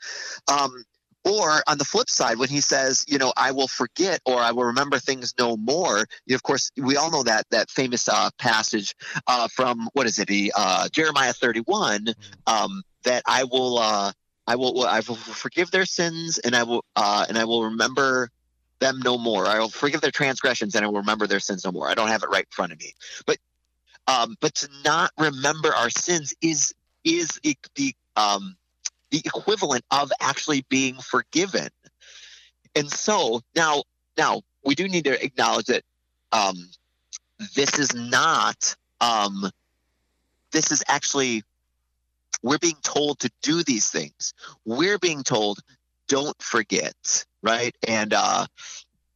Um, 0.47 0.83
or 1.25 1.63
on 1.67 1.77
the 1.77 1.85
flip 1.85 2.09
side, 2.09 2.37
when 2.37 2.49
he 2.49 2.59
says, 2.59 3.05
you 3.07 3.17
know, 3.17 3.31
I 3.37 3.51
will 3.51 3.67
forget 3.67 4.19
or 4.25 4.39
I 4.39 4.51
will 4.51 4.65
remember 4.65 4.99
things 4.99 5.33
no 5.39 5.55
more, 5.55 6.05
you 6.25 6.35
of 6.35 6.43
course, 6.43 6.69
we 6.77 6.97
all 6.97 7.11
know 7.11 7.23
that 7.23 7.45
that 7.51 7.69
famous 7.69 8.09
uh, 8.09 8.29
passage 8.37 8.93
uh, 9.27 9.47
from 9.47 9.87
what 9.93 10.05
is 10.05 10.19
it, 10.19 10.29
uh, 10.55 10.89
Jeremiah 10.89 11.31
31, 11.31 12.07
um, 12.45 12.83
that 13.05 13.23
I 13.25 13.45
will, 13.45 13.77
uh, 13.77 14.11
I 14.47 14.55
will, 14.57 14.83
I 14.83 15.01
will 15.07 15.15
forgive 15.15 15.71
their 15.71 15.85
sins 15.85 16.39
and 16.39 16.55
I 16.55 16.63
will, 16.63 16.83
uh, 16.97 17.25
and 17.29 17.37
I 17.37 17.45
will 17.45 17.63
remember 17.63 18.29
them 18.79 18.99
no 19.01 19.17
more. 19.17 19.47
I 19.47 19.59
will 19.59 19.69
forgive 19.69 20.01
their 20.01 20.11
transgressions 20.11 20.75
and 20.75 20.83
I 20.83 20.89
will 20.89 20.99
remember 20.99 21.25
their 21.25 21.39
sins 21.39 21.63
no 21.63 21.71
more. 21.71 21.87
I 21.87 21.93
don't 21.93 22.09
have 22.09 22.23
it 22.23 22.29
right 22.29 22.43
in 22.43 22.51
front 22.51 22.73
of 22.73 22.79
me, 22.79 22.93
but, 23.25 23.37
um, 24.07 24.35
but 24.41 24.55
to 24.55 24.69
not 24.83 25.11
remember 25.17 25.73
our 25.73 25.89
sins 25.89 26.33
is 26.41 26.73
is 27.03 27.39
the 27.75 27.93
um, 28.15 28.55
the 29.11 29.21
equivalent 29.25 29.85
of 29.91 30.11
actually 30.19 30.65
being 30.69 30.95
forgiven. 30.95 31.67
And 32.75 32.89
so 32.89 33.41
now, 33.55 33.83
now 34.17 34.41
we 34.65 34.73
do 34.73 34.87
need 34.87 35.05
to 35.05 35.23
acknowledge 35.23 35.67
that 35.67 35.83
um, 36.31 36.69
this 37.55 37.77
is 37.77 37.93
not. 37.93 38.75
Um, 39.01 39.49
this 40.51 40.71
is 40.71 40.83
actually 40.87 41.43
we're 42.41 42.59
being 42.59 42.77
told 42.81 43.19
to 43.19 43.31
do 43.41 43.63
these 43.63 43.89
things. 43.89 44.33
We're 44.65 44.99
being 44.99 45.23
told 45.23 45.59
don't 46.07 46.39
forget, 46.41 47.25
right? 47.41 47.75
And 47.87 48.13
uh, 48.13 48.45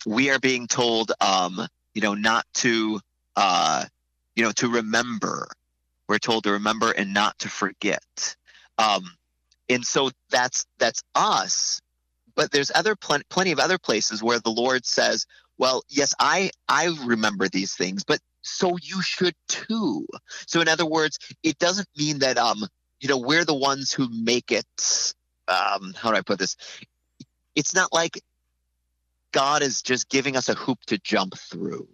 we 0.05 0.29
are 0.29 0.39
being 0.39 0.67
told, 0.67 1.11
um, 1.19 1.67
you 1.93 2.01
know, 2.01 2.13
not 2.13 2.45
to, 2.55 2.99
uh, 3.35 3.85
you 4.37 4.43
know, 4.43 4.53
to 4.53 4.69
remember. 4.69 5.49
We're 6.07 6.19
told 6.19 6.45
to 6.45 6.53
remember 6.53 6.91
and 6.91 7.13
not 7.13 7.37
to 7.39 7.49
forget. 7.49 8.35
Um, 8.77 9.17
and 9.69 9.85
so 9.85 10.11
that's 10.29 10.65
that's 10.77 11.03
us 11.15 11.81
but 12.35 12.51
there's 12.51 12.71
other 12.75 12.95
pl- 12.95 13.19
plenty 13.29 13.51
of 13.51 13.59
other 13.59 13.77
places 13.77 14.23
where 14.23 14.39
the 14.39 14.49
lord 14.49 14.85
says 14.85 15.25
well 15.57 15.83
yes 15.89 16.13
i 16.19 16.49
i 16.69 16.95
remember 17.05 17.49
these 17.49 17.75
things 17.75 18.03
but 18.03 18.19
so 18.41 18.77
you 18.81 19.01
should 19.01 19.35
too 19.47 20.05
so 20.45 20.61
in 20.61 20.67
other 20.67 20.85
words 20.85 21.19
it 21.43 21.57
doesn't 21.59 21.87
mean 21.97 22.19
that 22.19 22.37
um 22.37 22.65
you 22.99 23.09
know 23.09 23.17
we're 23.17 23.45
the 23.45 23.53
ones 23.53 23.91
who 23.91 24.07
make 24.09 24.51
it 24.51 25.13
um 25.47 25.93
how 25.97 26.11
do 26.11 26.17
i 26.17 26.21
put 26.21 26.39
this 26.39 26.55
it's 27.55 27.73
not 27.73 27.91
like 27.91 28.21
god 29.31 29.61
is 29.61 29.81
just 29.81 30.09
giving 30.09 30.37
us 30.37 30.47
a 30.47 30.53
hoop 30.55 30.79
to 30.85 30.97
jump 30.99 31.37
through 31.37 31.87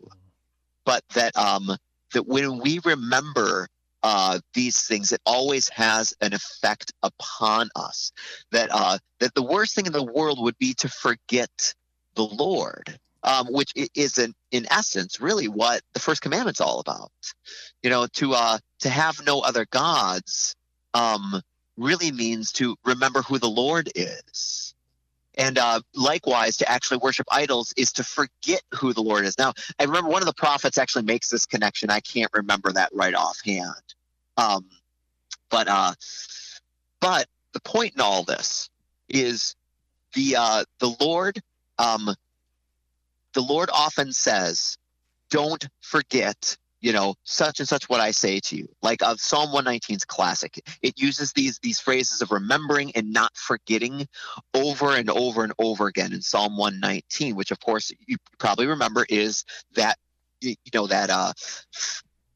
but 0.86 1.04
that 1.14 1.36
um 1.36 1.76
that 2.14 2.28
when 2.28 2.60
we 2.60 2.80
remember 2.84 3.68
uh, 4.04 4.40
these 4.54 4.86
things, 4.86 5.12
it 5.12 5.22
always 5.26 5.70
has 5.70 6.14
an 6.22 6.34
effect 6.34 6.92
upon 7.04 7.70
us. 7.76 8.12
That 8.52 8.70
uh, 8.72 8.98
that 9.20 9.34
the 9.34 9.44
worst 9.44 9.76
thing 9.76 9.86
in 9.86 9.94
the 9.94 10.04
world 10.04 10.42
would 10.42 10.58
be 10.58 10.74
to 10.76 10.90
forget 10.90 11.74
the 12.16 12.26
Lord, 12.26 13.00
um, 13.24 13.48
which 13.48 13.72
is 13.96 14.18
in, 14.20 14.34
in 14.52 14.68
essence 14.72 15.22
really 15.22 15.48
what 15.48 15.82
the 15.94 16.00
first 16.00 16.22
commandment's 16.22 16.62
all 16.62 16.80
about. 16.80 17.12
You 17.82 17.90
know, 17.90 18.08
to 18.08 18.34
uh, 18.34 18.58
to 18.80 18.90
have 18.90 19.26
no 19.26 19.40
other 19.40 19.66
gods 19.72 20.56
um, 20.94 21.42
really 21.78 22.12
means 22.12 22.52
to 22.54 22.76
remember 22.84 23.22
who 23.22 23.40
the 23.40 23.50
Lord 23.50 23.90
is. 23.96 24.73
And 25.36 25.58
uh, 25.58 25.82
likewise, 25.96 26.58
to 26.58 26.70
actually 26.70 26.98
worship 26.98 27.28
idols 27.32 27.74
is 27.76 27.92
to 27.94 28.04
forget 28.04 28.62
who 28.74 28.94
the 28.94 29.02
Lord 29.02 29.26
is. 29.26 29.38
Now, 29.38 29.54
I 29.80 29.84
remember 29.84 30.10
one 30.10 30.22
of 30.22 30.28
the 30.28 30.34
prophets 30.34 30.78
actually 30.78 31.06
makes 31.06 31.30
this 31.30 31.46
connection. 31.46 31.90
I 31.90 32.02
can't 32.02 32.32
remember 32.34 32.72
that 32.74 32.92
right 32.94 33.16
offhand. 33.16 33.96
Um, 34.38 34.66
but 35.50 35.68
uh, 35.68 35.94
but 37.00 37.28
the 37.54 37.60
point 37.62 37.94
in 37.96 38.02
all 38.02 38.24
this 38.24 38.70
is 39.10 39.56
the 40.14 40.36
uh, 40.38 40.64
the 40.80 40.96
Lord 41.00 41.42
um, 41.78 42.16
the 43.34 43.42
Lord 43.42 43.70
often 43.72 44.14
says, 44.14 44.78
"Don't 45.30 45.68
forget." 45.82 46.58
You 46.84 46.92
know, 46.92 47.16
such 47.24 47.60
and 47.60 47.68
such 47.68 47.88
what 47.88 48.02
I 48.02 48.12
say 48.12 48.40
to 48.42 48.58
you. 48.58 48.68
Like 48.82 49.02
uh, 49.02 49.16
Psalm 49.18 49.50
119's 49.50 50.04
classic. 50.06 50.62
It 50.82 51.00
uses 51.00 51.32
these 51.32 51.58
these 51.60 51.80
phrases 51.80 52.22
of 52.22 52.32
remembering 52.32 52.92
and 52.92 53.14
not 53.14 53.36
forgetting 53.36 54.08
over 54.54 54.96
and 54.96 55.10
over 55.10 55.44
and 55.44 55.54
over 55.58 55.88
again 55.88 56.12
in 56.14 56.22
Psalm 56.22 56.58
119, 56.58 57.36
which 57.36 57.52
of 57.52 57.60
course 57.62 57.92
you 58.06 58.18
probably 58.38 58.68
remember 58.68 59.06
is 59.10 59.46
that 59.76 59.98
you 60.42 60.56
know 60.74 60.88
that 60.88 61.10
uh 61.10 61.32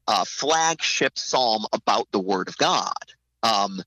uh, 0.08 0.24
flagship 0.24 1.18
psalm 1.18 1.66
about 1.72 2.08
the 2.12 2.18
Word 2.18 2.48
of 2.48 2.56
God. 2.56 2.94
Um, 3.42 3.82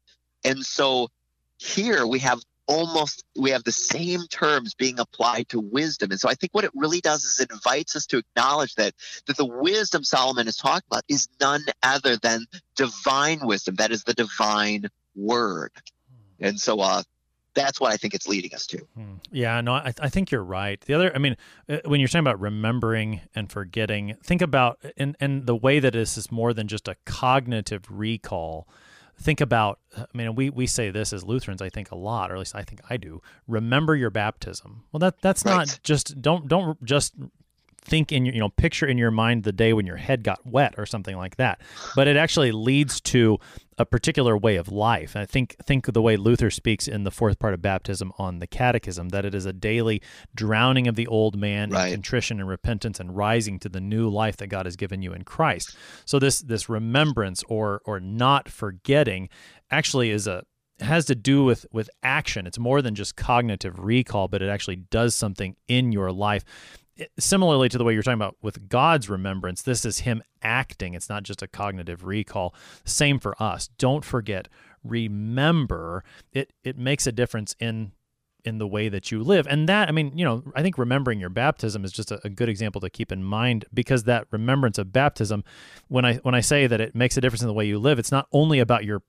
and 0.45 0.64
so 0.64 1.09
here 1.57 2.05
we 2.05 2.20
have 2.20 2.39
almost 2.72 3.24
we 3.38 3.49
have 3.49 3.63
the 3.63 3.72
same 3.72 4.22
terms 4.30 4.74
being 4.74 4.99
applied 4.99 5.47
to 5.49 5.59
wisdom 5.59 6.11
and 6.11 6.19
so 6.19 6.30
i 6.30 6.34
think 6.34 6.53
what 6.53 6.63
it 6.63 6.72
really 6.74 7.01
does 7.01 7.24
is 7.24 7.39
it 7.39 7.51
invites 7.51 7.95
us 7.95 8.05
to 8.05 8.17
acknowledge 8.17 8.76
that 8.76 8.93
that 9.28 9.38
the 9.38 9.45
wisdom 9.45 10.03
solomon 10.03 10.47
is 10.47 10.55
talking 10.55 10.86
about 10.89 11.03
is 11.07 11.28
none 11.39 11.63
other 11.84 12.17
than 12.17 12.45
divine 12.76 13.39
wisdom 13.43 13.76
that 13.76 13.91
is 13.91 14.03
the 14.03 14.13
divine 14.13 14.86
word 15.15 15.72
and 16.39 16.59
so 16.59 16.80
uh 16.80 17.03
that's 17.53 17.82
what 17.82 17.91
I 17.91 17.97
think 17.97 18.13
it's 18.13 18.30
leading 18.30 18.53
us 18.53 18.65
to. 18.67 18.78
Hmm. 18.95 19.15
Yeah, 19.30 19.59
no, 19.59 19.74
I, 19.74 19.93
I 19.99 20.07
think 20.07 20.32
you're 20.32 20.41
right. 20.41 20.80
The 20.80 20.93
other, 20.93 21.13
I 21.13 21.17
mean, 21.17 21.36
uh, 21.67 21.80
when 21.86 21.99
you're 21.99 22.07
talking 22.07 22.22
about 22.22 22.39
remembering 22.39 23.22
and 23.36 23.51
forgetting, 23.51 24.15
think 24.24 24.41
about 24.41 24.80
and 24.95 25.15
and 25.19 25.45
the 25.45 25.55
way 25.55 25.80
that 25.80 25.91
this 25.91 26.17
is 26.17 26.32
more 26.32 26.53
than 26.53 26.67
just 26.67 26.88
a 26.88 26.95
cognitive 27.05 27.86
recall. 27.89 28.67
Think 29.22 29.41
about, 29.41 29.80
I 29.95 30.05
mean, 30.13 30.36
we 30.36 30.49
we 30.49 30.65
say 30.67 30.89
this 30.89 31.13
as 31.13 31.24
Lutherans, 31.24 31.61
I 31.61 31.69
think 31.69 31.91
a 31.91 31.95
lot, 31.95 32.32
or 32.32 32.36
at 32.36 32.39
least 32.39 32.55
I 32.55 32.63
think 32.63 32.82
I 32.89 32.97
do. 32.97 33.22
Remember 33.47 33.95
your 33.95 34.09
baptism. 34.09 34.84
Well, 34.91 34.99
that 34.99 35.22
that's 35.22 35.45
right. 35.45 35.67
not 35.67 35.80
just 35.84 36.22
don't 36.22 36.47
don't 36.47 36.84
just 36.84 37.13
think 37.84 38.11
in 38.11 38.25
your 38.25 38.34
you 38.34 38.39
know 38.39 38.49
picture 38.49 38.86
in 38.86 38.97
your 38.97 39.11
mind 39.11 39.43
the 39.43 39.51
day 39.51 39.73
when 39.73 39.86
your 39.86 39.97
head 39.97 40.23
got 40.23 40.45
wet 40.45 40.75
or 40.77 40.86
something 40.86 41.17
like 41.17 41.38
that. 41.38 41.61
But 41.95 42.07
it 42.07 42.15
actually 42.15 42.51
leads 42.51 43.01
to 43.01 43.39
a 43.77 43.86
particular 43.86 44.38
way 44.38 44.57
of 44.57 44.71
life. 44.71 45.15
And 45.15 45.21
i 45.21 45.25
think 45.25 45.55
think 45.65 45.88
of 45.88 45.93
the 45.93 46.01
way 46.01 46.15
luther 46.15 46.51
speaks 46.51 46.88
in 46.88 47.03
the 47.03 47.11
fourth 47.11 47.39
part 47.39 47.53
of 47.53 47.61
baptism 47.61 48.11
on 48.17 48.39
the 48.39 48.47
catechism 48.47 49.09
that 49.09 49.25
it 49.25 49.34
is 49.34 49.45
a 49.45 49.53
daily 49.53 50.01
drowning 50.36 50.88
of 50.88 50.95
the 50.95 51.07
old 51.07 51.38
man 51.38 51.71
right. 51.71 51.88
in 51.88 51.93
contrition 51.93 52.39
and 52.39 52.47
repentance 52.47 52.99
and 52.99 53.17
rising 53.17 53.57
to 53.59 53.69
the 53.69 53.82
new 53.82 54.07
life 54.07 54.38
that 54.38 54.47
god 54.47 54.65
has 54.65 54.75
given 54.75 55.01
you 55.01 55.13
in 55.13 55.23
christ. 55.23 55.75
So 56.05 56.19
this 56.19 56.39
this 56.39 56.69
remembrance 56.69 57.43
or 57.47 57.82
or 57.86 57.99
not 57.99 58.47
forgetting 58.47 59.29
actually 59.69 60.11
is 60.11 60.27
a 60.27 60.43
has 60.79 61.05
to 61.05 61.15
do 61.15 61.43
with 61.43 61.65
with 61.71 61.89
action. 62.03 62.47
It's 62.47 62.59
more 62.59 62.82
than 62.82 62.93
just 62.93 63.15
cognitive 63.15 63.79
recall 63.79 64.27
but 64.27 64.41
it 64.41 64.49
actually 64.49 64.77
does 64.77 65.15
something 65.15 65.55
in 65.67 65.91
your 65.91 66.11
life 66.11 66.43
similarly 67.19 67.69
to 67.69 67.77
the 67.77 67.83
way 67.83 67.93
you're 67.93 68.03
talking 68.03 68.15
about 68.15 68.37
with 68.41 68.69
God's 68.69 69.09
remembrance, 69.09 69.61
this 69.61 69.85
is 69.85 69.99
Him 69.99 70.23
acting. 70.41 70.93
It's 70.93 71.09
not 71.09 71.23
just 71.23 71.41
a 71.41 71.47
cognitive 71.47 72.03
recall. 72.03 72.53
Same 72.85 73.19
for 73.19 73.41
us. 73.41 73.69
Don't 73.77 74.05
forget, 74.05 74.47
remember. 74.83 76.03
It 76.31 76.53
it 76.63 76.77
makes 76.77 77.07
a 77.07 77.11
difference 77.11 77.55
in 77.59 77.91
in 78.43 78.57
the 78.57 78.67
way 78.67 78.89
that 78.89 79.11
you 79.11 79.23
live. 79.23 79.47
And 79.47 79.69
that, 79.69 79.87
I 79.87 79.91
mean, 79.91 80.17
you 80.17 80.25
know, 80.25 80.43
I 80.55 80.61
think 80.61 80.77
remembering 80.77 81.19
your 81.19 81.29
baptism 81.29 81.85
is 81.85 81.91
just 81.91 82.11
a, 82.11 82.19
a, 82.23 82.29
good 82.29 82.49
example 82.49 82.81
to 82.81 82.89
keep 82.89 83.11
in 83.11 83.23
mind 83.23 83.65
because 83.73 84.05
that 84.05 84.25
remembrance 84.31 84.77
of 84.77 84.91
baptism, 84.91 85.43
when 85.87 86.05
I 86.05 86.15
when 86.15 86.35
I 86.35 86.41
say 86.41 86.67
that 86.67 86.81
it 86.81 86.95
makes 86.95 87.17
a 87.17 87.21
difference 87.21 87.41
in 87.41 87.47
the 87.47 87.53
way 87.53 87.65
you 87.65 87.79
live, 87.79 87.99
it's 87.99 88.11
not 88.11 88.27
only 88.31 88.59
about 88.59 88.83
your 88.83 89.03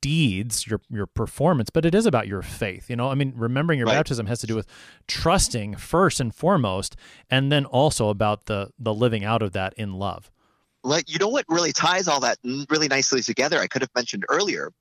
deeds, 0.00 0.66
your 0.66 0.80
your 0.90 1.06
performance, 1.06 1.70
but 1.70 1.84
it 1.84 1.94
is 1.94 2.06
about 2.06 2.26
your 2.26 2.42
faith. 2.42 2.88
You 2.88 2.96
know, 2.96 3.08
I 3.10 3.14
mean, 3.14 3.32
remembering 3.36 3.78
your 3.78 3.86
right. 3.86 3.94
baptism 3.94 4.26
has 4.26 4.40
to 4.40 4.46
do 4.46 4.54
with 4.54 4.66
trusting 5.06 5.76
first 5.76 6.20
and 6.20 6.34
foremost, 6.34 6.96
and 7.30 7.50
then 7.50 7.64
also 7.64 8.08
about 8.08 8.46
the 8.46 8.70
the 8.78 8.94
living 8.94 9.24
out 9.24 9.42
of 9.42 9.52
that 9.52 9.74
in 9.74 9.94
love. 9.94 10.30
Like 10.84 11.12
you 11.12 11.18
know 11.18 11.28
what 11.28 11.44
really 11.48 11.72
ties 11.72 12.06
all 12.06 12.20
that 12.20 12.38
really 12.70 12.88
nicely 12.88 13.22
together. 13.22 13.58
I 13.58 13.66
could 13.66 13.82
have 13.82 13.90
mentioned 13.94 14.24
earlier, 14.28 14.72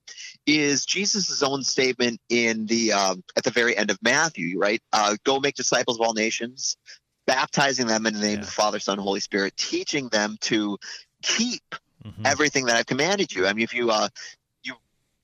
is 0.46 0.86
Jesus' 0.86 1.42
own 1.42 1.64
statement 1.64 2.20
in 2.30 2.66
the 2.68 2.94
um, 2.94 3.24
at 3.36 3.44
the 3.44 3.52
very 3.52 3.76
end 3.76 3.90
of 3.90 3.98
Matthew. 4.02 4.60
Right, 4.60 4.82
uh, 4.94 5.18
go 5.24 5.40
make 5.40 5.56
disciples 5.56 5.98
of 5.98 6.06
all 6.06 6.14
nations, 6.14 6.78
baptizing 7.26 7.88
them 7.88 8.06
in 8.06 8.14
the 8.14 8.20
name 8.20 8.36
yeah. 8.36 8.40
of 8.40 8.46
the 8.46 8.52
Father, 8.52 8.80
Son, 8.80 9.00
Holy 9.00 9.20
Spirit, 9.20 9.58
teaching 9.58 10.10
them 10.10 10.38
to 10.42 10.78
keep 11.24 11.64
Mm-hmm. 12.06 12.26
everything 12.26 12.66
that 12.66 12.78
I've 12.78 12.86
commanded 12.86 13.34
you. 13.34 13.48
I 13.48 13.54
mean, 13.54 13.64
if 13.64 13.74
you 13.74 13.90
uh, 13.90 14.08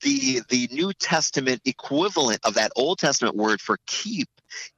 the 0.02 0.42
the 0.48 0.68
New 0.72 0.92
Testament 0.92 1.60
equivalent 1.64 2.40
of 2.44 2.54
that 2.54 2.72
Old 2.76 2.98
Testament 2.98 3.36
word 3.36 3.60
for 3.60 3.78
keep 3.86 4.28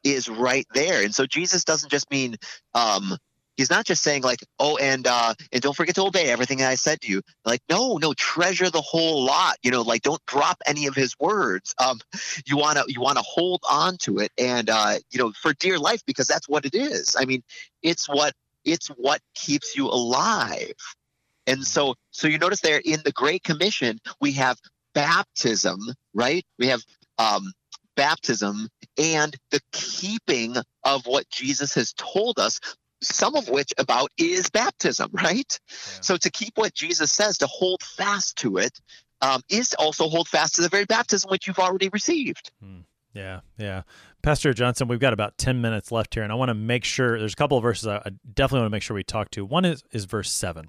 is 0.04 0.28
right 0.28 0.66
there. 0.74 1.02
And 1.02 1.14
so 1.14 1.26
Jesus 1.26 1.64
doesn't 1.64 1.90
just 1.90 2.10
mean 2.10 2.36
um, 2.74 3.16
he's 3.56 3.70
not 3.70 3.84
just 3.84 4.02
saying 4.02 4.22
like 4.22 4.40
oh 4.58 4.76
and 4.76 5.06
uh 5.06 5.34
and 5.52 5.62
don't 5.62 5.76
forget 5.76 5.94
to 5.94 6.02
obey 6.02 6.28
everything 6.30 6.62
i 6.62 6.74
said 6.74 7.00
to 7.00 7.08
you. 7.08 7.22
Like 7.44 7.60
no 7.68 7.96
no 7.96 8.14
treasure 8.14 8.70
the 8.70 8.80
whole 8.80 9.24
lot. 9.24 9.56
You 9.62 9.70
know 9.70 9.82
like 9.82 10.02
don't 10.02 10.24
drop 10.26 10.58
any 10.66 10.86
of 10.86 10.94
his 10.94 11.14
words. 11.18 11.74
Um 11.82 12.00
you 12.46 12.56
want 12.56 12.78
to 12.78 12.84
you 12.88 13.00
want 13.00 13.18
to 13.18 13.24
hold 13.24 13.62
on 13.68 13.96
to 13.98 14.18
it 14.18 14.30
and 14.38 14.70
uh 14.70 14.96
you 15.10 15.18
know 15.18 15.32
for 15.32 15.52
dear 15.54 15.78
life 15.78 16.02
because 16.06 16.26
that's 16.26 16.48
what 16.48 16.64
it 16.64 16.74
is. 16.74 17.16
I 17.18 17.24
mean 17.24 17.42
it's 17.82 18.08
what 18.08 18.34
it's 18.64 18.88
what 18.88 19.20
keeps 19.34 19.76
you 19.76 19.86
alive. 19.86 20.74
And 21.46 21.64
so 21.64 21.94
so 22.10 22.28
you 22.28 22.38
notice 22.38 22.60
there 22.60 22.80
in 22.84 23.00
the 23.04 23.12
great 23.12 23.42
commission 23.42 23.98
we 24.20 24.32
have 24.32 24.58
baptism, 24.96 25.78
right? 26.14 26.42
We 26.58 26.68
have 26.68 26.82
um, 27.18 27.52
baptism 27.96 28.68
and 28.96 29.36
the 29.50 29.60
keeping 29.72 30.56
of 30.84 31.06
what 31.06 31.28
Jesus 31.28 31.74
has 31.74 31.92
told 31.92 32.38
us, 32.38 32.58
some 33.02 33.36
of 33.36 33.50
which 33.50 33.74
about 33.76 34.10
is 34.16 34.48
baptism, 34.48 35.10
right? 35.12 35.60
Yeah. 35.70 36.00
So 36.00 36.16
to 36.16 36.30
keep 36.30 36.56
what 36.56 36.74
Jesus 36.74 37.12
says, 37.12 37.38
to 37.38 37.46
hold 37.46 37.82
fast 37.82 38.36
to 38.38 38.56
it, 38.56 38.80
um, 39.20 39.42
is 39.50 39.74
also 39.78 40.08
hold 40.08 40.28
fast 40.28 40.54
to 40.56 40.62
the 40.62 40.68
very 40.70 40.86
baptism 40.86 41.30
which 41.30 41.46
you've 41.46 41.58
already 41.58 41.90
received. 41.90 42.50
Hmm. 42.62 42.80
Yeah, 43.16 43.40
yeah. 43.56 43.82
Pastor 44.22 44.52
Johnson, 44.52 44.88
we've 44.88 45.00
got 45.00 45.14
about 45.14 45.38
10 45.38 45.62
minutes 45.62 45.90
left 45.90 46.12
here, 46.12 46.22
and 46.22 46.30
I 46.30 46.34
want 46.34 46.50
to 46.50 46.54
make 46.54 46.84
sure 46.84 47.18
there's 47.18 47.32
a 47.32 47.36
couple 47.36 47.56
of 47.56 47.62
verses 47.62 47.88
I, 47.88 48.10
definitely 48.34 48.60
want 48.60 48.70
to 48.72 48.76
make 48.76 48.82
sure 48.82 48.94
we 48.94 49.04
talk 49.04 49.30
to. 49.30 49.44
One 49.44 49.64
is, 49.64 49.82
is 49.90 50.04
verse 50.04 50.30
7. 50.30 50.68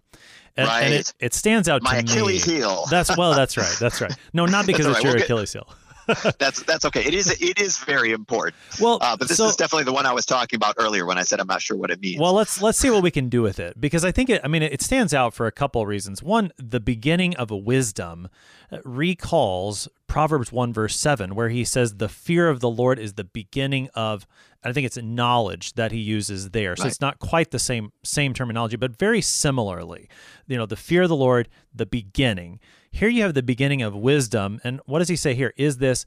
And, 0.55 0.67
right. 0.67 0.83
and 0.83 0.93
it, 0.93 1.13
it 1.19 1.33
stands 1.33 1.67
out 1.67 1.83
My 1.83 1.95
to 1.95 1.99
Achilles 1.99 2.47
me. 2.47 2.53
heel. 2.55 2.85
That's 2.89 3.15
well, 3.17 3.33
that's 3.33 3.57
right. 3.57 3.75
That's 3.79 3.99
right. 3.99 4.13
No, 4.31 4.45
not 4.45 4.65
because 4.65 4.85
it's 4.85 4.95
right. 4.95 5.03
your 5.03 5.15
we'll 5.15 5.23
Achilles 5.23 5.51
heel. 5.51 5.67
that's 6.39 6.63
that's 6.63 6.85
okay. 6.85 7.03
It 7.03 7.13
is 7.13 7.29
it 7.41 7.59
is 7.59 7.77
very 7.79 8.11
important. 8.11 8.55
Well, 8.79 8.97
uh, 9.01 9.17
but 9.17 9.27
this 9.27 9.37
so, 9.37 9.47
is 9.47 9.55
definitely 9.55 9.83
the 9.83 9.93
one 9.93 10.05
I 10.05 10.13
was 10.13 10.25
talking 10.25 10.55
about 10.57 10.75
earlier 10.77 11.05
when 11.05 11.17
I 11.17 11.23
said 11.23 11.39
I'm 11.39 11.47
not 11.47 11.61
sure 11.61 11.75
what 11.77 11.91
it 11.91 11.99
means. 11.99 12.19
Well, 12.19 12.33
let's 12.33 12.61
let's 12.61 12.77
see 12.77 12.89
what 12.89 13.03
we 13.03 13.11
can 13.11 13.29
do 13.29 13.41
with 13.41 13.59
it 13.59 13.79
because 13.79 14.05
I 14.05 14.11
think 14.11 14.29
it. 14.29 14.41
I 14.43 14.47
mean, 14.47 14.63
it 14.63 14.81
stands 14.81 15.13
out 15.13 15.33
for 15.33 15.47
a 15.47 15.51
couple 15.51 15.81
of 15.81 15.87
reasons. 15.87 16.23
One, 16.23 16.51
the 16.57 16.79
beginning 16.79 17.35
of 17.35 17.51
a 17.51 17.57
wisdom 17.57 18.29
uh, 18.71 18.77
recalls 18.83 19.89
Proverbs 20.07 20.51
one 20.51 20.71
verse 20.71 20.95
seven, 20.95 21.35
where 21.35 21.49
he 21.49 21.65
says, 21.65 21.95
"The 21.95 22.09
fear 22.09 22.49
of 22.49 22.61
the 22.61 22.69
Lord 22.69 22.99
is 22.99 23.13
the 23.13 23.25
beginning 23.25 23.89
of." 23.93 24.25
I 24.63 24.73
think 24.73 24.85
it's 24.85 24.97
knowledge 24.97 25.73
that 25.73 25.91
he 25.91 25.99
uses 25.99 26.49
there. 26.49 26.75
So 26.75 26.83
right. 26.83 26.89
it's 26.89 27.01
not 27.01 27.19
quite 27.19 27.51
the 27.51 27.59
same 27.59 27.91
same 28.03 28.33
terminology, 28.33 28.75
but 28.75 28.97
very 28.97 29.21
similarly. 29.21 30.09
You 30.47 30.57
know, 30.57 30.65
the 30.65 30.75
fear 30.75 31.03
of 31.03 31.09
the 31.09 31.15
Lord, 31.15 31.49
the 31.73 31.85
beginning. 31.85 32.59
Here 32.91 33.09
you 33.09 33.21
have 33.23 33.33
the 33.33 33.43
beginning 33.43 33.81
of 33.81 33.95
wisdom. 33.95 34.59
And 34.63 34.81
what 34.85 34.99
does 34.99 35.09
he 35.09 35.15
say 35.15 35.35
here? 35.35 35.53
Is 35.57 35.77
this 35.77 36.05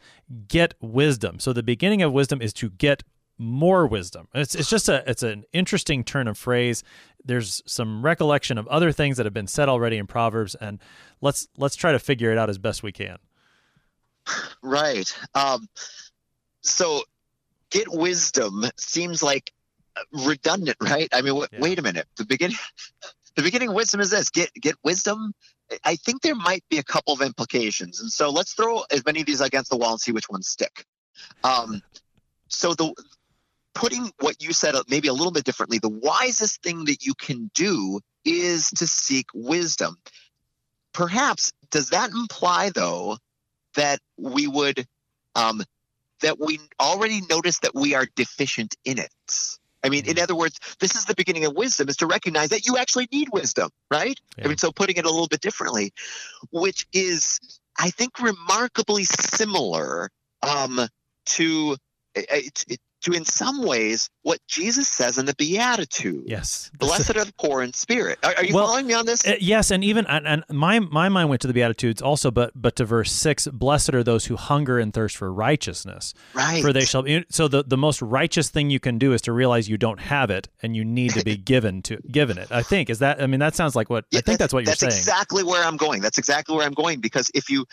get 0.48 0.74
wisdom? 0.80 1.38
So 1.38 1.52
the 1.52 1.62
beginning 1.62 2.02
of 2.02 2.12
wisdom 2.12 2.42
is 2.42 2.52
to 2.54 2.70
get 2.70 3.02
more 3.38 3.86
wisdom. 3.86 4.28
It's, 4.34 4.54
it's 4.54 4.68
just 4.68 4.88
a 4.88 5.08
it's 5.08 5.22
an 5.22 5.44
interesting 5.52 6.04
turn 6.04 6.28
of 6.28 6.36
phrase. 6.36 6.84
There's 7.24 7.62
some 7.66 8.04
recollection 8.04 8.58
of 8.58 8.66
other 8.68 8.92
things 8.92 9.16
that 9.16 9.26
have 9.26 9.32
been 9.32 9.46
said 9.46 9.68
already 9.68 9.96
in 9.96 10.06
Proverbs, 10.06 10.54
and 10.54 10.78
let's 11.20 11.48
let's 11.56 11.76
try 11.76 11.92
to 11.92 11.98
figure 11.98 12.30
it 12.30 12.38
out 12.38 12.50
as 12.50 12.58
best 12.58 12.82
we 12.82 12.92
can. 12.92 13.18
Right. 14.62 15.10
Um, 15.34 15.68
so 16.62 17.02
get 17.70 17.88
wisdom 17.88 18.64
seems 18.76 19.22
like 19.22 19.52
redundant, 20.12 20.76
right? 20.80 21.08
I 21.12 21.22
mean, 21.22 21.34
w- 21.34 21.48
yeah. 21.52 21.60
wait 21.60 21.78
a 21.78 21.82
minute. 21.82 22.06
The 22.16 22.24
beginning 22.24 22.56
the 23.36 23.42
beginning 23.42 23.68
of 23.68 23.74
wisdom 23.74 24.00
is 24.00 24.10
this: 24.10 24.30
get 24.30 24.52
get 24.54 24.76
wisdom 24.84 25.34
I 25.84 25.96
think 25.96 26.22
there 26.22 26.34
might 26.34 26.64
be 26.68 26.78
a 26.78 26.82
couple 26.82 27.14
of 27.14 27.22
implications. 27.22 28.00
And 28.00 28.10
so 28.10 28.30
let's 28.30 28.54
throw 28.54 28.82
as 28.90 29.04
many 29.04 29.20
of 29.20 29.26
these 29.26 29.40
against 29.40 29.70
the 29.70 29.76
wall 29.76 29.92
and 29.92 30.00
see 30.00 30.12
which 30.12 30.28
ones 30.28 30.48
stick. 30.48 30.84
Um, 31.44 31.82
so 32.48 32.74
the 32.74 32.92
putting 33.74 34.10
what 34.20 34.42
you 34.42 34.52
said 34.52 34.74
maybe 34.88 35.08
a 35.08 35.12
little 35.12 35.32
bit 35.32 35.44
differently, 35.44 35.78
the 35.78 35.88
wisest 35.88 36.62
thing 36.62 36.86
that 36.86 37.04
you 37.04 37.14
can 37.14 37.50
do 37.54 38.00
is 38.24 38.68
to 38.70 38.86
seek 38.86 39.26
wisdom. 39.32 39.96
Perhaps 40.92 41.52
does 41.70 41.90
that 41.90 42.10
imply 42.10 42.70
though 42.70 43.18
that 43.76 44.00
we 44.18 44.48
would 44.48 44.86
um, 45.36 45.62
that 46.20 46.38
we 46.38 46.60
already 46.80 47.20
notice 47.28 47.58
that 47.60 47.74
we 47.74 47.94
are 47.94 48.06
deficient 48.16 48.76
in 48.84 48.98
it? 48.98 49.10
I 49.82 49.88
mean, 49.88 50.04
in 50.04 50.14
mm-hmm. 50.14 50.22
other 50.22 50.34
words, 50.34 50.58
this 50.78 50.94
is 50.94 51.06
the 51.06 51.14
beginning 51.14 51.44
of 51.46 51.54
wisdom 51.54 51.88
is 51.88 51.96
to 51.98 52.06
recognize 52.06 52.50
that 52.50 52.66
you 52.66 52.76
actually 52.76 53.08
need 53.12 53.28
wisdom, 53.32 53.70
right? 53.90 54.18
Yeah. 54.36 54.44
I 54.44 54.48
mean, 54.48 54.58
so 54.58 54.72
putting 54.72 54.96
it 54.96 55.06
a 55.06 55.10
little 55.10 55.28
bit 55.28 55.40
differently, 55.40 55.92
which 56.50 56.86
is, 56.92 57.40
I 57.78 57.90
think, 57.90 58.18
remarkably 58.20 59.04
similar 59.04 60.10
um, 60.42 60.80
to 61.26 61.76
it, 62.14 62.64
it, 62.68 62.80
to 63.02 63.12
in 63.12 63.24
some 63.24 63.62
ways 63.62 64.08
what 64.22 64.38
Jesus 64.46 64.88
says 64.88 65.18
in 65.18 65.26
the 65.26 65.34
Beatitudes. 65.34 66.26
Yes. 66.26 66.70
Blessed 66.78 67.16
are 67.16 67.24
the 67.24 67.32
poor 67.38 67.62
in 67.62 67.72
spirit. 67.72 68.18
Are, 68.22 68.34
are 68.36 68.44
you 68.44 68.54
well, 68.54 68.66
following 68.66 68.86
me 68.86 68.94
on 68.94 69.06
this? 69.06 69.26
Uh, 69.26 69.36
yes, 69.40 69.70
and 69.70 69.82
even 69.82 70.06
and, 70.06 70.26
and, 70.26 70.44
my 70.50 70.78
my 70.78 71.08
mind 71.08 71.28
went 71.28 71.40
to 71.42 71.48
the 71.48 71.54
Beatitudes 71.54 72.02
also, 72.02 72.30
but 72.30 72.52
but 72.54 72.76
to 72.76 72.84
verse 72.84 73.12
six, 73.12 73.46
blessed 73.48 73.94
are 73.94 74.02
those 74.02 74.26
who 74.26 74.36
hunger 74.36 74.78
and 74.78 74.92
thirst 74.92 75.16
for 75.16 75.32
righteousness. 75.32 76.14
Right. 76.34 76.62
For 76.62 76.72
they 76.72 76.84
shall 76.84 77.02
be 77.02 77.24
so 77.30 77.48
the, 77.48 77.64
the 77.64 77.76
most 77.76 78.02
righteous 78.02 78.50
thing 78.50 78.70
you 78.70 78.80
can 78.80 78.98
do 78.98 79.12
is 79.12 79.22
to 79.22 79.32
realize 79.32 79.68
you 79.68 79.78
don't 79.78 80.00
have 80.00 80.30
it 80.30 80.48
and 80.62 80.76
you 80.76 80.84
need 80.84 81.12
to 81.12 81.24
be 81.24 81.36
given 81.50 81.82
to 81.82 81.98
given 82.10 82.38
it. 82.38 82.50
I 82.50 82.62
think 82.62 82.90
is 82.90 82.98
that 82.98 83.22
I 83.22 83.26
mean 83.26 83.40
that 83.40 83.54
sounds 83.54 83.74
like 83.74 83.88
what 83.90 84.04
yeah, 84.10 84.18
I 84.18 84.22
think 84.22 84.38
that's 84.38 84.52
what 84.52 84.60
you're 84.60 84.66
that's 84.66 84.80
saying. 84.80 84.90
That's 84.90 84.98
exactly 84.98 85.44
where 85.44 85.64
I'm 85.64 85.76
going. 85.76 86.02
That's 86.02 86.18
exactly 86.18 86.56
where 86.56 86.66
I'm 86.66 86.74
going 86.74 87.00
because 87.00 87.30
if 87.34 87.48
you 87.48 87.66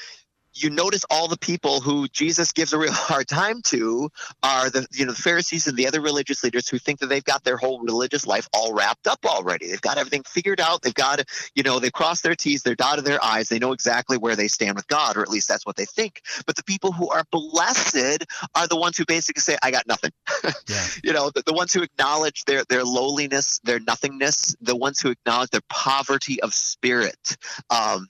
you 0.58 0.70
notice 0.70 1.04
all 1.10 1.28
the 1.28 1.38
people 1.38 1.82
who 1.82 2.08
Jesus 2.08 2.52
gives 2.52 2.74
a 2.74 2.78
real 2.78 2.92
hard 2.94 3.28
time 3.28 3.62
to 3.64 4.10
are 4.44 4.70
the 4.70 4.88
you 4.94 5.06
know 5.06 5.12
the 5.12 5.22
Pharisees 5.22 5.68
and 5.68 5.78
the 5.78 5.88
other 5.88 6.02
religious 6.02 6.44
leaders 6.44 6.68
who 6.68 6.78
think 6.78 7.00
that 7.00 7.08
they've 7.08 7.24
got 7.24 7.44
their 7.44 7.58
whole 7.58 7.80
religious 7.82 8.26
life 8.26 8.48
all 8.54 8.74
wrapped 8.74 9.08
up 9.08 9.20
already. 9.26 9.68
They've 9.68 9.82
got 9.82 9.98
everything 9.98 10.24
figured 10.24 10.60
out. 10.60 10.82
They've 10.82 10.94
got 10.94 11.22
you 11.56 11.64
know 11.64 11.80
they've 11.80 11.92
crossed 11.92 12.24
their 12.24 12.36
T's, 12.36 12.64
they're 12.64 12.76
dotted 12.76 13.06
their 13.06 13.24
I's. 13.24 13.50
They 13.50 13.60
know 13.60 13.72
exactly 13.72 14.18
where 14.18 14.36
they 14.36 14.48
stand 14.48 14.76
with 14.76 14.88
God, 14.88 15.18
or 15.18 15.22
at 15.22 15.30
least 15.30 15.48
that's 15.48 15.66
what 15.66 15.76
they 15.76 15.86
think. 15.86 16.22
But 16.46 16.56
the 16.56 16.64
people 16.64 16.92
who 16.92 17.10
are 17.10 17.24
blessed 17.32 18.26
are 18.56 18.68
the 18.68 18.78
ones 18.78 18.98
who 18.98 19.06
basically 19.06 19.42
say, 19.42 19.58
"I 19.62 19.72
got 19.72 19.88
nothing." 19.88 20.12
Yeah. 20.70 20.86
you 21.04 21.14
know, 21.14 21.30
the, 21.34 21.44
the 21.46 21.54
ones 21.54 21.72
who 21.72 21.82
acknowledge 21.82 22.44
their 22.46 22.64
their 22.66 22.84
lowliness, 22.84 23.60
their 23.64 23.80
nothingness, 23.80 24.56
the 24.60 24.76
ones 24.76 25.00
who 25.00 25.12
acknowledge 25.12 25.50
their 25.50 25.62
poverty 25.70 26.42
of 26.42 26.54
spirit. 26.54 27.38
Um, 27.70 28.08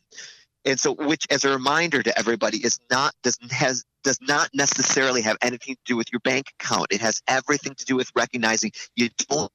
and 0.65 0.79
so 0.79 0.93
which 0.93 1.25
as 1.29 1.43
a 1.43 1.49
reminder 1.49 2.03
to 2.03 2.17
everybody 2.17 2.57
is 2.57 2.79
not 2.89 3.13
does 3.23 3.37
has 3.51 3.83
does 4.03 4.19
not 4.21 4.49
necessarily 4.53 5.21
have 5.21 5.37
anything 5.41 5.75
to 5.75 5.81
do 5.85 5.97
with 5.97 6.11
your 6.11 6.19
bank 6.21 6.53
account 6.59 6.87
it 6.91 7.01
has 7.01 7.21
everything 7.27 7.73
to 7.75 7.85
do 7.85 7.95
with 7.95 8.11
recognizing 8.15 8.71
you 8.95 9.09
don't 9.29 9.51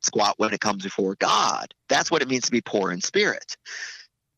squat 0.00 0.34
when 0.36 0.52
it 0.52 0.60
comes 0.60 0.82
before 0.82 1.16
god 1.16 1.72
that's 1.88 2.10
what 2.10 2.22
it 2.22 2.28
means 2.28 2.44
to 2.44 2.50
be 2.50 2.60
poor 2.60 2.92
in 2.92 3.00
spirit 3.00 3.56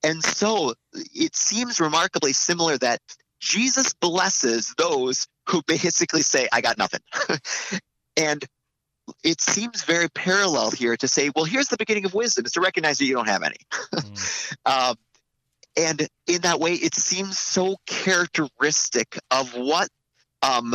and 0.03 0.23
so 0.23 0.75
it 1.15 1.35
seems 1.35 1.81
remarkably 1.81 2.33
similar 2.33 2.79
that 2.79 3.01
jesus 3.41 3.93
blesses 3.95 4.75
those 4.79 5.27
who 5.49 5.63
basically 5.67 6.23
say 6.23 6.49
i 6.53 6.61
got 6.61 6.79
nothing 6.79 7.01
and 8.17 8.45
it 9.23 9.41
seems 9.41 9.85
very 9.85 10.09
parallel 10.09 10.71
here 10.71 10.97
to 10.97 11.09
say, 11.09 11.31
well, 11.35 11.45
here's 11.45 11.69
the 11.69 11.77
beginning 11.77 12.05
of 12.05 12.15
wisdom 12.15 12.45
is 12.45 12.53
to 12.53 12.61
recognize 12.61 12.99
that 12.99 13.05
you 13.05 13.15
don't 13.15 13.29
have 13.29 13.43
any. 13.43 13.57
mm. 13.95 14.57
um, 14.67 14.97
and 15.77 16.07
in 16.27 16.43
that 16.43 16.61
way 16.61 16.75
it 16.75 16.95
seems 16.95 17.39
so 17.39 17.77
characteristic 17.87 19.19
of 19.31 19.53
what 19.55 19.89
um, 20.43 20.75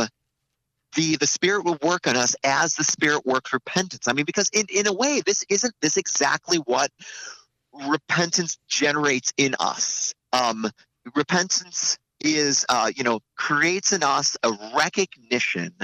the 0.96 1.16
the 1.16 1.26
spirit 1.26 1.64
will 1.64 1.78
work 1.82 2.06
on 2.06 2.16
us 2.16 2.36
as 2.44 2.74
the 2.74 2.84
spirit 2.84 3.24
works 3.24 3.52
repentance. 3.52 4.08
I 4.08 4.12
mean 4.12 4.24
because 4.24 4.50
in, 4.52 4.66
in 4.74 4.86
a 4.86 4.92
way 4.92 5.22
this 5.24 5.44
isn't 5.48 5.74
this 5.80 5.96
exactly 5.96 6.58
what 6.58 6.90
repentance 7.88 8.58
generates 8.68 9.32
in 9.36 9.54
us. 9.58 10.14
Um, 10.32 10.70
repentance 11.14 11.98
is 12.20 12.64
uh, 12.68 12.90
you 12.94 13.04
know 13.04 13.20
creates 13.36 13.92
in 13.92 14.02
us 14.02 14.36
a 14.42 14.52
recognition 14.76 15.74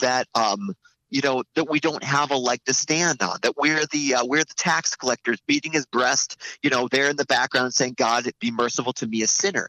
that 0.00 0.26
um, 0.34 0.74
you 1.10 1.20
know 1.20 1.44
that 1.54 1.68
we 1.68 1.80
don't 1.80 2.02
have 2.02 2.30
a 2.30 2.36
leg 2.36 2.60
to 2.64 2.74
stand 2.74 3.22
on 3.22 3.38
that 3.42 3.56
we're 3.56 3.84
the 3.92 4.14
uh, 4.14 4.24
we're 4.24 4.44
the 4.44 4.54
tax 4.56 4.96
collectors 4.96 5.40
beating 5.46 5.72
his 5.72 5.86
breast 5.86 6.36
you 6.62 6.70
know 6.70 6.88
there 6.88 7.08
in 7.08 7.16
the 7.16 7.24
background 7.26 7.72
saying 7.72 7.94
god 7.96 8.28
be 8.40 8.50
merciful 8.50 8.92
to 8.92 9.06
me 9.06 9.22
a 9.22 9.26
sinner. 9.26 9.68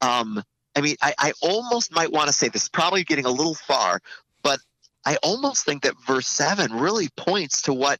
Um 0.00 0.42
i 0.76 0.80
mean 0.80 0.96
i, 1.02 1.14
I 1.18 1.32
almost 1.42 1.92
might 1.92 2.12
want 2.12 2.28
to 2.28 2.32
say 2.32 2.48
this 2.48 2.64
is 2.64 2.68
probably 2.68 3.04
getting 3.04 3.26
a 3.26 3.30
little 3.30 3.54
far 3.54 4.00
but 4.42 4.60
i 5.04 5.16
almost 5.22 5.64
think 5.64 5.82
that 5.82 5.94
verse 6.06 6.28
7 6.28 6.72
really 6.72 7.08
points 7.16 7.62
to 7.62 7.74
what 7.74 7.98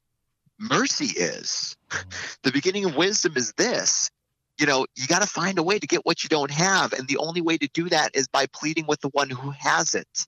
mercy 0.59 1.13
is. 1.17 1.77
The 2.43 2.53
beginning 2.53 2.87
of 2.87 2.97
wisdom 2.97 3.37
is 3.37 3.53
this 3.55 4.11
you 4.59 4.67
know 4.67 4.87
you 4.97 5.07
got 5.07 5.23
to 5.23 5.29
find 5.29 5.59
a 5.59 5.63
way 5.63 5.79
to 5.79 5.87
get 5.87 6.07
what 6.07 6.23
you 6.23 6.29
don't 6.29 6.51
have 6.51 6.93
and 6.93 7.07
the 7.09 7.19
only 7.19 7.41
way 7.41 7.59
to 7.59 7.69
do 7.75 7.89
that 7.91 8.15
is 8.15 8.29
by 8.29 8.47
pleading 8.47 8.87
with 8.87 9.01
the 9.01 9.11
one 9.11 9.29
who 9.29 9.51
has 9.51 9.95
it. 9.95 10.27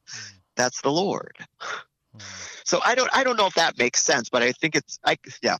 That's 0.57 0.82
the 0.82 0.90
lord 0.90 1.36
so 2.64 2.80
I 2.84 2.94
don't 2.94 3.10
I 3.12 3.24
don't 3.24 3.36
know 3.36 3.46
if 3.46 3.54
that 3.54 3.78
makes 3.78 4.02
sense, 4.02 4.28
but 4.28 4.42
I 4.42 4.52
think 4.52 4.76
it's 4.76 4.98
I 5.04 5.16
yeah. 5.42 5.56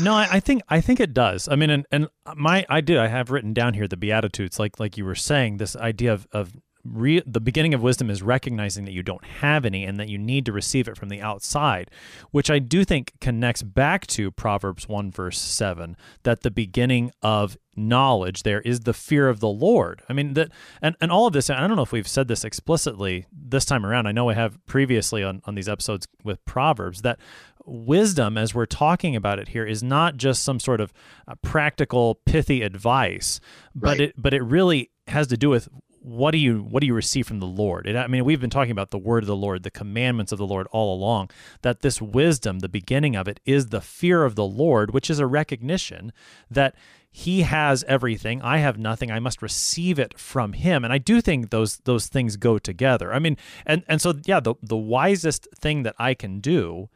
No, 0.00 0.14
I, 0.14 0.28
I 0.32 0.40
think 0.40 0.62
I 0.68 0.80
think 0.80 1.00
it 1.00 1.14
does. 1.14 1.48
I 1.48 1.56
mean, 1.56 1.70
and, 1.70 1.86
and 1.92 2.08
my 2.34 2.66
I 2.68 2.80
did 2.80 2.98
I 2.98 3.08
have 3.08 3.30
written 3.30 3.52
down 3.52 3.74
here 3.74 3.86
the 3.86 3.96
beatitudes, 3.96 4.58
like 4.58 4.80
like 4.80 4.96
you 4.96 5.04
were 5.04 5.14
saying, 5.14 5.58
this 5.58 5.76
idea 5.76 6.12
of 6.12 6.26
of 6.32 6.52
Re- 6.84 7.22
the 7.24 7.40
beginning 7.40 7.74
of 7.74 7.82
wisdom 7.82 8.10
is 8.10 8.22
recognizing 8.22 8.84
that 8.84 8.92
you 8.92 9.02
don't 9.02 9.24
have 9.24 9.64
any 9.64 9.84
and 9.84 9.98
that 10.00 10.08
you 10.08 10.18
need 10.18 10.44
to 10.46 10.52
receive 10.52 10.88
it 10.88 10.96
from 10.96 11.08
the 11.08 11.20
outside, 11.20 11.90
which 12.30 12.50
I 12.50 12.58
do 12.58 12.84
think 12.84 13.12
connects 13.20 13.62
back 13.62 14.06
to 14.08 14.30
Proverbs 14.30 14.88
1, 14.88 15.12
verse 15.12 15.38
7, 15.38 15.96
that 16.24 16.42
the 16.42 16.50
beginning 16.50 17.12
of 17.22 17.56
knowledge 17.76 18.42
there 18.42 18.60
is 18.62 18.80
the 18.80 18.92
fear 18.92 19.28
of 19.28 19.40
the 19.40 19.48
Lord. 19.48 20.02
I 20.08 20.12
mean, 20.12 20.34
that, 20.34 20.50
and, 20.82 20.96
and 21.00 21.10
all 21.10 21.26
of 21.26 21.32
this, 21.32 21.48
I 21.48 21.66
don't 21.66 21.76
know 21.76 21.82
if 21.82 21.92
we've 21.92 22.08
said 22.08 22.28
this 22.28 22.44
explicitly 22.44 23.26
this 23.32 23.64
time 23.64 23.86
around. 23.86 24.06
I 24.06 24.12
know 24.12 24.24
we 24.24 24.34
have 24.34 24.58
previously 24.66 25.22
on, 25.22 25.40
on 25.44 25.54
these 25.54 25.68
episodes 25.68 26.06
with 26.24 26.44
Proverbs 26.44 27.02
that 27.02 27.18
wisdom, 27.64 28.36
as 28.36 28.54
we're 28.54 28.66
talking 28.66 29.16
about 29.16 29.38
it 29.38 29.48
here, 29.48 29.64
is 29.64 29.82
not 29.82 30.16
just 30.16 30.42
some 30.42 30.60
sort 30.60 30.80
of 30.80 30.92
uh, 31.28 31.34
practical, 31.42 32.16
pithy 32.26 32.62
advice, 32.62 33.40
but 33.74 33.90
right. 33.90 34.00
it 34.00 34.14
but 34.16 34.34
it 34.34 34.42
really 34.42 34.90
has 35.08 35.26
to 35.28 35.36
do 35.36 35.50
with 35.50 35.68
what 36.02 36.32
do 36.32 36.38
you 36.38 36.58
what 36.58 36.80
do 36.80 36.86
you 36.86 36.94
receive 36.94 37.26
from 37.26 37.38
the 37.38 37.46
Lord? 37.46 37.88
I 37.88 38.06
mean, 38.08 38.24
we've 38.24 38.40
been 38.40 38.50
talking 38.50 38.72
about 38.72 38.90
the 38.90 38.98
word 38.98 39.22
of 39.22 39.28
the 39.28 39.36
Lord, 39.36 39.62
the 39.62 39.70
commandments 39.70 40.32
of 40.32 40.38
the 40.38 40.46
Lord 40.46 40.66
all 40.72 40.94
along. 40.94 41.30
That 41.62 41.80
this 41.80 42.02
wisdom, 42.02 42.58
the 42.58 42.68
beginning 42.68 43.14
of 43.14 43.28
it, 43.28 43.40
is 43.44 43.68
the 43.68 43.80
fear 43.80 44.24
of 44.24 44.34
the 44.34 44.46
Lord, 44.46 44.92
which 44.92 45.08
is 45.08 45.18
a 45.18 45.26
recognition 45.26 46.12
that 46.50 46.74
He 47.10 47.42
has 47.42 47.84
everything. 47.84 48.42
I 48.42 48.58
have 48.58 48.78
nothing. 48.78 49.10
I 49.10 49.20
must 49.20 49.42
receive 49.42 49.98
it 49.98 50.18
from 50.18 50.54
Him. 50.54 50.84
And 50.84 50.92
I 50.92 50.98
do 50.98 51.20
think 51.20 51.50
those 51.50 51.78
those 51.78 52.08
things 52.08 52.36
go 52.36 52.58
together. 52.58 53.14
I 53.14 53.18
mean, 53.18 53.36
and 53.64 53.84
and 53.86 54.00
so 54.00 54.14
yeah, 54.24 54.40
the 54.40 54.54
the 54.62 54.76
wisest 54.76 55.46
thing 55.56 55.84
that 55.84 55.94
I 55.98 56.14
can 56.14 56.40
do 56.40 56.88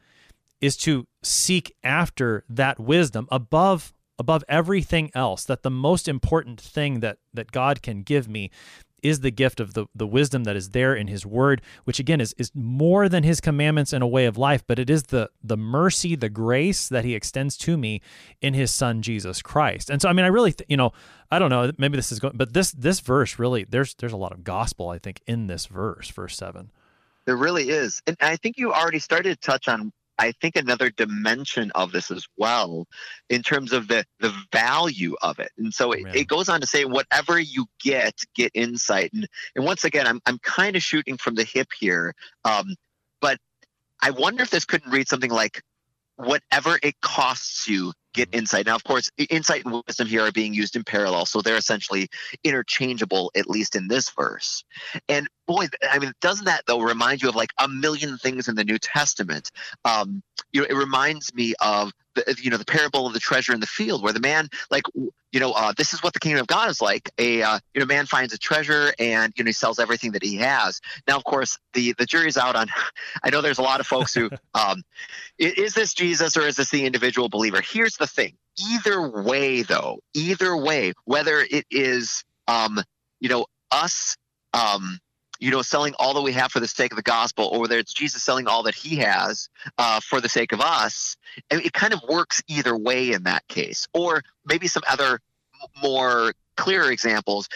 is 0.59 0.75
to 0.75 1.07
seek 1.23 1.73
after 1.83 2.43
that 2.49 2.79
wisdom 2.79 3.27
above 3.31 3.93
above 4.19 4.43
everything 4.49 5.11
else 5.13 5.45
that 5.45 5.61
the 5.63 5.69
most 5.69 6.07
important 6.07 6.59
thing 6.59 6.99
that 7.01 7.19
that 7.33 7.51
God 7.51 7.81
can 7.81 8.01
give 8.01 8.27
me 8.27 8.49
is 9.07 9.21
the 9.21 9.31
gift 9.31 9.59
of 9.59 9.73
the, 9.73 9.85
the 9.95 10.07
wisdom 10.07 10.43
that 10.43 10.55
is 10.55 10.71
there 10.71 10.95
in 10.95 11.07
his 11.07 11.25
word, 11.25 11.61
which 11.85 11.99
again 11.99 12.19
is, 12.21 12.33
is 12.37 12.51
more 12.53 13.07
than 13.07 13.23
his 13.23 13.39
commandments 13.39 13.93
and 13.93 14.03
a 14.03 14.07
way 14.07 14.25
of 14.25 14.37
life, 14.37 14.63
but 14.67 14.79
it 14.79 14.89
is 14.89 15.03
the 15.03 15.29
the 15.43 15.57
mercy, 15.57 16.15
the 16.15 16.29
grace 16.29 16.89
that 16.89 17.05
he 17.05 17.15
extends 17.15 17.57
to 17.57 17.77
me 17.77 18.01
in 18.41 18.53
his 18.53 18.73
son 18.73 19.01
Jesus 19.01 19.41
Christ. 19.41 19.89
And 19.89 20.01
so 20.01 20.09
I 20.09 20.13
mean 20.13 20.25
I 20.25 20.29
really 20.29 20.53
th- 20.53 20.69
you 20.69 20.77
know, 20.77 20.91
I 21.31 21.39
don't 21.39 21.49
know, 21.49 21.71
maybe 21.77 21.95
this 21.95 22.11
is 22.11 22.19
going 22.19 22.35
but 22.35 22.53
this 22.53 22.71
this 22.71 22.99
verse 22.99 23.39
really 23.39 23.63
there's 23.63 23.93
there's 23.95 24.13
a 24.13 24.17
lot 24.17 24.31
of 24.31 24.43
gospel 24.43 24.89
I 24.89 24.99
think 24.99 25.21
in 25.27 25.47
this 25.47 25.65
verse, 25.65 26.09
verse 26.09 26.35
7. 26.35 26.71
There 27.25 27.35
really 27.35 27.69
is. 27.69 28.01
And 28.07 28.15
I 28.21 28.37
think 28.37 28.57
you 28.57 28.71
already 28.73 28.99
started 28.99 29.29
to 29.29 29.35
touch 29.35 29.67
on 29.67 29.91
I 30.19 30.31
think 30.33 30.55
another 30.55 30.89
dimension 30.89 31.71
of 31.71 31.91
this 31.91 32.11
as 32.11 32.25
well 32.37 32.87
in 33.29 33.43
terms 33.43 33.73
of 33.73 33.87
the 33.87 34.05
the 34.19 34.33
value 34.51 35.15
of 35.21 35.39
it. 35.39 35.51
And 35.57 35.73
so 35.73 35.91
it, 35.91 36.05
it 36.13 36.27
goes 36.27 36.49
on 36.49 36.61
to 36.61 36.67
say 36.67 36.85
whatever 36.85 37.39
you 37.39 37.65
get, 37.79 38.13
get 38.35 38.51
insight. 38.53 39.11
And 39.13 39.27
and 39.55 39.65
once 39.65 39.83
again, 39.83 40.07
I'm 40.07 40.21
I'm 40.25 40.39
kind 40.39 40.75
of 40.75 40.83
shooting 40.83 41.17
from 41.17 41.35
the 41.35 41.43
hip 41.43 41.67
here. 41.79 42.13
Um, 42.45 42.75
but 43.21 43.37
I 44.01 44.11
wonder 44.11 44.43
if 44.43 44.49
this 44.49 44.65
couldn't 44.65 44.91
read 44.91 45.07
something 45.07 45.31
like 45.31 45.61
whatever 46.17 46.79
it 46.81 46.99
costs 47.01 47.67
you 47.67 47.93
get 48.13 48.29
insight. 48.33 48.65
Now, 48.65 48.75
of 48.75 48.83
course, 48.83 49.09
insight 49.29 49.65
and 49.65 49.83
wisdom 49.85 50.07
here 50.07 50.25
are 50.25 50.31
being 50.31 50.53
used 50.53 50.75
in 50.75 50.83
parallel, 50.83 51.25
so 51.25 51.41
they're 51.41 51.57
essentially 51.57 52.07
interchangeable, 52.43 53.31
at 53.35 53.49
least 53.49 53.75
in 53.75 53.87
this 53.87 54.09
verse. 54.09 54.63
And 55.07 55.27
boy, 55.47 55.67
I 55.89 55.99
mean, 55.99 56.13
doesn't 56.21 56.45
that 56.45 56.63
though 56.67 56.81
remind 56.81 57.21
you 57.21 57.29
of 57.29 57.35
like 57.35 57.51
a 57.57 57.67
million 57.67 58.17
things 58.17 58.47
in 58.47 58.55
the 58.55 58.63
New 58.63 58.77
Testament? 58.77 59.51
Um, 59.85 60.21
you 60.51 60.61
know, 60.61 60.67
it 60.69 60.75
reminds 60.75 61.33
me 61.33 61.55
of 61.61 61.91
the, 62.15 62.35
you 62.41 62.49
know 62.49 62.57
the 62.57 62.65
parable 62.65 63.07
of 63.07 63.13
the 63.13 63.19
treasure 63.19 63.53
in 63.53 63.59
the 63.59 63.67
field, 63.67 64.03
where 64.03 64.13
the 64.13 64.19
man 64.19 64.49
like 64.69 64.83
you 65.31 65.39
know 65.39 65.51
uh, 65.53 65.73
this 65.77 65.93
is 65.93 66.03
what 66.03 66.13
the 66.13 66.19
kingdom 66.19 66.41
of 66.41 66.47
God 66.47 66.69
is 66.69 66.81
like. 66.81 67.09
A 67.17 67.41
uh, 67.41 67.59
you 67.73 67.79
know 67.79 67.85
man 67.85 68.05
finds 68.05 68.33
a 68.33 68.37
treasure 68.37 68.93
and 68.99 69.33
you 69.37 69.43
know 69.43 69.49
he 69.49 69.53
sells 69.53 69.79
everything 69.79 70.11
that 70.11 70.23
he 70.23 70.35
has. 70.37 70.81
Now, 71.07 71.17
of 71.17 71.23
course, 71.23 71.57
the 71.73 71.93
the 71.97 72.05
jury's 72.05 72.37
out 72.37 72.55
on. 72.55 72.67
I 73.23 73.29
know 73.29 73.41
there's 73.41 73.59
a 73.59 73.63
lot 73.63 73.79
of 73.79 73.87
folks 73.87 74.13
who 74.13 74.29
um, 74.53 74.83
is 75.37 75.73
this 75.73 75.93
Jesus 75.93 76.35
or 76.35 76.41
is 76.41 76.57
this 76.57 76.69
the 76.69 76.85
individual 76.85 77.29
believer? 77.29 77.61
Here's 77.61 77.97
the 77.97 78.07
thing. 78.07 78.33
Either 78.71 79.07
way, 79.07 79.61
though, 79.61 79.99
either 80.13 80.57
way, 80.57 80.93
whether 81.05 81.39
it 81.39 81.65
is 81.69 82.23
um, 82.47 82.81
you 83.19 83.29
know 83.29 83.45
us 83.71 84.17
um, 84.53 84.99
you 85.39 85.51
know, 85.51 85.61
selling 85.61 85.93
all 85.99 86.13
that 86.13 86.21
we 86.21 86.33
have 86.33 86.51
for 86.51 86.59
the 86.59 86.67
sake 86.67 86.91
of 86.91 86.95
the 86.95 87.03
gospel, 87.03 87.45
or 87.45 87.61
whether 87.61 87.77
it's 87.77 87.93
Jesus 87.93 88.23
selling 88.23 88.47
all 88.47 88.63
that 88.63 88.75
he 88.75 88.97
has 88.97 89.49
uh, 89.77 89.99
for 89.99 90.21
the 90.21 90.29
sake 90.29 90.51
of 90.51 90.61
us, 90.61 91.15
it 91.49 91.73
kind 91.73 91.93
of 91.93 92.01
works 92.07 92.41
either 92.47 92.75
way 92.75 93.11
in 93.11 93.23
that 93.23 93.47
case. 93.47 93.87
Or 93.93 94.23
maybe 94.45 94.67
some 94.67 94.83
other 94.87 95.19
more 95.81 96.33
clear 96.55 96.91
examples 96.91 97.47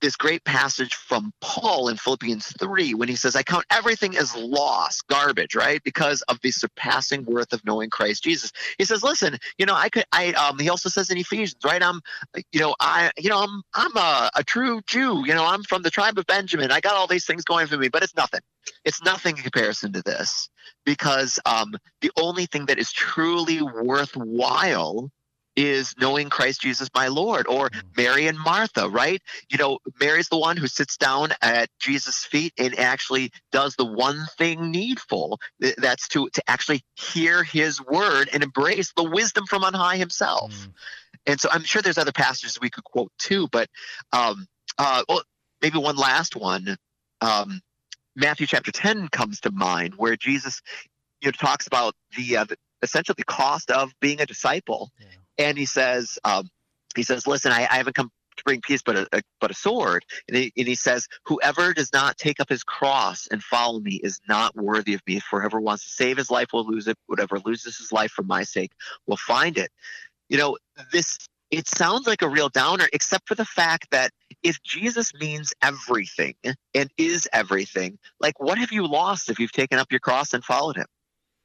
this 0.00 0.16
great 0.16 0.44
passage 0.44 0.94
from 0.94 1.32
Paul 1.40 1.88
in 1.88 1.96
Philippians 1.96 2.52
3 2.58 2.94
when 2.94 3.08
he 3.08 3.16
says, 3.16 3.36
I 3.36 3.42
count 3.42 3.64
everything 3.70 4.16
as 4.16 4.34
loss, 4.36 5.00
garbage, 5.02 5.54
right? 5.54 5.82
Because 5.82 6.22
of 6.22 6.40
the 6.42 6.50
surpassing 6.50 7.24
worth 7.24 7.52
of 7.52 7.64
knowing 7.64 7.90
Christ 7.90 8.24
Jesus. 8.24 8.52
He 8.78 8.84
says, 8.84 9.02
listen, 9.02 9.38
you 9.58 9.66
know, 9.66 9.74
I 9.74 9.88
could, 9.88 10.04
I, 10.12 10.32
um, 10.32 10.58
he 10.58 10.68
also 10.68 10.88
says 10.88 11.10
in 11.10 11.18
Ephesians, 11.18 11.56
right? 11.64 11.82
I'm, 11.82 12.00
you 12.52 12.60
know, 12.60 12.74
I, 12.80 13.10
you 13.18 13.28
know, 13.28 13.40
I'm, 13.40 13.62
I'm 13.74 13.96
a, 13.96 14.30
a 14.36 14.44
true 14.44 14.80
Jew, 14.86 15.24
you 15.26 15.34
know, 15.34 15.44
I'm 15.44 15.62
from 15.64 15.82
the 15.82 15.90
tribe 15.90 16.18
of 16.18 16.26
Benjamin. 16.26 16.70
I 16.70 16.80
got 16.80 16.94
all 16.94 17.06
these 17.06 17.26
things 17.26 17.44
going 17.44 17.66
for 17.66 17.76
me, 17.76 17.88
but 17.88 18.02
it's 18.02 18.16
nothing. 18.16 18.40
It's 18.84 19.02
nothing 19.02 19.36
in 19.36 19.42
comparison 19.42 19.92
to 19.92 20.02
this 20.02 20.48
because 20.84 21.38
um, 21.46 21.74
the 22.00 22.10
only 22.16 22.46
thing 22.46 22.66
that 22.66 22.78
is 22.78 22.92
truly 22.92 23.62
worthwhile 23.62 25.10
is 25.56 25.94
knowing 25.98 26.30
Christ 26.30 26.60
Jesus 26.60 26.88
my 26.94 27.08
Lord, 27.08 27.46
or 27.46 27.70
mm. 27.70 27.82
Mary 27.96 28.26
and 28.26 28.38
Martha, 28.38 28.88
right? 28.88 29.20
You 29.50 29.58
know, 29.58 29.78
Mary's 30.00 30.28
the 30.28 30.38
one 30.38 30.56
who 30.56 30.66
sits 30.66 30.96
down 30.96 31.30
at 31.42 31.68
Jesus' 31.80 32.24
feet 32.24 32.52
and 32.58 32.78
actually 32.78 33.30
does 33.52 33.74
the 33.76 33.84
one 33.84 34.26
thing 34.38 34.70
needful. 34.70 35.40
That's 35.78 36.08
to 36.08 36.28
to 36.30 36.42
actually 36.48 36.82
hear 36.94 37.42
His 37.42 37.80
word 37.80 38.30
and 38.32 38.42
embrace 38.42 38.92
the 38.96 39.04
wisdom 39.04 39.46
from 39.46 39.64
on 39.64 39.74
high 39.74 39.96
Himself. 39.96 40.52
Mm. 40.52 40.72
And 41.26 41.40
so 41.40 41.48
I'm 41.52 41.64
sure 41.64 41.82
there's 41.82 41.98
other 41.98 42.12
passages 42.12 42.58
we 42.60 42.70
could 42.70 42.84
quote 42.84 43.12
too, 43.18 43.48
but 43.52 43.68
um, 44.12 44.46
uh, 44.78 45.02
well, 45.08 45.22
maybe 45.60 45.78
one 45.78 45.96
last 45.96 46.36
one. 46.36 46.76
Um, 47.20 47.60
Matthew 48.16 48.46
chapter 48.46 48.72
10 48.72 49.08
comes 49.08 49.40
to 49.40 49.50
mind, 49.50 49.94
where 49.96 50.16
Jesus, 50.16 50.62
you 51.20 51.28
know, 51.28 51.32
talks 51.32 51.66
about 51.66 51.94
the, 52.16 52.38
uh, 52.38 52.44
the 52.44 52.56
essentially 52.82 53.14
the 53.18 53.24
cost 53.24 53.70
of 53.70 53.92
being 54.00 54.20
a 54.20 54.26
disciple. 54.26 54.90
Yeah 54.98 55.06
and 55.40 55.56
he 55.56 55.64
says, 55.64 56.18
um, 56.22 56.48
he 56.94 57.02
says, 57.02 57.26
listen, 57.26 57.50
I, 57.50 57.66
I, 57.70 57.76
haven't 57.76 57.94
come 57.94 58.10
to 58.36 58.44
bring 58.44 58.60
peace, 58.60 58.82
but 58.82 58.96
a, 58.96 59.08
a 59.12 59.22
but 59.40 59.50
a 59.50 59.54
sword. 59.54 60.04
And 60.28 60.36
he, 60.36 60.52
and 60.56 60.68
he, 60.68 60.74
says, 60.74 61.08
whoever 61.24 61.72
does 61.72 61.92
not 61.92 62.18
take 62.18 62.40
up 62.40 62.48
his 62.48 62.62
cross 62.62 63.26
and 63.30 63.42
follow 63.42 63.80
me 63.80 64.00
is 64.04 64.20
not 64.28 64.54
worthy 64.54 64.94
of 64.94 65.00
me. 65.06 65.20
Whoever 65.30 65.58
wants 65.58 65.84
to 65.84 65.90
save 65.90 66.18
his 66.18 66.30
life 66.30 66.48
will 66.52 66.66
lose 66.66 66.86
it. 66.88 66.96
Whatever 67.06 67.38
loses 67.44 67.78
his 67.78 67.90
life 67.90 68.12
for 68.12 68.22
my 68.22 68.42
sake 68.42 68.72
will 69.06 69.16
find 69.16 69.56
it. 69.56 69.70
You 70.28 70.36
know, 70.38 70.58
this 70.92 71.18
it 71.50 71.66
sounds 71.66 72.06
like 72.06 72.22
a 72.22 72.28
real 72.28 72.48
downer, 72.48 72.86
except 72.92 73.26
for 73.26 73.34
the 73.34 73.44
fact 73.44 73.90
that 73.90 74.12
if 74.42 74.62
Jesus 74.62 75.12
means 75.14 75.52
everything 75.62 76.34
and 76.74 76.90
is 76.96 77.28
everything, 77.32 77.98
like 78.20 78.38
what 78.38 78.58
have 78.58 78.72
you 78.72 78.86
lost 78.86 79.30
if 79.30 79.40
you've 79.40 79.52
taken 79.52 79.78
up 79.78 79.90
your 79.90 80.00
cross 80.00 80.34
and 80.34 80.44
followed 80.44 80.76
him? 80.76 80.86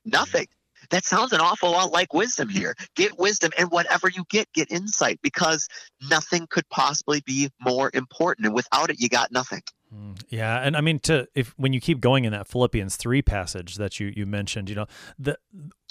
Nothing. 0.03 0.47
That 0.89 1.05
sounds 1.05 1.33
an 1.33 1.41
awful 1.41 1.71
lot 1.71 1.91
like 1.91 2.13
wisdom 2.13 2.49
here. 2.49 2.75
Get 2.95 3.17
wisdom, 3.17 3.51
and 3.57 3.69
whatever 3.71 4.09
you 4.09 4.25
get, 4.29 4.51
get 4.53 4.71
insight 4.71 5.19
because 5.21 5.67
nothing 6.09 6.47
could 6.49 6.67
possibly 6.69 7.21
be 7.25 7.49
more 7.59 7.91
important. 7.93 8.45
And 8.45 8.55
without 8.55 8.89
it, 8.89 8.99
you 8.99 9.09
got 9.09 9.31
nothing. 9.31 9.61
Mm, 9.93 10.21
yeah, 10.29 10.59
and 10.61 10.75
I 10.75 10.81
mean 10.81 10.99
to 11.01 11.27
if 11.35 11.53
when 11.57 11.73
you 11.73 11.79
keep 11.79 12.01
going 12.01 12.25
in 12.25 12.31
that 12.31 12.47
Philippians 12.47 12.95
3 12.95 13.21
passage 13.21 13.75
that 13.75 13.99
you 13.99 14.11
you 14.15 14.25
mentioned, 14.25 14.69
you 14.69 14.75
know, 14.75 14.87
the 15.17 15.37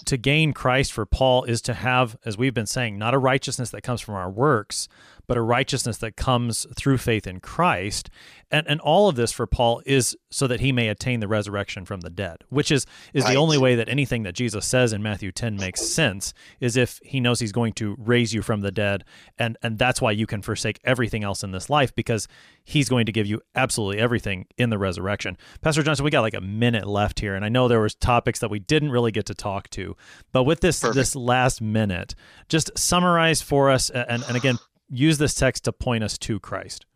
to 0.07 0.17
gain 0.17 0.53
Christ 0.53 0.93
for 0.93 1.07
Paul 1.07 1.45
is 1.45 1.63
to 1.63 1.75
have 1.75 2.17
as 2.25 2.37
we've 2.37 2.55
been 2.55 2.67
saying, 2.67 2.99
not 2.99 3.15
a 3.15 3.19
righteousness 3.19 3.71
that 3.71 3.83
comes 3.83 4.01
from 4.01 4.15
our 4.15 4.31
works, 4.31 4.89
but 5.27 5.37
a 5.37 5.43
righteousness 5.43 5.99
that 5.99 6.17
comes 6.17 6.67
through 6.77 6.99
faith 6.99 7.27
in 7.27 7.41
Christ. 7.41 8.11
And 8.51 8.67
and 8.69 8.81
all 8.81 9.09
of 9.09 9.17
this 9.17 9.33
for 9.33 9.47
Paul 9.47 9.83
is 9.87 10.17
so 10.31 10.47
that 10.47 10.61
he 10.61 10.71
may 10.71 10.89
attain 10.89 11.21
the 11.21 11.29
resurrection 11.29 11.85
from 11.85 12.03
the 12.03 12.11
dead, 12.11 12.45
which 12.51 12.71
is 12.71 12.87
is 13.13 13.25
right. 13.25 13.33
the 13.33 13.39
only 13.39 13.59
way 13.59 13.75
that 13.75 13.89
anything 13.89 14.23
that 14.25 14.35
Jesus 14.35 14.67
says 14.67 14.93
in 14.93 15.03
Matthew 15.03 15.33
10 15.33 15.57
makes 15.57 15.81
sense 15.81 16.35
is 16.61 16.77
if 16.77 17.01
he 17.03 17.21
knows 17.21 17.41
he's 17.41 17.53
going 17.53 17.73
to 17.75 17.97
raise 17.99 18.35
you 18.35 18.43
from 18.43 18.61
the 18.61 18.71
dead 18.71 19.05
and 19.39 19.57
and 19.63 19.79
that's 19.79 20.01
why 20.01 20.11
you 20.11 20.27
can 20.27 20.43
forsake 20.43 20.79
everything 20.85 21.25
else 21.25 21.43
in 21.43 21.53
this 21.53 21.71
life 21.71 21.95
because 21.95 22.29
he's 22.63 22.89
going 22.89 23.07
to 23.07 23.13
give 23.13 23.27
you 23.27 23.41
absolutely 23.55 23.99
everything 23.99 24.47
in 24.57 24.71
the 24.71 24.79
resurrection. 24.79 25.37
Pastor 25.61 25.83
Johnson, 25.83 26.05
we 26.05 26.11
got 26.11 26.21
like 26.21 26.35
a 26.35 26.41
minute 26.41 26.87
left 26.87 27.21
here 27.21 27.35
and 27.35 27.45
I 27.45 27.49
know 27.49 27.67
there 27.67 27.81
was 27.81 27.95
topics 27.95 28.39
that 28.41 28.51
we 28.51 28.59
didn't 28.59 28.91
really 28.91 29.13
get 29.13 29.27
to 29.27 29.35
talk 29.35 29.69
to. 29.71 29.84
But 30.33 30.45
with 30.45 30.61
this 30.61 30.81
Perfect. 30.81 30.97
this 30.97 31.17
last 31.17 31.61
minute, 31.61 32.15
just 32.49 32.77
summarize 32.77 33.43
for 33.43 33.71
us 33.71 33.91
and 33.91 34.23
and 34.27 34.37
again 34.37 34.59
use 34.89 35.19
this 35.19 35.35
text 35.35 35.65
to 35.65 35.73
point 35.73 36.05
us 36.05 36.19
to 36.19 36.41
Christ. 36.41 36.87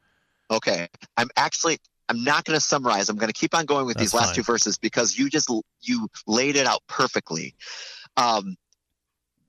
Okay. 0.50 0.88
I'm 1.16 1.28
actually 1.36 1.78
I'm 2.08 2.24
not 2.24 2.44
going 2.44 2.58
to 2.58 2.64
summarize. 2.64 3.08
I'm 3.08 3.16
going 3.16 3.32
to 3.32 3.38
keep 3.38 3.54
on 3.54 3.66
going 3.66 3.86
with 3.86 3.96
That's 3.96 4.12
these 4.12 4.14
last 4.14 4.28
fine. 4.28 4.34
two 4.36 4.42
verses 4.42 4.78
because 4.78 5.18
you 5.18 5.28
just 5.28 5.50
you 5.82 6.08
laid 6.26 6.56
it 6.56 6.66
out 6.66 6.80
perfectly. 6.88 7.54
Um, 8.16 8.56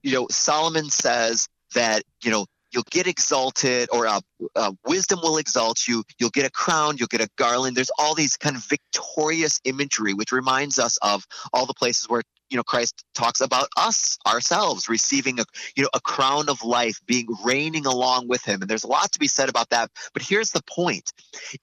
you 0.03 0.13
know, 0.13 0.27
Solomon 0.29 0.89
says 0.89 1.47
that 1.73 2.03
you 2.23 2.31
know 2.31 2.45
you'll 2.71 2.83
get 2.91 3.07
exalted 3.07 3.89
or 3.91 4.07
uh, 4.07 4.19
uh, 4.55 4.71
wisdom 4.85 5.19
will 5.23 5.37
exalt 5.37 5.87
you 5.87 6.03
you'll 6.19 6.29
get 6.29 6.45
a 6.45 6.51
crown 6.51 6.95
you'll 6.97 7.07
get 7.07 7.21
a 7.21 7.27
garland 7.35 7.75
there's 7.75 7.91
all 7.97 8.13
these 8.13 8.37
kind 8.37 8.55
of 8.55 8.63
victorious 8.65 9.59
imagery 9.65 10.13
which 10.13 10.31
reminds 10.31 10.77
us 10.77 10.97
of 11.01 11.25
all 11.53 11.65
the 11.65 11.73
places 11.73 12.07
where 12.09 12.21
you 12.49 12.57
know 12.57 12.63
christ 12.63 13.03
talks 13.13 13.41
about 13.41 13.67
us 13.77 14.17
ourselves 14.27 14.89
receiving 14.89 15.39
a 15.39 15.43
you 15.75 15.83
know 15.83 15.89
a 15.93 16.01
crown 16.01 16.49
of 16.49 16.63
life 16.63 16.99
being 17.05 17.27
reigning 17.43 17.85
along 17.85 18.27
with 18.27 18.43
him. 18.43 18.61
And 18.61 18.69
there's 18.69 18.83
a 18.83 18.87
lot 18.87 19.11
to 19.11 19.19
be 19.19 19.27
said 19.27 19.49
about 19.49 19.69
that. 19.69 19.91
But 20.13 20.23
here's 20.23 20.51
the 20.51 20.63
point 20.69 21.11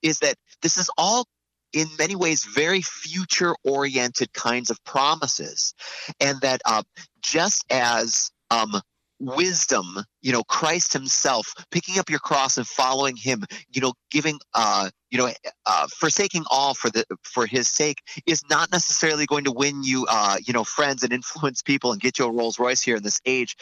is 0.03 0.19
that 0.21 0.37
this 0.63 0.77
is 0.77 0.91
all 0.99 1.27
in 1.73 1.89
many 1.99 2.17
ways 2.17 2.45
very 2.45 2.83
future 2.83 3.55
oriented 3.65 4.33
kinds 4.33 4.71
of 4.71 4.83
promises. 4.85 5.75
And 6.21 6.41
that 6.41 6.61
uh, 6.65 6.83
just 7.21 7.65
as 7.71 8.31
um, 8.51 8.81
wisdom, 9.19 9.97
you 10.23 10.33
know, 10.33 10.43
Christ 10.45 10.93
himself, 10.93 11.53
picking 11.71 11.99
up 11.99 12.11
your 12.11 12.19
cross 12.19 12.57
and 12.57 12.67
following 12.67 13.17
him, 13.17 13.45
you 13.71 13.81
know, 13.81 13.93
giving, 14.11 14.39
uh, 14.55 14.91
you 15.11 15.19
know, 15.19 15.31
uh, 15.67 15.87
forsaking 15.89 16.45
all 16.51 16.75
for 16.75 16.91
the 16.91 17.05
for 17.23 17.47
his 17.47 17.69
sake 17.69 18.03
is 18.27 18.43
not 18.51 18.73
necessarily 18.73 19.27
going 19.27 19.45
to 19.45 19.53
win 19.53 19.83
you, 19.83 20.07
uh, 20.09 20.37
you 20.45 20.53
know, 20.53 20.65
friends 20.65 21.03
and 21.03 21.13
influence 21.21 21.63
people 21.63 21.93
and 21.93 22.01
get 22.01 22.19
you 22.19 22.27
a 22.27 22.31
Rolls 22.31 22.59
Royce 22.59 22.83
here 22.83 22.97
in 22.97 23.03
this 23.03 23.21
age. 23.25 23.57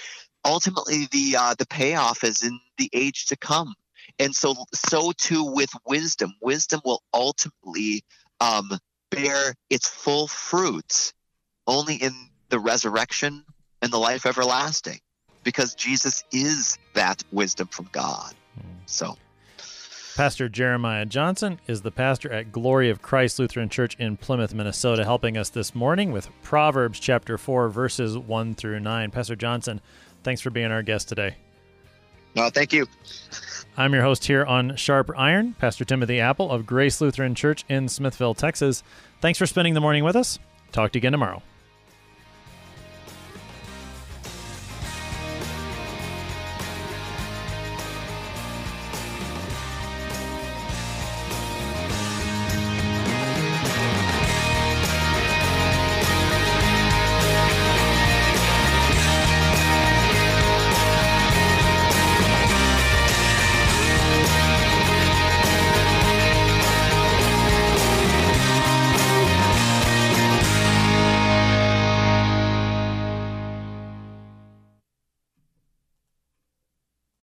Ultimately, 0.44 1.08
the 1.10 1.36
uh, 1.38 1.54
the 1.58 1.66
payoff 1.66 2.24
is 2.24 2.42
in 2.42 2.58
the 2.78 2.90
age 2.92 3.26
to 3.26 3.36
come, 3.36 3.74
and 4.18 4.34
so 4.34 4.54
so 4.74 5.12
too 5.12 5.44
with 5.44 5.70
wisdom. 5.86 6.34
Wisdom 6.40 6.80
will 6.84 7.02
ultimately 7.12 8.02
um, 8.40 8.70
bear 9.10 9.54
its 9.70 9.88
full 9.88 10.26
fruits 10.26 11.12
only 11.66 11.96
in 11.96 12.12
the 12.50 12.58
resurrection 12.58 13.44
and 13.82 13.92
the 13.92 13.98
life 13.98 14.26
everlasting 14.26 15.00
because 15.44 15.74
Jesus 15.74 16.24
is 16.32 16.78
that 16.94 17.22
wisdom 17.32 17.68
from 17.68 17.88
God. 17.92 18.34
So, 18.86 19.16
Pastor 20.16 20.48
Jeremiah 20.48 21.04
Johnson 21.06 21.58
is 21.66 21.82
the 21.82 21.90
pastor 21.90 22.30
at 22.30 22.52
Glory 22.52 22.88
of 22.88 23.02
Christ 23.02 23.40
Lutheran 23.40 23.68
Church 23.68 23.96
in 23.98 24.16
Plymouth, 24.16 24.54
Minnesota, 24.54 25.02
helping 25.02 25.36
us 25.36 25.48
this 25.48 25.74
morning 25.74 26.12
with 26.12 26.28
Proverbs 26.40 27.00
chapter 27.00 27.36
4, 27.36 27.68
verses 27.68 28.16
1 28.16 28.54
through 28.54 28.78
9. 28.78 29.10
Pastor 29.10 29.34
Johnson, 29.34 29.80
thanks 30.22 30.40
for 30.40 30.50
being 30.50 30.70
our 30.70 30.84
guest 30.84 31.08
today. 31.08 31.34
No, 32.36 32.48
thank 32.48 32.72
you. 32.72 32.86
I'm 33.76 33.92
your 33.92 34.02
host 34.02 34.24
here 34.24 34.44
on 34.44 34.76
Sharp 34.76 35.10
Iron, 35.16 35.54
Pastor 35.54 35.84
Timothy 35.84 36.20
Appel 36.20 36.48
of 36.48 36.64
Grace 36.64 37.00
Lutheran 37.00 37.34
Church 37.34 37.64
in 37.68 37.88
Smithville, 37.88 38.34
Texas. 38.34 38.84
Thanks 39.20 39.40
for 39.40 39.46
spending 39.46 39.74
the 39.74 39.80
morning 39.80 40.04
with 40.04 40.14
us. 40.14 40.38
Talk 40.70 40.92
to 40.92 40.98
you 40.98 41.00
again 41.00 41.12
tomorrow. 41.12 41.42